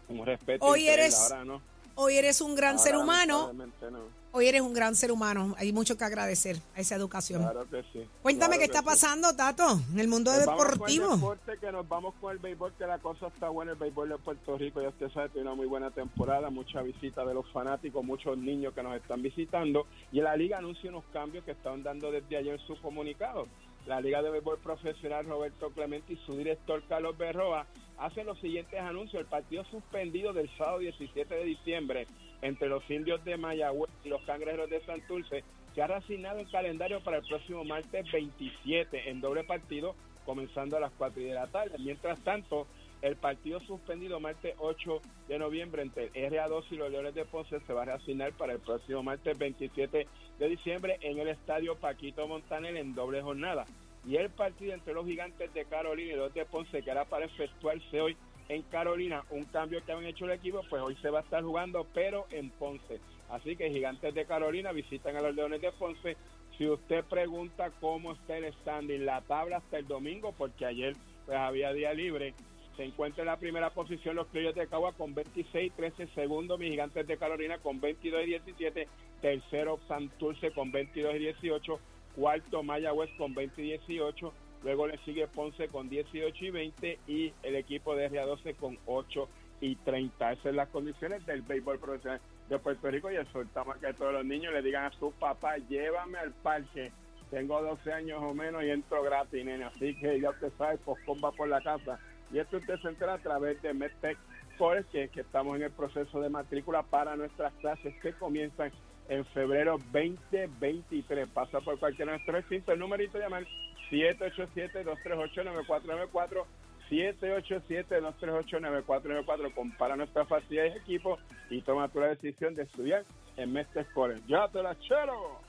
Un 0.07 0.25
respeto. 0.25 0.65
Hoy 0.65 0.87
eres- 0.87 1.19
ahora 1.19 1.43
no. 1.43 1.61
Hoy 1.99 2.15
eres 2.15 2.41
un 2.41 2.55
gran 2.55 2.73
Ahora, 2.77 2.83
ser 2.83 2.95
humano. 2.95 3.51
no. 3.53 4.17
Hoy 4.33 4.45
eres 4.47 4.61
un 4.61 4.71
gran 4.73 4.93
ser 4.93 5.11
humano. 5.11 5.55
Hay 5.57 5.73
mucho 5.73 5.97
que 5.97 6.03
agradecer 6.03 6.57
a 6.75 6.81
esa 6.81 6.93
educación. 6.95 7.41
Claro 7.41 7.67
que 7.71 7.81
sí. 7.91 8.07
Cuéntame 8.21 8.57
Claro 8.57 8.59
qué 8.59 8.65
está 8.65 8.79
sí. 8.79 8.85
pasando, 8.85 9.35
Tato, 9.35 9.79
en 9.91 9.99
el 9.99 10.07
mundo 10.07 10.29
vamos 10.29 10.45
con 10.45 10.65
el 10.67 10.71
deportivo. 10.73 11.15
deporte, 11.15 11.57
que 11.59 11.71
nos 11.71 11.89
vamos 11.89 12.13
con 12.21 12.31
el 12.33 12.37
béisbol, 12.37 12.73
que 12.77 12.85
la 12.85 12.99
cosa 12.99 13.27
está 13.29 13.49
buena. 13.49 13.71
El 13.71 13.79
béisbol 13.79 14.09
de 14.09 14.17
Puerto 14.19 14.55
Rico, 14.59 14.79
ya 14.79 14.89
usted 14.89 15.09
sabe, 15.11 15.29
tiene 15.29 15.47
una 15.47 15.55
muy 15.55 15.65
buena 15.65 15.89
temporada, 15.89 16.51
mucha 16.51 16.83
visita 16.83 17.25
de 17.25 17.33
los 17.33 17.49
fanáticos, 17.51 18.03
muchos 18.05 18.37
niños 18.37 18.75
que 18.75 18.83
nos 18.83 18.95
están 18.95 19.23
visitando. 19.23 19.87
Y 20.11 20.21
la 20.21 20.35
liga 20.35 20.59
anuncia 20.59 20.87
unos 20.91 21.05
cambios 21.11 21.43
que 21.43 21.51
están 21.51 21.81
dando 21.81 22.11
desde 22.11 22.37
ayer 22.37 22.59
en 22.59 22.67
su 22.67 22.79
comunicado. 22.79 23.47
La 23.87 24.01
Liga 24.01 24.21
de 24.21 24.29
Béisbol 24.29 24.59
Profesional 24.59 25.25
Roberto 25.25 25.69
Clemente 25.69 26.11
y 26.11 26.17
su 26.17 26.35
director 26.35 26.83
Carlos 26.89 27.17
Berroa 27.17 27.65
hacen 27.97 28.25
los 28.25 28.37
siguientes 28.39 28.77
anuncios. 28.81 29.21
El 29.21 29.29
partido 29.29 29.63
suspendido 29.63 30.33
del 30.33 30.49
sábado 30.57 30.79
17 30.79 31.33
de 31.33 31.43
diciembre 31.45 32.07
entre 32.41 32.67
los 32.67 32.87
indios 32.89 33.23
de 33.23 33.37
Mayagüez 33.37 33.89
y 34.03 34.09
los 34.09 34.21
cangrejeros 34.23 34.69
de 34.69 34.81
Santurce 34.81 35.45
se 35.73 35.81
ha 35.81 35.87
reasignado 35.87 36.39
el 36.39 36.51
calendario 36.51 36.99
para 36.99 37.17
el 37.17 37.23
próximo 37.25 37.63
martes 37.63 38.11
27 38.11 39.09
en 39.09 39.21
doble 39.21 39.45
partido, 39.45 39.95
comenzando 40.25 40.75
a 40.75 40.81
las 40.81 40.91
4 40.97 41.23
de 41.23 41.33
la 41.33 41.47
tarde. 41.47 41.77
Mientras 41.79 42.19
tanto, 42.25 42.67
el 43.01 43.15
partido 43.15 43.61
suspendido 43.61 44.19
martes 44.19 44.55
8 44.57 45.01
de 45.29 45.39
noviembre 45.39 45.83
entre 45.83 46.09
el 46.13 46.33
RA2 46.33 46.65
y 46.71 46.75
los 46.75 46.91
Leones 46.91 47.15
de 47.15 47.23
Ponce 47.25 47.59
se 47.61 47.73
va 47.73 47.83
a 47.83 47.85
reasignar 47.85 48.33
para 48.33 48.53
el 48.53 48.59
próximo 48.59 49.03
martes 49.03 49.37
27 49.37 50.07
de 50.39 50.49
diciembre 50.49 50.97
en 51.01 51.19
el 51.19 51.29
estadio 51.29 51.75
Paquito 51.75 52.27
Montaner 52.27 52.75
en 52.77 52.93
doble 52.93 53.21
jornada. 53.21 53.65
Y 54.05 54.15
el 54.15 54.29
partido 54.29 54.73
entre 54.73 54.93
los 54.93 55.05
gigantes 55.05 55.53
de 55.53 55.65
Carolina 55.65 56.13
y 56.13 56.15
los 56.15 56.33
de 56.33 56.45
Ponce, 56.45 56.81
que 56.81 56.91
era 56.91 57.05
para 57.05 57.25
efectuarse 57.25 58.01
hoy 58.01 58.15
en 58.49 58.61
Carolina, 58.63 59.23
un 59.31 59.43
cambio 59.45 59.83
que 59.85 59.91
han 59.91 60.05
hecho 60.05 60.25
el 60.25 60.31
equipo, 60.31 60.61
pues 60.69 60.81
hoy 60.81 60.95
se 61.01 61.09
va 61.09 61.19
a 61.19 61.23
estar 61.23 61.43
jugando, 61.43 61.85
pero 61.93 62.25
en 62.31 62.49
Ponce. 62.51 63.01
Así 63.29 63.57
que 63.57 63.69
Gigantes 63.69 64.13
de 64.13 64.25
Carolina 64.25 64.71
visitan 64.71 65.17
a 65.17 65.21
los 65.21 65.35
Leones 65.35 65.61
de 65.61 65.71
Ponce. 65.73 66.15
Si 66.57 66.67
usted 66.67 67.03
pregunta 67.03 67.71
cómo 67.81 68.13
está 68.13 68.37
el 68.37 68.53
standing, 68.53 69.05
la 69.05 69.21
tabla 69.21 69.57
hasta 69.57 69.77
el 69.77 69.87
domingo, 69.87 70.33
porque 70.37 70.65
ayer 70.65 70.95
pues 71.25 71.37
había 71.37 71.73
día 71.73 71.93
libre, 71.93 72.33
se 72.77 72.83
encuentra 72.83 73.23
en 73.23 73.27
la 73.27 73.37
primera 73.37 73.71
posición 73.71 74.15
los 74.15 74.27
Criollos 74.27 74.53
de 74.53 74.67
Cagua 74.67 74.93
con 74.93 75.15
26 75.15 75.73
13, 75.75 76.07
segundo 76.13 76.59
mis 76.59 76.69
Gigantes 76.69 77.07
de 77.07 77.17
Carolina 77.17 77.57
con 77.57 77.81
22 77.81 78.23
y 78.23 78.27
17, 78.27 78.87
tercero 79.19 79.79
Santurce 79.87 80.51
con 80.51 80.71
22 80.71 81.15
y 81.15 81.19
18, 81.19 81.79
cuarto 82.15 82.61
Mayagüez 82.61 83.09
con 83.17 83.33
20 83.33 83.61
y 83.63 83.69
18, 83.69 84.31
luego 84.63 84.87
le 84.87 84.99
sigue 84.99 85.27
Ponce 85.27 85.67
con 85.69 85.89
18 85.89 86.45
y 86.45 86.49
20 86.51 86.99
y 87.07 87.33
el 87.41 87.55
equipo 87.55 87.95
de 87.95 88.11
RA12 88.11 88.55
con 88.55 88.77
8 88.85 89.27
y 89.61 89.75
30. 89.77 90.33
Esas 90.33 90.43
son 90.43 90.55
las 90.55 90.69
condiciones 90.69 91.25
del 91.25 91.41
béisbol 91.41 91.79
profesional 91.79 92.21
de 92.47 92.59
Puerto 92.59 92.91
Rico 92.91 93.11
y 93.11 93.15
exhortamos 93.15 93.77
que 93.77 93.91
todos 93.93 94.13
los 94.13 94.25
niños. 94.25 94.53
Le 94.53 94.61
digan 94.61 94.85
a 94.85 94.91
sus 94.91 95.15
papás, 95.15 95.59
llévame 95.67 96.19
al 96.19 96.31
parque, 96.31 96.91
tengo 97.31 97.59
12 97.59 97.91
años 97.91 98.21
o 98.21 98.35
menos 98.35 98.63
y 98.63 98.69
entro 98.69 99.01
gratis, 99.01 99.43
nene, 99.43 99.63
así 99.63 99.95
que 99.95 100.21
ya 100.21 100.29
usted 100.29 100.51
sabe, 100.59 100.77
pues 100.77 100.99
va 101.23 101.31
por 101.31 101.47
la 101.47 101.59
casa. 101.61 101.99
Y 102.31 102.39
esto 102.39 102.57
usted 102.57 102.79
se 102.81 102.89
entera 102.89 103.13
a 103.13 103.19
través 103.19 103.61
de 103.61 103.73
MedTech 103.73 104.17
Forest, 104.57 104.89
que, 104.91 105.07
que 105.09 105.21
estamos 105.21 105.55
en 105.55 105.63
el 105.63 105.71
proceso 105.71 106.19
de 106.19 106.29
matrícula 106.29 106.83
para 106.83 107.15
nuestras 107.15 107.53
clases 107.55 107.95
que 108.01 108.13
comienzan 108.13 108.71
en 109.09 109.25
febrero 109.25 109.77
2023. 109.91 111.27
Pasa 111.29 111.59
por 111.61 111.79
cualquiera 111.79 112.11
de 112.11 112.17
nuestros 112.17 112.43
recintos. 112.43 112.73
El 112.73 112.79
numerito 112.79 113.17
de 113.17 113.23
llamar 113.23 113.47
787-238-9494. 113.91 116.45
787-238-9494. 116.89 119.53
Compara 119.53 119.95
nuestras 119.95 120.27
facilidades 120.27 120.75
y 120.75 120.79
equipos 120.79 121.19
y 121.49 121.61
toma 121.61 121.87
tu 121.89 121.99
la 121.99 122.07
decisión 122.07 122.55
de 122.55 122.63
estudiar 122.63 123.05
en 123.35 123.53
Mestre 123.53 123.85
College. 123.93 124.23
¡Ya 124.27 124.47
te 124.49 124.63
la 124.63 124.75
chero! 124.79 125.39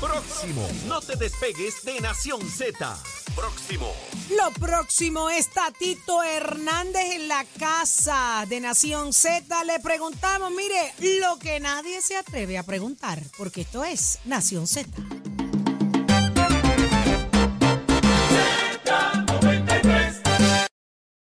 Próximo. 0.00 0.66
No 0.88 1.00
te 1.00 1.16
despegues 1.16 1.84
de 1.84 2.00
Nación 2.00 2.40
Z. 2.40 3.21
Próximo. 3.36 3.92
Lo 4.36 4.50
próximo 4.52 5.30
es 5.30 5.48
Tatito 5.48 6.22
Hernández 6.22 7.16
en 7.16 7.28
la 7.28 7.44
casa 7.58 8.44
de 8.48 8.60
Nación 8.60 9.12
Z. 9.12 9.64
Le 9.64 9.80
preguntamos, 9.80 10.50
mire, 10.50 10.94
lo 11.20 11.38
que 11.38 11.60
nadie 11.60 12.00
se 12.02 12.16
atreve 12.16 12.58
a 12.58 12.62
preguntar, 12.62 13.22
porque 13.36 13.62
esto 13.62 13.84
es 13.84 14.18
Nación 14.24 14.66
Z. 14.66 14.88